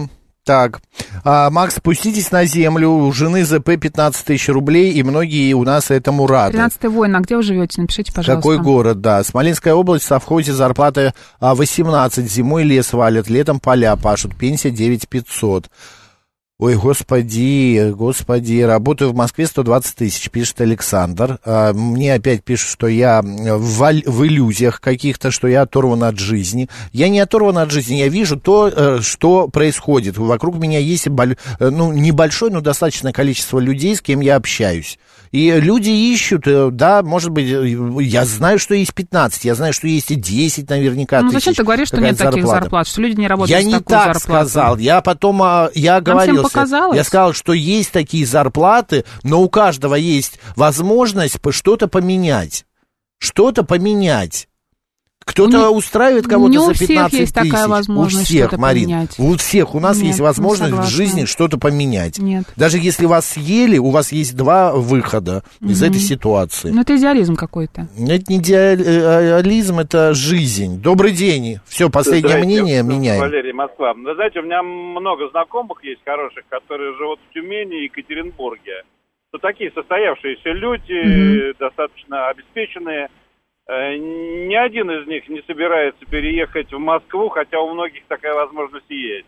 Так, 0.50 0.82
а, 1.24 1.52
Макс, 1.52 1.76
спуститесь 1.76 2.32
на 2.32 2.44
землю, 2.44 2.90
у 2.90 3.12
жены 3.12 3.46
ЗП 3.46 3.78
15 3.80 4.26
тысяч 4.26 4.50
рублей, 4.50 4.92
и 4.94 5.04
многие 5.04 5.54
у 5.54 5.64
нас 5.64 5.92
этому 5.92 6.26
рады. 6.26 6.54
13 6.54 6.86
воин, 6.86 7.16
а 7.16 7.20
где 7.20 7.36
вы 7.36 7.44
живете? 7.44 7.80
Напишите, 7.80 8.12
пожалуйста. 8.12 8.42
Какой 8.42 8.58
город, 8.58 9.00
да. 9.00 9.24
Смоленская 9.24 9.76
область, 9.76 10.06
в 10.06 10.08
совхозе 10.08 10.54
зарплата 10.54 11.14
а, 11.40 11.54
18, 11.54 12.32
зимой 12.32 12.64
лес 12.64 12.94
валят, 12.94 13.30
летом 13.30 13.60
поля 13.60 13.96
пашут, 13.96 14.36
пенсия 14.36 14.72
9 14.72 15.08
500. 15.08 15.70
Ой, 16.62 16.76
господи, 16.76 17.92
господи, 17.92 18.60
работаю 18.60 19.12
в 19.12 19.16
Москве 19.16 19.48
120 19.48 19.96
тысяч, 19.96 20.30
пишет 20.30 20.60
Александр. 20.60 21.40
А, 21.46 21.72
Мне 21.72 22.14
опять 22.14 22.44
пишут, 22.44 22.70
что 22.72 22.88
я 22.88 23.22
в, 23.22 23.94
в 24.06 24.28
иллюзиях 24.28 24.82
каких-то, 24.82 25.32
что 25.32 25.48
я 25.48 25.62
оторван 25.62 26.04
от 26.04 26.20
жизни. 26.20 26.68
Я 26.92 27.08
не 27.08 27.22
оторван 27.22 27.60
от 27.60 27.72
жизни, 27.72 27.96
я 27.96 28.10
вижу 28.10 28.38
то, 28.38 28.68
э, 28.68 29.00
что 29.02 29.48
происходит. 29.48 30.18
Вокруг 30.18 30.58
меня 30.58 30.80
есть 30.80 31.08
э, 31.08 31.36
ну, 31.62 31.94
небольшое, 31.94 32.52
но 32.52 32.60
достаточное 32.60 33.14
количество 33.14 33.60
людей, 33.60 33.96
с 33.96 34.02
кем 34.02 34.20
я 34.20 34.36
общаюсь. 34.36 35.00
И 35.32 35.52
люди 35.52 35.90
ищут, 35.90 36.48
э, 36.48 36.70
да, 36.72 37.04
может 37.04 37.30
быть, 37.30 37.48
э, 37.48 38.04
я 38.04 38.26
знаю, 38.26 38.58
что 38.58 38.74
есть 38.74 38.96
15, 38.96 39.46
я 39.46 39.54
знаю, 39.54 39.74
что 39.74 39.88
есть 39.88 40.10
и 40.10 40.16
10 40.16 40.68
наверняка 40.70 41.22
Ну, 41.22 41.30
зачем 41.30 41.52
тысяч 41.54 41.58
ты 41.58 41.64
говоришь, 41.64 41.88
что 41.90 41.98
нет 41.98 42.18
какая-то 42.18 42.32
таких 42.32 42.44
зарплата. 42.46 42.64
зарплат, 42.64 42.88
что 42.88 43.02
люди 43.02 43.20
не 43.20 43.28
работают 43.28 43.60
Я 43.60 43.64
не 43.64 43.74
так 43.74 44.16
зарплату? 44.16 44.20
сказал. 44.20 44.78
Я 44.78 45.02
потом, 45.02 45.42
а, 45.44 45.70
я 45.76 46.02
говорил, 46.02 46.48
я 46.94 47.04
сказал, 47.04 47.34
что 47.34 47.54
есть 47.54 47.92
такие 47.92 48.26
зарплаты, 48.26 49.06
но 49.24 49.42
у 49.44 49.50
каждого 49.50 49.94
есть 49.96 50.40
возможность 50.56 51.38
что-то 51.52 51.88
поменять. 51.88 52.66
Что-то 53.20 53.64
поменять. 53.64 54.49
Кто-то 55.26 55.70
устраивает 55.70 56.28
кого-то 56.28 56.52
не 56.52 56.58
у 56.58 56.66
за 56.66 56.74
всех 56.74 56.88
15 56.88 57.20
есть 57.20 57.36
тысяч. 57.36 57.52
такая 57.52 57.68
возможность 57.68 58.24
у 58.24 58.26
всех, 58.26 58.48
что-то 58.48 58.62
Марин. 58.62 58.86
поменять. 58.86 59.20
У 59.20 59.36
всех. 59.38 59.76
У 59.76 59.80
нас 59.80 59.98
Нет, 59.98 60.06
есть 60.08 60.20
не 60.20 60.24
возможность 60.24 60.74
в 60.74 60.88
жизни 60.90 61.26
что-то 61.26 61.58
поменять. 61.58 62.18
Нет. 62.18 62.46
Даже 62.56 62.78
если 62.80 63.06
вас 63.06 63.28
съели, 63.30 63.78
у 63.78 63.90
вас 63.92 64.12
есть 64.12 64.36
два 64.36 64.74
выхода 64.74 65.44
из 65.62 65.82
Мгм. 65.82 65.90
этой 65.92 66.00
ситуации. 66.02 66.72
Ну, 66.72 66.82
это 66.82 66.96
идеализм 66.98 67.36
какой-то. 67.36 67.88
Это 67.98 68.24
не 68.28 68.38
идеализм, 68.40 69.80
это 69.80 70.14
жизнь. 70.14 70.82
Добрый 70.82 71.12
день. 71.12 71.60
Все, 71.68 71.90
последнее 71.90 72.30
Здравствуйте, 72.30 72.62
мнение 72.62 72.84
меняем. 72.84 73.20
Валерий, 73.22 73.54
Москва. 73.54 73.94
Вы 73.94 74.16
знаете, 74.16 74.40
у 74.40 74.44
меня 74.44 74.64
много 74.64 75.30
знакомых 75.30 75.84
есть 75.84 76.02
хороших, 76.06 76.44
которые 76.50 76.96
живут 76.98 77.20
в 77.30 77.34
Тюмени 77.34 77.82
и 77.82 77.84
Екатеринбурге. 77.86 78.84
Ну, 79.32 79.38
такие 79.40 79.70
состоявшиеся 79.76 80.50
люди, 80.54 81.54
достаточно 81.60 82.30
обеспеченные. 82.30 83.10
Э, 83.70 83.96
Ни 83.98 84.56
один 84.56 84.90
из 84.90 85.06
них 85.06 85.30
не 85.30 85.44
собирается 85.44 86.04
переехать 86.08 86.74
в 86.74 86.80
Москву, 86.80 87.30
хотя 87.30 87.60
у 87.62 87.72
многих 87.72 88.04
такая 88.08 88.34
возможность 88.34 88.90
есть. 88.90 89.28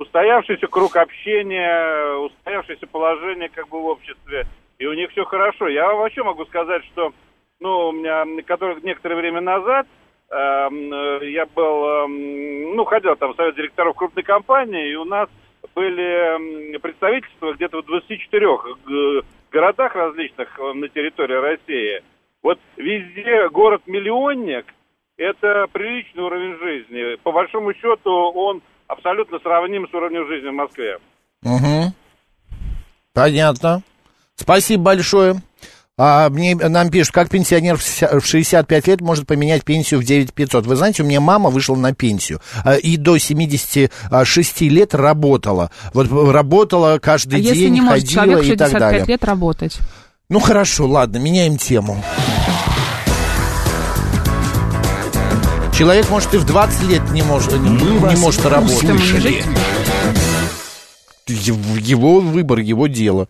Устоявшийся 0.00 0.66
круг 0.66 0.96
общения, 0.96 2.16
устоявшееся 2.16 2.88
положение 2.88 3.48
как 3.48 3.68
бы 3.68 3.80
в 3.80 3.86
обществе, 3.86 4.46
и 4.78 4.86
у 4.86 4.94
них 4.94 5.10
все 5.12 5.24
хорошо. 5.24 5.68
Я 5.68 5.92
вообще 5.92 6.24
могу 6.24 6.44
сказать, 6.46 6.84
что 6.86 7.12
ну, 7.60 7.88
у 7.88 7.92
меня 7.92 8.24
который, 8.42 8.80
некоторое 8.82 9.14
время 9.14 9.40
назад 9.40 9.86
эм, 10.30 10.92
э, 10.92 11.30
я 11.30 11.46
был, 11.46 11.84
эм, 12.04 12.74
ну, 12.74 12.84
ходил 12.84 13.14
там 13.14 13.32
в 13.32 13.36
совет 13.36 13.54
директоров 13.54 13.94
крупной 13.96 14.24
компании, 14.24 14.90
и 14.90 14.96
у 14.96 15.04
нас 15.04 15.28
были 15.76 16.74
эм, 16.74 16.80
представительства 16.80 17.52
где-то 17.52 17.82
в 17.82 17.86
24 17.86 18.46
г- 18.86 19.22
городах 19.52 19.94
различных 19.94 20.58
э, 20.58 20.72
на 20.74 20.88
территории 20.88 21.34
России. 21.34 22.02
Вот 22.42 22.58
везде 22.76 23.48
город-миллионник– 23.52 24.66
это 25.18 25.66
приличный 25.72 26.22
уровень 26.22 26.56
жизни. 26.58 27.16
По 27.22 27.32
большому 27.32 27.72
счету 27.74 28.10
он 28.10 28.62
абсолютно 28.86 29.38
сравним 29.40 29.86
с 29.88 29.94
уровнем 29.94 30.26
жизни 30.28 30.48
в 30.48 30.54
Москве. 30.54 30.98
Угу. 31.44 31.92
Понятно. 33.14 33.82
Спасибо 34.36 34.82
большое. 34.84 35.42
А, 36.00 36.28
мне, 36.30 36.54
нам 36.54 36.90
пишут, 36.90 37.12
как 37.12 37.28
пенсионер 37.28 37.76
в 37.76 37.82
ся- 37.82 38.20
в 38.20 38.24
65 38.24 38.86
лет 38.86 39.00
может 39.00 39.26
поменять 39.26 39.64
пенсию 39.64 39.98
в 39.98 40.04
9 40.04 40.32
500. 40.32 40.64
Вы 40.64 40.76
знаете, 40.76 41.02
у 41.02 41.06
меня 41.06 41.20
мама 41.20 41.50
вышла 41.50 41.74
на 41.74 41.92
пенсию 41.92 42.40
а, 42.64 42.76
и 42.76 42.96
до 42.96 43.18
76 43.18 44.60
лет 44.62 44.94
работала. 44.94 45.72
Вот 45.94 46.06
работала 46.32 47.00
каждый 47.00 47.36
а 47.36 47.38
если 47.38 47.54
день, 47.64 47.72
не 47.74 47.80
может 47.80 48.04
ходила 48.04 48.24
человек 48.26 48.44
и 48.44 48.56
так 48.56 48.68
65 48.68 48.78
далее. 48.80 49.04
лет 49.06 49.24
работать? 49.24 49.78
Ну 50.30 50.38
хорошо, 50.38 50.86
ладно, 50.86 51.16
меняем 51.16 51.56
тему. 51.56 52.00
Человек, 55.78 56.10
может, 56.10 56.34
и 56.34 56.38
в 56.38 56.44
20 56.44 56.82
лет 56.88 57.02
не 57.12 57.22
может, 57.22 57.52
не, 57.52 57.68
не 57.68 58.16
может 58.16 58.44
работать. 58.44 58.82
услышали. 58.82 59.44
Его 61.28 62.18
выбор, 62.18 62.58
его 62.58 62.88
дело. 62.88 63.28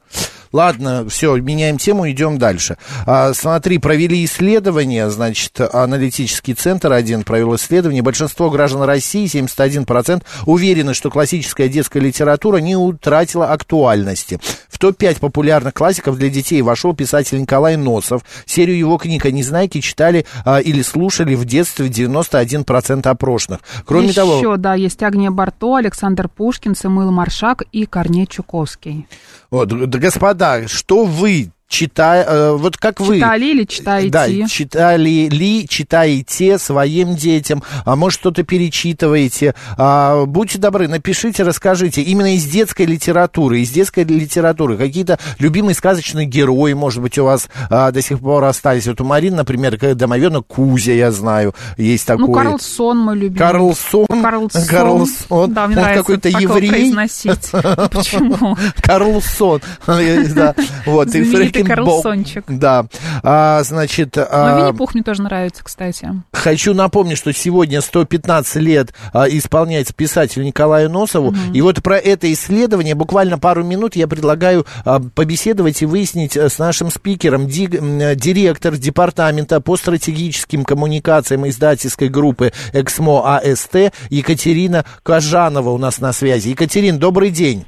Ладно, 0.52 1.06
все, 1.08 1.36
меняем 1.36 1.78
тему, 1.78 2.10
идем 2.10 2.38
дальше. 2.38 2.76
А, 3.06 3.32
смотри, 3.34 3.78
провели 3.78 4.24
исследование, 4.24 5.10
значит, 5.10 5.60
аналитический 5.60 6.54
центр 6.54 6.92
один 6.92 7.22
провел 7.22 7.56
исследование. 7.56 8.02
Большинство 8.02 8.50
граждан 8.50 8.82
России, 8.82 9.26
71%, 9.26 10.22
уверены, 10.46 10.94
что 10.94 11.10
классическая 11.10 11.68
детская 11.68 12.00
литература 12.00 12.58
не 12.58 12.76
утратила 12.76 13.52
актуальности. 13.52 14.40
В 14.68 14.78
топ-5 14.78 15.18
популярных 15.18 15.74
классиков 15.74 16.16
для 16.16 16.30
детей 16.30 16.62
вошел 16.62 16.94
писатель 16.94 17.40
Николай 17.40 17.76
Носов. 17.76 18.22
Серию 18.46 18.78
его 18.78 18.96
книг 18.96 19.26
о 19.26 19.30
Незнайке 19.30 19.80
читали 19.80 20.24
а, 20.44 20.58
или 20.58 20.82
слушали 20.82 21.34
в 21.34 21.44
детстве 21.44 21.88
91% 21.88 23.06
опрошенных. 23.08 23.60
Кроме 23.84 24.08
Еще, 24.08 24.14
того... 24.14 24.56
да, 24.56 24.74
есть 24.74 25.02
Агния 25.02 25.30
Барто, 25.30 25.76
Александр 25.76 26.28
Пушкин, 26.28 26.76
Самуил 26.76 27.10
Маршак 27.10 27.64
и 27.72 27.86
Корней 27.86 28.26
Чуковский. 28.26 29.06
Вот, 29.50 29.68
да, 29.68 29.98
господа, 29.98 30.37
что 30.68 31.04
вы 31.04 31.52
читая, 31.68 32.52
вот 32.52 32.76
как 32.76 33.00
вы... 33.00 33.16
Читали 33.16 33.44
или 33.44 33.64
читаете? 33.64 34.10
Да, 34.10 34.26
читали 34.48 35.28
ли, 35.28 35.68
читаете 35.68 36.58
своим 36.58 37.14
детям, 37.14 37.62
а 37.84 37.94
может 37.94 38.18
что-то 38.20 38.42
перечитываете. 38.42 39.54
А, 39.76 40.24
будьте 40.24 40.58
добры, 40.58 40.88
напишите, 40.88 41.42
расскажите. 41.42 42.02
Именно 42.02 42.34
из 42.34 42.44
детской 42.46 42.86
литературы, 42.86 43.60
из 43.60 43.70
детской 43.70 44.04
литературы 44.04 44.76
какие-то 44.76 45.18
любимые 45.38 45.74
сказочные 45.74 46.26
герои, 46.26 46.72
может 46.72 47.02
быть, 47.02 47.18
у 47.18 47.24
вас 47.24 47.48
а, 47.70 47.90
до 47.90 48.02
сих 48.02 48.20
пор 48.20 48.44
остались. 48.44 48.86
Вот 48.86 49.00
у 49.00 49.04
Марины, 49.04 49.36
например, 49.36 49.76
домовенок 49.94 50.46
Кузя, 50.46 50.92
я 50.92 51.10
знаю, 51.12 51.54
есть 51.76 52.06
такой. 52.06 52.26
Ну, 52.26 52.32
Карлсон 52.32 52.98
мой 52.98 53.16
любимый. 53.16 53.38
Карлсон. 53.38 54.06
Карлсон. 54.06 54.66
Карлсон. 54.66 55.54
Да, 55.54 55.66
мне 55.66 55.76
Он 55.76 55.82
нравится 55.82 56.02
какой-то 56.02 56.28
еврей. 56.28 56.70
произносить. 56.70 57.50
Почему? 57.52 58.56
Карлсон. 58.82 59.60
Да, 60.38 60.54
Вот, 60.86 61.14
и 61.14 61.22
Карлсончик. 61.64 62.44
Да. 62.48 62.86
А, 63.22 63.62
значит... 63.62 64.16
А, 64.18 64.58
Винни-Пух 64.58 64.94
мне 64.94 65.02
тоже 65.02 65.22
нравится, 65.22 65.62
кстати. 65.64 66.08
Хочу 66.32 66.74
напомнить, 66.74 67.18
что 67.18 67.32
сегодня 67.32 67.80
115 67.80 68.56
лет 68.56 68.94
а, 69.12 69.28
исполняется 69.28 69.94
писателю 69.94 70.44
Николаю 70.44 70.90
Носову. 70.90 71.34
И 71.52 71.60
вот 71.60 71.82
про 71.82 71.98
это 71.98 72.32
исследование 72.32 72.94
буквально 72.94 73.38
пару 73.38 73.64
минут 73.64 73.96
я 73.96 74.06
предлагаю 74.08 74.66
а, 74.84 75.00
побеседовать 75.00 75.82
и 75.82 75.86
выяснить 75.86 76.36
а, 76.36 76.48
с 76.48 76.58
нашим 76.58 76.90
спикером, 76.90 77.46
ди- 77.46 77.68
э, 77.70 78.14
директор 78.14 78.76
департамента 78.76 79.60
по 79.60 79.76
стратегическим 79.76 80.64
коммуникациям 80.64 81.48
издательской 81.48 82.08
группы 82.08 82.52
«Эксмо 82.72 83.36
АСТ» 83.36 83.92
Екатерина 84.10 84.84
Кожанова 85.02 85.70
у 85.70 85.78
нас 85.78 85.98
на 86.00 86.12
связи. 86.12 86.48
Екатерин, 86.50 86.98
добрый 86.98 87.30
день. 87.30 87.64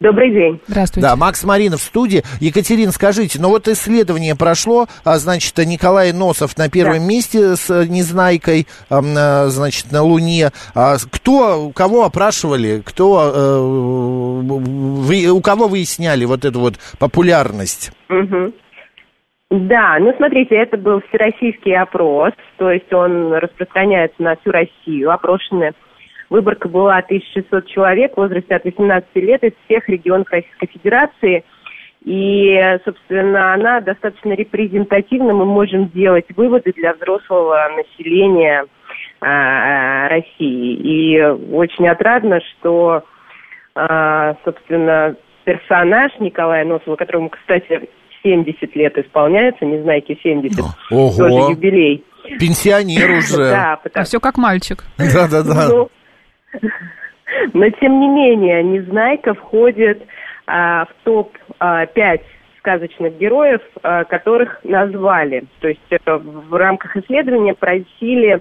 Добрый 0.00 0.30
день. 0.30 0.58
Здравствуйте. 0.66 1.06
Да, 1.06 1.14
Макс 1.14 1.44
Маринов 1.44 1.80
в 1.80 1.84
студии. 1.84 2.22
Екатерин, 2.40 2.90
скажите, 2.90 3.38
ну 3.38 3.50
вот 3.50 3.68
исследование 3.68 4.34
прошло, 4.34 4.86
а, 5.04 5.18
значит, 5.18 5.58
Николай 5.58 6.14
Носов 6.14 6.56
на 6.56 6.70
первом 6.70 7.06
месте 7.06 7.54
с 7.54 7.68
э, 7.68 7.86
Незнайкой, 7.86 8.66
э, 8.88 9.46
значит, 9.48 9.92
на 9.92 10.02
Луне. 10.02 10.52
А 10.74 10.94
кто, 11.12 11.70
кого 11.74 12.06
опрашивали, 12.06 12.80
кто, 12.82 13.30
э, 13.34 13.60
вы, 13.60 15.26
у 15.28 15.42
кого 15.42 15.68
выясняли 15.68 16.24
вот 16.24 16.46
эту 16.46 16.60
вот 16.60 16.76
популярность? 16.98 17.92
Мгм. 18.08 18.54
Да, 19.50 19.98
ну 20.00 20.14
смотрите, 20.16 20.54
это 20.54 20.78
был 20.78 21.02
всероссийский 21.08 21.76
опрос, 21.76 22.32
то 22.56 22.70
есть 22.70 22.90
он 22.90 23.34
распространяется 23.34 24.22
на 24.22 24.36
всю 24.36 24.50
Россию, 24.50 25.10
опрошены. 25.10 25.72
Выборка 26.30 26.68
была 26.68 26.98
1600 26.98 27.66
человек 27.66 28.14
в 28.14 28.18
возрасте 28.18 28.54
от 28.54 28.64
18 28.64 29.08
лет 29.16 29.42
из 29.42 29.52
всех 29.64 29.88
регионов 29.88 30.28
Российской 30.30 30.68
Федерации. 30.68 31.44
И, 32.04 32.56
собственно, 32.84 33.52
она 33.52 33.80
достаточно 33.80 34.32
репрезентативна. 34.32 35.34
Мы 35.34 35.44
можем 35.44 35.88
делать 35.88 36.26
выводы 36.36 36.72
для 36.74 36.94
взрослого 36.94 37.68
населения 37.76 38.64
а, 39.20 40.08
России. 40.08 40.74
И 40.76 41.20
очень 41.20 41.88
отрадно, 41.88 42.40
что, 42.40 43.02
а, 43.74 44.36
собственно, 44.44 45.16
персонаж 45.44 46.12
Николая 46.20 46.64
Носова, 46.64 46.94
которому, 46.94 47.28
кстати, 47.28 47.90
70 48.22 48.76
лет 48.76 48.96
исполняется, 48.96 49.64
не 49.64 49.82
знаете, 49.82 50.16
70, 50.22 50.58
Ого. 50.90 51.12
тоже 51.16 51.52
юбилей. 51.52 52.04
Пенсионер 52.38 53.18
уже. 53.18 53.36
Да, 53.50 53.80
потому... 53.82 54.02
А 54.02 54.04
все 54.04 54.20
как 54.20 54.38
мальчик. 54.38 54.84
Да-да-да. 54.96 55.88
Но, 57.54 57.70
тем 57.70 58.00
не 58.00 58.08
менее, 58.08 58.62
Незнайка 58.62 59.34
входит 59.34 60.02
а, 60.46 60.86
в 60.86 60.88
топ-5 61.04 62.20
сказочных 62.58 63.16
героев, 63.18 63.60
а, 63.82 64.04
которых 64.04 64.60
назвали. 64.64 65.44
То 65.60 65.68
есть 65.68 65.80
э, 65.90 65.98
в 66.06 66.54
рамках 66.54 66.96
исследования 66.96 67.54
просили 67.54 68.40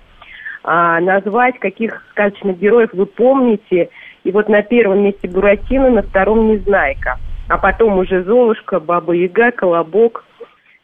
а, 0.63 0.99
назвать, 0.99 1.59
каких 1.59 2.03
сказочных 2.11 2.57
героев 2.59 2.89
вы 2.93 3.05
помните. 3.05 3.89
И 4.23 4.31
вот 4.31 4.49
на 4.49 4.61
первом 4.61 5.03
месте 5.03 5.27
Буратино, 5.27 5.89
на 5.89 6.01
втором 6.01 6.47
Незнайка. 6.47 7.17
А 7.47 7.57
потом 7.57 7.97
уже 7.97 8.23
Золушка, 8.23 8.79
Баба 8.79 9.13
Яга, 9.13 9.51
Колобок, 9.51 10.25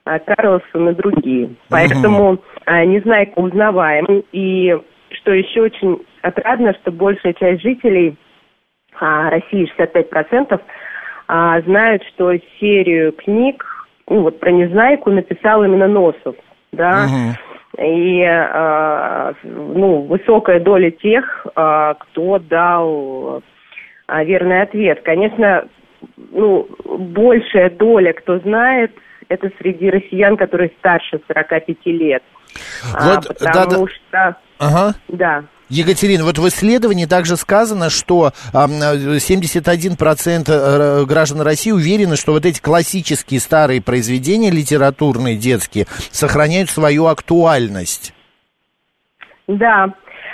а, 0.05 0.19
Карлсон 0.19 0.89
и 0.89 0.93
другие. 0.93 1.49
Поэтому 1.69 2.39
а, 2.65 2.85
Незнайка 2.85 3.39
узнаваем. 3.39 4.23
И 4.31 4.77
что 5.25 5.33
еще 5.33 5.63
очень 5.63 6.05
отрадно, 6.21 6.73
что 6.75 6.91
большая 6.91 7.33
часть 7.33 7.63
жителей 7.63 8.15
а, 8.99 9.31
России, 9.31 9.67
65%, 9.77 10.61
а, 11.27 11.61
знают, 11.61 12.03
что 12.13 12.31
серию 12.59 13.11
книг 13.11 13.65
ну, 14.07 14.21
вот 14.21 14.39
про 14.39 14.51
Незнайку 14.51 15.09
написал 15.09 15.63
именно 15.63 15.87
Носов, 15.87 16.35
да, 16.71 17.07
и 17.79 18.21
а, 18.23 19.33
ну, 19.41 20.01
высокая 20.03 20.59
доля 20.59 20.91
тех, 20.91 21.47
а, 21.55 21.95
кто 21.95 22.37
дал 22.37 23.41
а, 24.05 24.23
верный 24.23 24.61
ответ. 24.61 25.01
Конечно, 25.01 25.67
ну, 26.15 26.67
большая 26.85 27.71
доля, 27.71 28.13
кто 28.13 28.37
знает, 28.39 28.91
это 29.27 29.49
среди 29.57 29.89
россиян, 29.89 30.37
которые 30.37 30.69
старше 30.77 31.19
45 31.33 31.85
лет. 31.87 32.21
Вот, 32.93 33.25
а, 33.25 33.33
потому 33.33 33.41
да, 33.41 33.65
да. 33.65 33.87
что... 33.87 34.44
Ага. 34.59 34.95
Да. 35.07 35.43
Екатерина, 35.69 36.23
вот 36.23 36.37
в 36.37 36.47
исследовании 36.47 37.05
также 37.05 37.37
сказано, 37.37 37.89
что 37.89 38.31
71% 38.53 40.43
э, 40.47 41.05
граждан 41.05 41.41
России 41.41 41.71
уверены, 41.71 42.15
что 42.15 42.33
вот 42.33 42.45
эти 42.45 42.61
классические 42.61 43.39
старые 43.39 43.81
произведения 43.81 44.51
литературные, 44.51 45.37
детские, 45.37 45.87
сохраняют 46.11 46.69
свою 46.69 47.07
актуальность. 47.07 48.13
Да, 49.47 49.93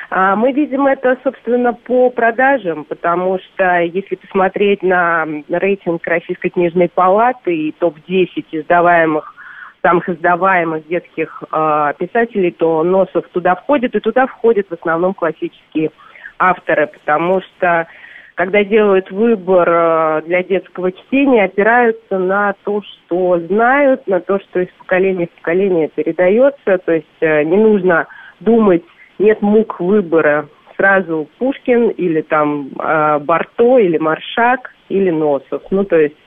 а, 0.10 0.36
мы 0.36 0.52
видим 0.52 0.88
это, 0.88 1.18
собственно, 1.24 1.72
по 1.74 2.10
продажам, 2.10 2.84
потому 2.84 3.40
что 3.40 3.80
если 3.80 4.16
посмотреть 4.16 4.84
на 4.84 5.26
рейтинг 5.48 6.06
Российской 6.06 6.50
книжной 6.50 6.90
палаты 6.90 7.56
и 7.56 7.72
топ-10 7.72 8.46
издаваемых 8.52 9.34
самых 9.82 10.08
издаваемых 10.10 10.88
детских 10.88 11.44
э, 11.52 11.94
писателей, 11.98 12.52
то 12.52 12.84
Носов 12.84 13.28
туда 13.30 13.56
входит, 13.56 13.96
и 13.96 14.00
туда 14.00 14.28
входят 14.28 14.68
в 14.70 14.74
основном 14.74 15.14
классические 15.14 15.92
авторы, 16.38 16.88
потому 16.88 17.42
что 17.42 17.88
когда 18.36 18.64
делают 18.64 19.12
выбор 19.12 19.70
э, 19.70 20.22
для 20.26 20.44
детского 20.44 20.92
чтения, 20.92 21.46
опираются 21.46 22.18
на 22.18 22.54
то, 22.64 22.82
что 22.82 23.40
знают, 23.40 24.08
на 24.08 24.20
то, 24.20 24.40
что 24.40 24.62
из 24.62 24.70
поколения 24.80 25.28
в 25.28 25.32
поколение 25.32 25.90
передается, 25.90 26.78
то 26.78 26.94
есть 26.94 27.08
э, 27.20 27.44
не 27.44 27.58
нужно 27.58 28.08
думать, 28.40 28.84
нет 29.20 29.42
мук 29.42 29.80
выбора, 29.80 30.48
сразу 30.78 31.28
Пушкин 31.38 31.90
или 31.90 32.22
там 32.22 32.70
э, 32.80 33.20
Барто 33.20 33.78
или 33.78 33.98
Маршак 33.98 34.74
или 34.90 35.10
Носов, 35.10 35.64
ну 35.70 35.84
то 35.84 35.98
есть 35.98 36.16
а, 36.16 36.21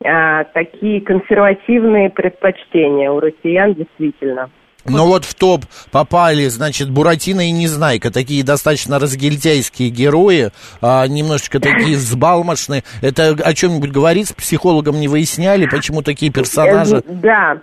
такие 0.00 1.00
консервативные 1.00 2.10
предпочтения 2.10 3.10
у 3.10 3.20
россиян 3.20 3.74
действительно. 3.74 4.50
Но 4.84 5.06
вот 5.06 5.24
в 5.24 5.34
топ 5.34 5.62
попали, 5.90 6.46
значит, 6.46 6.90
Буратино 6.90 7.48
и 7.48 7.50
Незнайка, 7.50 8.12
такие 8.12 8.44
достаточно 8.44 8.98
разгильдяйские 8.98 9.90
герои, 9.90 10.50
а, 10.80 11.06
немножечко 11.06 11.60
такие 11.60 11.96
взбалмошные. 11.96 12.82
Это 13.02 13.36
о 13.44 13.54
чем-нибудь 13.54 13.90
говорит, 13.90 14.28
с 14.28 14.32
психологом 14.32 14.98
не 15.00 15.08
выясняли, 15.08 15.66
почему 15.66 16.02
такие 16.02 16.32
персонажи? 16.32 17.02
Да. 17.06 17.60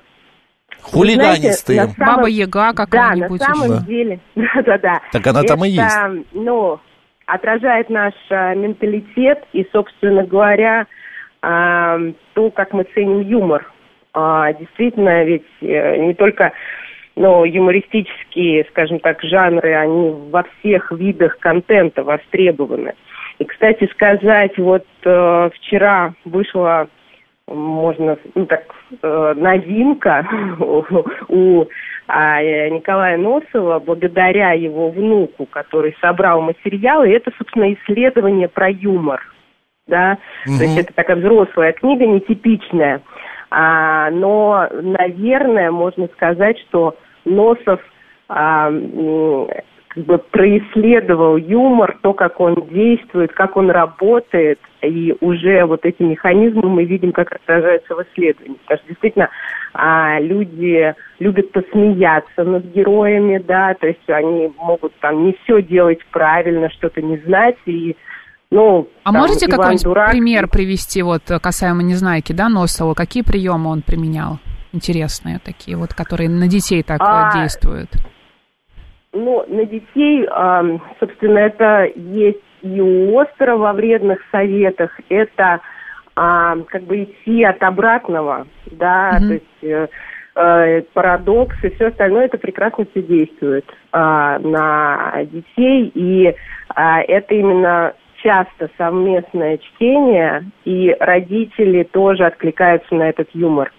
Хулиганистые. 0.81 1.81
Знаете, 1.81 1.95
самом... 1.97 2.15
Баба 2.17 2.27
Яга 2.27 2.73
какая-нибудь. 2.73 3.39
Да, 3.39 3.47
на 3.47 3.55
самом 3.55 3.77
еще. 3.77 3.85
деле, 3.85 4.19
да-да-да. 4.35 4.99
Так 5.11 5.25
она 5.25 5.41
там 5.43 5.65
и 5.65 5.69
есть. 5.69 5.95
Ну, 6.33 6.79
отражает 7.25 7.89
наш 7.89 8.13
а, 8.29 8.53
менталитет 8.53 9.43
и, 9.53 9.67
собственно 9.71 10.23
говоря, 10.25 10.81
а, 10.81 10.85
то, 11.45 12.49
как 12.51 12.73
мы 12.73 12.85
ценим 12.95 13.21
юмор. 13.21 13.71
А, 14.13 14.53
действительно, 14.53 15.23
ведь 15.25 15.45
э, 15.61 15.97
не 15.97 16.13
только 16.13 16.53
но 17.15 17.45
юмористические, 17.45 18.65
скажем 18.69 18.99
так, 18.99 19.21
жанры, 19.21 19.73
они 19.73 20.11
во 20.31 20.43
всех 20.43 20.91
видах 20.91 21.37
контента 21.39 22.03
востребованы. 22.03 22.93
И, 23.39 23.45
кстати 23.45 23.89
сказать, 23.91 24.57
вот 24.57 24.85
э, 25.03 25.49
вчера 25.53 26.13
вышла, 26.25 26.87
можно, 27.47 28.17
ну 28.33 28.45
так, 28.45 28.63
э, 29.01 29.33
новинка 29.37 30.27
у, 31.29 31.63
э, 31.63 32.69
Николая 32.69 33.17
Носова, 33.17 33.79
благодаря 33.79 34.51
его 34.51 34.89
внуку, 34.89 35.45
который 35.45 35.95
собрал 36.01 36.41
материалы, 36.41 37.09
это, 37.09 37.31
собственно, 37.37 37.73
исследование 37.73 38.47
про 38.47 38.69
юмор 38.69 39.21
да, 39.87 40.17
угу. 40.45 40.57
то 40.57 40.63
есть 40.63 40.77
это 40.77 40.93
такая 40.93 41.17
взрослая 41.17 41.73
книга, 41.73 42.05
нетипичная, 42.05 43.01
а, 43.51 44.09
но, 44.11 44.67
наверное, 44.81 45.71
можно 45.71 46.07
сказать, 46.15 46.57
что 46.67 46.95
Носов 47.25 47.79
а, 48.27 48.71
как 49.89 50.03
бы 50.03 50.17
происследовал 50.17 51.37
юмор, 51.37 51.97
то, 52.01 52.13
как 52.13 52.39
он 52.39 52.67
действует, 52.69 53.31
как 53.33 53.55
он 53.55 53.69
работает, 53.69 54.59
и 54.81 55.15
уже 55.21 55.63
вот 55.65 55.85
эти 55.85 56.01
механизмы 56.01 56.67
мы 56.67 56.83
видим, 56.83 57.11
как 57.11 57.31
отражаются 57.31 57.95
в 57.95 58.03
исследовании. 58.03 58.57
Потому 58.63 58.79
что 58.79 58.87
действительно 58.89 59.29
а, 59.73 60.19
люди 60.19 60.93
любят 61.19 61.51
посмеяться 61.51 62.43
над 62.43 62.65
героями, 62.65 63.37
да, 63.37 63.73
то 63.75 63.87
есть 63.87 64.09
они 64.09 64.51
могут 64.57 64.93
там 64.99 65.25
не 65.25 65.37
все 65.43 65.61
делать 65.61 65.99
правильно, 66.11 66.69
что-то 66.71 67.01
не 67.01 67.17
знать, 67.19 67.57
и 67.65 67.95
ну, 68.55 68.87
а 69.03 69.11
там, 69.11 69.21
можете 69.21 69.47
какой-нибудь 69.47 70.11
пример 70.11 70.47
привести 70.47 71.01
вот 71.01 71.23
касаемо 71.41 71.83
Незнайки, 71.83 72.31
да, 72.31 72.47
Носова? 72.47 72.93
Какие 72.93 73.23
приемы 73.23 73.69
он 73.69 73.81
применял? 73.81 74.39
Интересные 74.71 75.39
такие 75.43 75.75
вот, 75.75 75.93
которые 75.93 76.29
на 76.29 76.47
детей 76.47 76.81
так 76.81 77.01
а, 77.01 77.31
действуют. 77.35 77.89
Ну, 79.11 79.45
на 79.47 79.65
детей, 79.65 80.25
собственно, 80.99 81.39
это 81.39 81.85
есть 81.95 82.39
и 82.61 82.79
у 82.79 83.19
Остера 83.19 83.57
во 83.57 83.73
вредных 83.73 84.19
советах. 84.31 84.91
Это 85.09 85.59
а, 86.15 86.55
как 86.67 86.83
бы 86.83 87.03
идти 87.03 87.43
от 87.43 87.61
обратного, 87.61 88.47
да, 88.71 89.17
mm-hmm. 89.17 89.27
то 89.27 89.33
есть 89.33 89.63
э, 89.63 89.87
э, 90.35 90.81
парадокс 90.93 91.55
и 91.61 91.69
все 91.71 91.87
остальное, 91.87 92.25
это 92.25 92.37
прекрасно 92.37 92.85
все 92.91 93.01
действует 93.01 93.65
а, 93.91 94.39
на 94.39 95.25
детей, 95.25 95.91
и 95.93 96.33
а, 96.69 97.01
это 97.01 97.35
именно 97.35 97.93
часто 98.25 98.69
совместное 98.75 99.59
чтение, 99.59 100.49
и 100.65 100.95
родители 100.99 101.83
тоже 101.83 102.25
откликаются 102.25 102.95
на 102.95 103.03
этот 103.09 103.29
юмор. 103.33 103.71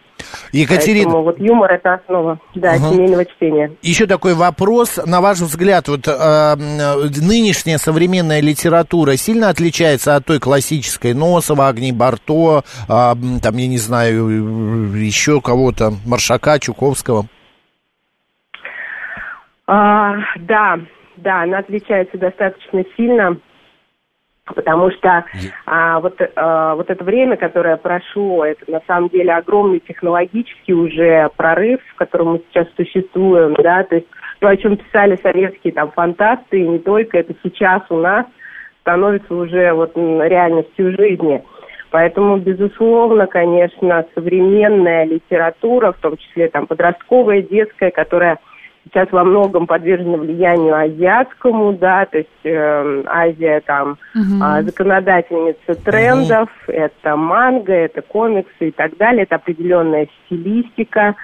Екатерина... 0.52 1.04
Поэтому 1.04 1.24
вот 1.24 1.38
юмор 1.40 1.72
это 1.72 1.94
основа, 1.94 2.38
да, 2.54 2.74
угу. 2.74 2.94
семейного 2.94 3.24
чтения. 3.26 3.72
Еще 3.82 4.06
такой 4.06 4.34
вопрос, 4.34 4.98
на 5.04 5.20
ваш 5.20 5.40
взгляд, 5.40 5.88
вот 5.88 6.06
э, 6.06 6.54
нынешняя 6.56 7.78
современная 7.78 8.40
литература 8.40 9.16
сильно 9.16 9.48
отличается 9.50 10.14
от 10.14 10.24
той 10.24 10.38
классической 10.38 11.12
Носова, 11.12 11.68
Огни 11.68 11.92
Барто, 11.92 12.62
э, 12.88 12.88
там, 12.88 13.56
я 13.56 13.66
не 13.66 13.78
знаю, 13.78 14.94
еще 14.94 15.40
кого-то, 15.40 15.92
Маршака, 16.06 16.58
Чуковского? 16.60 17.26
А, 19.66 20.14
да, 20.38 20.78
да, 21.16 21.42
она 21.42 21.58
отличается 21.58 22.16
достаточно 22.16 22.84
сильно 22.96 23.36
потому 24.54 24.90
что 24.92 25.24
а, 25.66 26.00
вот, 26.00 26.20
а, 26.36 26.74
вот 26.74 26.88
это 26.88 27.02
время, 27.02 27.36
которое 27.36 27.76
прошло, 27.76 28.44
это 28.44 28.70
на 28.70 28.80
самом 28.86 29.08
деле 29.08 29.32
огромный 29.32 29.80
технологический 29.80 30.72
уже 30.72 31.28
прорыв, 31.36 31.80
в 31.92 31.94
котором 31.96 32.32
мы 32.32 32.42
сейчас 32.48 32.68
существуем, 32.76 33.54
да, 33.54 33.82
то 33.84 33.96
есть 33.96 34.06
то, 34.38 34.48
о 34.48 34.56
чем 34.56 34.76
писали 34.76 35.18
советские 35.22 35.72
там 35.72 35.90
фантасты, 35.90 36.60
и 36.60 36.68
не 36.68 36.78
только, 36.78 37.18
это 37.18 37.34
сейчас 37.42 37.82
у 37.90 37.96
нас 37.96 38.26
становится 38.82 39.34
уже 39.34 39.72
вот 39.72 39.96
реальностью 39.96 40.96
жизни. 40.96 41.42
Поэтому, 41.90 42.36
безусловно, 42.36 43.26
конечно, 43.26 44.04
современная 44.14 45.04
литература, 45.04 45.92
в 45.92 45.98
том 45.98 46.16
числе 46.16 46.48
там 46.48 46.66
подростковая, 46.66 47.42
детская, 47.42 47.90
которая 47.90 48.38
сейчас 48.86 49.10
во 49.10 49.24
многом 49.24 49.66
подвержены 49.66 50.16
влиянию 50.16 50.74
азиатскому, 50.74 51.72
да, 51.72 52.06
то 52.06 52.18
есть 52.18 52.28
э, 52.44 53.02
Азия 53.06 53.60
там 53.66 53.98
угу. 54.14 54.44
э, 54.44 54.62
законодательница 54.62 55.74
трендов, 55.84 56.48
угу. 56.66 56.72
это 56.72 57.16
манга, 57.16 57.72
это 57.72 58.02
комиксы 58.02 58.68
и 58.68 58.70
так 58.70 58.96
далее, 58.96 59.24
это 59.24 59.36
определенная 59.36 60.08
стилистика, 60.24 61.14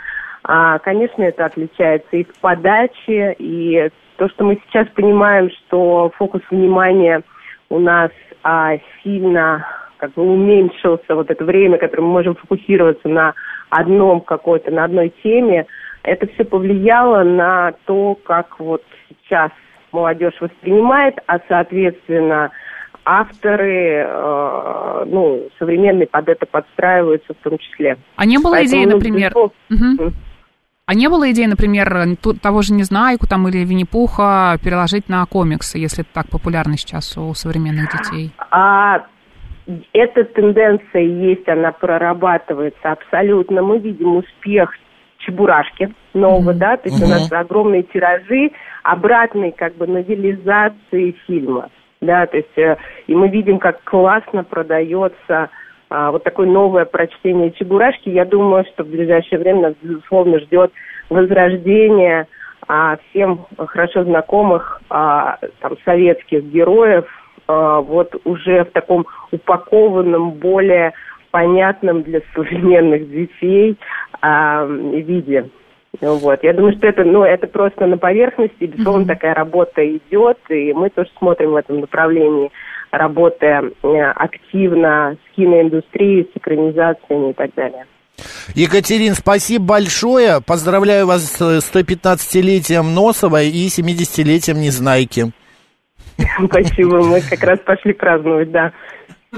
А, 0.44 0.80
конечно, 0.80 1.22
это 1.22 1.44
отличается 1.44 2.16
и 2.16 2.24
в 2.24 2.34
подаче, 2.40 3.36
и 3.38 3.90
то, 4.16 4.28
что 4.28 4.44
мы 4.44 4.60
сейчас 4.66 4.88
понимаем, 4.88 5.50
что 5.50 6.10
фокус 6.16 6.42
внимания 6.50 7.22
у 7.70 7.78
нас 7.78 8.10
а, 8.42 8.72
сильно 9.02 9.64
как 9.98 10.14
бы 10.14 10.22
уменьшился, 10.22 11.14
вот 11.14 11.30
это 11.30 11.44
время, 11.44 11.78
которое 11.78 12.02
мы 12.02 12.08
можем 12.08 12.34
фокусироваться 12.34 13.08
на 13.08 13.34
одном 13.70 14.20
какой-то, 14.20 14.72
на 14.72 14.82
одной 14.84 15.12
теме, 15.22 15.66
это 16.02 16.26
все 16.34 16.44
повлияло 16.44 17.22
на 17.22 17.72
то, 17.86 18.16
как 18.24 18.58
вот 18.58 18.82
сейчас 19.08 19.50
молодежь 19.92 20.40
воспринимает, 20.40 21.18
а 21.26 21.38
соответственно 21.48 22.50
авторы, 23.04 24.04
э, 24.06 25.04
ну, 25.06 25.48
современные 25.58 26.06
под 26.06 26.28
это 26.28 26.46
подстраиваются 26.46 27.34
в 27.34 27.42
том 27.42 27.58
числе. 27.58 27.98
А 28.16 28.24
не 28.24 28.38
было 28.38 28.52
Поэтому, 28.52 28.82
идеи, 28.82 28.92
например... 28.92 29.34
Мгм. 29.68 30.14
А 30.84 30.94
не 30.94 31.08
было 31.08 31.30
идеи, 31.30 31.46
например, 31.46 32.16
того 32.42 32.62
же 32.62 32.74
Незнайку 32.74 33.26
там 33.26 33.48
или 33.48 33.58
Винни-Пуха 33.58 34.58
переложить 34.62 35.08
на 35.08 35.24
комиксы, 35.26 35.78
если 35.78 36.02
это 36.02 36.12
так 36.12 36.28
популярно 36.28 36.76
сейчас 36.76 37.16
у 37.16 37.32
современных 37.34 37.90
детей? 37.92 38.32
А 38.50 39.06
эта 39.92 40.24
тенденция 40.24 41.02
есть, 41.02 41.48
она 41.48 41.72
прорабатывается 41.72 42.92
абсолютно. 42.92 43.62
Мы 43.62 43.78
видим 43.78 44.16
успех 44.16 44.72
Чебурашки 45.22 45.92
нового, 46.14 46.52
да, 46.52 46.76
то 46.76 46.88
есть 46.88 47.00
у 47.00 47.06
Мгм. 47.06 47.10
нас 47.10 47.32
огромные 47.32 47.82
тиражи 47.84 48.50
обратной 48.82 49.52
как 49.52 49.74
бы 49.76 49.86
новелизации 49.86 51.16
фильма, 51.26 51.70
да, 52.00 52.26
то 52.26 52.36
есть 52.36 52.58
э, 52.58 52.76
и 53.06 53.14
мы 53.14 53.28
видим, 53.28 53.58
как 53.58 53.82
классно 53.84 54.44
продается 54.44 55.50
а, 55.92 56.10
вот 56.10 56.24
такое 56.24 56.46
новое 56.46 56.86
прочтение 56.86 57.50
Чебурашки. 57.50 58.08
Я 58.08 58.24
думаю, 58.24 58.64
что 58.72 58.82
в 58.82 58.88
ближайшее 58.88 59.38
время 59.38 59.60
нас, 59.60 59.74
безусловно, 59.82 60.38
ждет 60.40 60.72
возрождение 61.10 62.26
а, 62.66 62.96
всем 63.10 63.44
хорошо 63.58 64.04
знакомых 64.04 64.80
а, 64.88 65.36
там, 65.60 65.76
советских 65.84 66.44
героев 66.44 67.04
вот 67.48 68.14
уже 68.24 68.64
в 68.64 68.70
таком 68.70 69.04
упакованном, 69.32 70.30
более 70.30 70.92
понятном 71.32 72.02
для 72.02 72.20
современных 72.34 73.10
детей 73.10 73.76
а, 74.22 74.64
виде. 74.66 75.50
Вот. 76.00 76.42
Я 76.42 76.54
думаю, 76.54 76.74
что 76.76 76.86
это, 76.86 77.04
ну, 77.04 77.22
это 77.22 77.46
просто 77.46 77.86
на 77.86 77.98
поверхности, 77.98 78.64
безусловно, 78.64 79.06
такая 79.06 79.34
работа 79.34 79.86
идет, 79.86 80.38
и 80.48 80.72
мы 80.72 80.88
тоже 80.88 81.10
смотрим 81.18 81.50
в 81.50 81.56
этом 81.56 81.80
направлении, 81.80 82.50
работая 82.90 83.64
э, 83.82 84.02
активно 84.16 85.16
с 85.16 85.36
киноиндустрией, 85.36 86.30
с 86.32 86.36
экранизациями 86.36 87.30
и 87.30 87.32
так 87.34 87.54
далее. 87.54 87.84
Екатерин, 88.54 89.14
спасибо 89.14 89.64
большое. 89.64 90.40
Поздравляю 90.40 91.06
вас 91.06 91.22
с 91.24 91.40
115-летием 91.40 92.94
Носова 92.94 93.42
и 93.42 93.66
70-летием 93.66 94.58
Незнайки. 94.58 95.32
Спасибо, 96.46 97.02
мы 97.02 97.20
как 97.20 97.42
раз 97.42 97.58
пошли 97.60 97.92
праздновать, 97.92 98.50
да. 98.50 98.72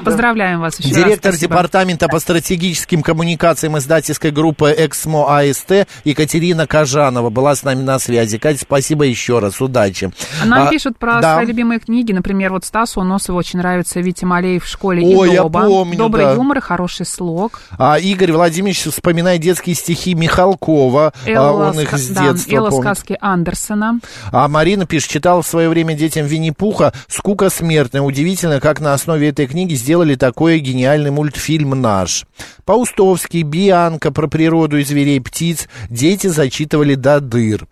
Поздравляем 0.03 0.59
вас 0.61 0.81
еще 0.81 0.89
Директор 0.89 1.31
раз. 1.31 1.37
спасибо. 1.37 1.55
департамента 1.55 2.09
по 2.09 2.19
стратегическим 2.19 3.01
коммуникациям 3.01 3.79
издательской 3.79 4.33
группы 4.33 4.75
«Эксмо 4.77 5.39
АСТ» 5.39 5.87
Екатерина 6.03 6.67
Кажанова 6.67 7.31
была 7.31 7.55
с 7.55 7.63
нами 7.63 7.83
на 7.83 8.01
связи. 8.01 8.39
Катя, 8.39 8.59
спасибо 8.63 9.05
еще 9.05 9.39
раз, 9.39 9.61
удачи. 9.61 10.11
Нам 10.45 10.67
А, 10.67 10.71
пишут 10.71 10.99
про 10.99 11.21
да. 11.21 11.35
свои 11.37 11.47
любимые 11.47 11.79
книги. 11.79 12.11
Например, 12.11 12.51
вот 12.53 12.65
Стасу 12.65 13.05
Носову 13.05 13.39
очень 13.39 13.61
нравится 13.61 14.01
Витя 14.01 14.25
Малеев 14.25 14.65
в 14.65 14.69
школе 14.69 15.07
Ой, 15.07 15.31
и 15.31 15.33
я 15.35 15.43
Доба. 15.43 15.63
помню, 15.63 15.97
Добрый 15.97 16.25
да. 16.25 16.33
юмор 16.35 16.59
и 16.59 16.61
хороший 16.61 17.07
слог. 17.07 17.61
А 17.79 17.97
Игорь 17.97 18.33
Владимирович 18.33 18.83
вспоминает 18.83 19.43
детские 19.43 19.77
стихи 19.77 20.15
Михалкова. 20.15 21.13
а 21.25 21.31
Элла, 21.31 21.71
он 21.71 21.79
их 21.79 21.93
с 21.97 22.09
да, 22.09 22.33
детства 22.33 22.53
Элла 22.57 22.71
помнит. 22.71 22.85
сказки 22.85 23.17
Андерсона. 23.21 24.01
А 24.33 24.49
Марина 24.49 24.87
пишет, 24.87 25.11
читала 25.11 25.41
в 25.43 25.47
свое 25.47 25.69
время 25.69 25.95
детям 25.95 26.27
Винни-Пуха 26.27 26.93
«Скука 27.07 27.49
смертная». 27.49 28.03
Удивительно, 28.03 28.59
как 28.59 28.81
на 28.81 28.93
основе 28.93 29.29
этой 29.29 29.47
книги 29.47 29.84
сделали 29.85 30.14
такой 30.14 30.61
гениальный 30.61 31.11
мультфильм 31.11 31.70
«Наш». 31.78 32.24
Паустовский, 32.64 33.43
Бианка 33.43 34.11
про 34.11 34.26
природу 34.28 34.78
и 34.78 34.85
зверей, 34.85 35.20
птиц 35.20 35.68
дети 35.91 36.28
зачитывали 36.28 36.95
до 36.95 37.20
дыр. 37.20 37.66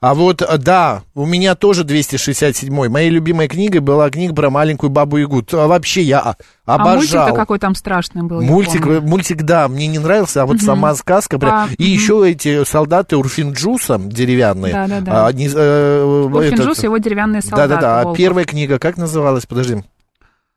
А 0.00 0.14
вот, 0.14 0.42
да, 0.60 1.02
у 1.14 1.26
меня 1.26 1.54
тоже 1.54 1.84
267-й. 1.84 2.70
Моей 2.88 3.10
любимой 3.10 3.48
книгой 3.48 3.80
была 3.80 4.08
книга 4.08 4.34
про 4.34 4.48
маленькую 4.48 4.88
бабу 4.88 5.18
Ягу. 5.18 5.44
А 5.52 5.66
Вообще 5.66 6.00
я 6.00 6.20
а- 6.20 6.36
А 6.64 6.76
обожал. 6.76 6.94
мультик-то 6.96 7.32
какой 7.34 7.58
там 7.58 7.74
страшный 7.74 8.22
был. 8.22 8.40
Мультик, 8.40 8.86
мультик, 8.86 9.42
да, 9.42 9.68
мне 9.68 9.86
не 9.86 9.98
нравился, 9.98 10.42
а 10.42 10.46
вот 10.46 10.56
Мгм. 10.56 10.64
сама 10.64 10.94
сказка. 10.94 11.38
прям- 11.38 11.52
А, 11.54 11.68
и 11.76 11.82
мгм. 11.82 11.92
еще 11.92 12.30
эти 12.30 12.64
солдаты 12.64 13.18
Урфинджуса 13.18 13.98
деревянные. 13.98 14.72
Да-да-да. 14.72 15.26
а, 15.26 15.32
не- 15.34 15.50
э, 15.54 16.02
Урфинджус 16.32 16.72
этот- 16.78 16.84
его 16.84 16.96
деревянные 16.96 17.42
солдаты. 17.42 17.68
Да-да-да. 17.68 18.00
А 18.00 18.04
Волков. 18.04 18.16
первая 18.16 18.44
книга, 18.46 18.78
как 18.78 18.96
называлась? 18.96 19.44
Подожди. 19.44 19.82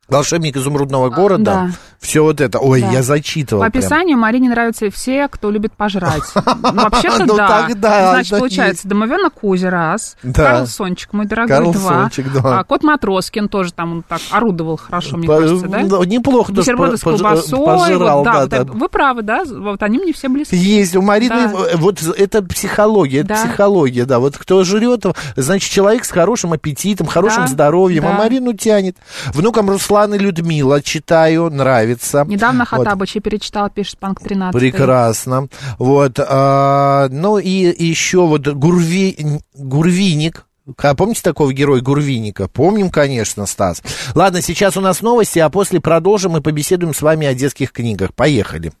Волшебник 0.08 0.56
изумрудного 0.56 1.08
города. 1.10 1.44
да. 1.44 1.70
Все 2.00 2.22
вот 2.24 2.40
это. 2.40 2.58
Ой, 2.58 2.80
Да. 2.80 2.90
я 2.90 3.02
зачитывал. 3.04 3.62
По 3.62 3.70
прям. 3.70 3.80
описанию 3.80 4.18
Марине 4.18 4.48
нравятся 4.50 4.90
все, 4.90 5.28
кто 5.28 5.52
любит 5.52 5.72
пожрать. 5.74 6.24
Ну, 6.34 6.42
Вообще-то 6.72 7.24
Ну, 7.26 7.36
да. 7.36 7.46
тогда 7.68 8.10
Значит, 8.14 8.38
получается, 8.40 8.88
домовенок 8.88 9.34
Кузя 9.34 9.70
раз, 9.70 10.16
Да. 10.24 10.42
Карлсончик, 10.42 11.12
мой 11.12 11.26
дорогой, 11.26 11.48
Карл 11.56 11.72
два. 11.72 12.00
Сончик, 12.02 12.32
да. 12.32 12.40
А, 12.58 12.64
Кот 12.64 12.82
Матроскин 12.82 13.48
тоже 13.48 13.72
там 13.72 13.92
он 13.92 14.02
так 14.02 14.20
орудовал 14.32 14.76
хорошо, 14.76 15.16
мне 15.16 15.28
По- 15.28 15.38
кажется, 15.38 15.68
да? 15.68 15.78
ну, 15.82 16.02
Неплохо. 16.02 16.52
Бутерброды 16.52 16.96
с 16.96 17.04
пож- 17.04 17.18
колбасой. 17.18 17.64
пожрал, 17.64 18.18
вот, 18.18 18.24
да, 18.24 18.32
да, 18.32 18.40
вот 18.40 18.48
да. 18.50 18.56
это- 18.56 18.72
Вы 18.72 18.88
правы, 18.88 19.22
да? 19.22 19.44
Вот 19.46 19.80
они 19.84 19.98
мне 19.98 20.12
все 20.12 20.28
близки. 20.28 20.56
Есть, 20.56 20.96
у 20.96 21.02
Марины, 21.02 21.28
Да. 21.52 21.52
э, 21.70 21.76
вот 21.76 22.02
это 22.02 22.42
психология, 22.42 23.20
это 23.20 23.34
психология, 23.34 24.04
да. 24.06 24.18
Вот 24.18 24.36
кто 24.36 24.64
жрет, 24.64 25.04
значит, 25.36 25.70
человек 25.70 26.04
с 26.04 26.10
хорошим 26.10 26.52
аппетитом, 26.52 27.06
хорошим 27.06 27.42
Да, 27.42 27.46
здоровьем, 27.48 28.04
а. 28.08 28.12
Марину 28.14 28.54
тянет. 28.54 28.96
Внукам 29.32 29.70
Руслан 29.70 29.91
и 30.14 30.18
Людмила 30.18 30.82
читаю, 30.82 31.50
нравится. 31.50 32.24
Недавно 32.26 32.66
Вот. 32.70 32.84
Хатабыча 32.84 33.20
перечитала, 33.20 33.70
пишет 33.70 33.98
Панк 33.98 34.20
13. 34.20 34.58
Прекрасно. 34.58 35.48
Вот. 35.78 36.18
а, 36.18 37.08
ну 37.10 37.38
и 37.38 37.50
еще 37.50 38.26
вот 38.26 38.46
Гурви, 38.48 39.40
Гурвиник. 39.54 40.46
А 40.78 40.94
помните 40.94 41.22
такого 41.22 41.52
героя 41.52 41.80
Гурвиника? 41.80 42.48
Помним, 42.48 42.90
конечно, 42.90 43.46
Стас. 43.46 43.82
Ладно, 44.14 44.40
сейчас 44.42 44.76
у 44.76 44.80
нас 44.80 45.02
новости, 45.02 45.40
а 45.40 45.50
после 45.50 45.80
продолжим 45.80 46.36
и 46.36 46.40
побеседуем 46.40 46.94
с 46.94 47.02
вами 47.02 47.26
о 47.26 47.34
детских 47.34 47.72
книгах. 47.72 48.14
Поехали. 48.14 48.72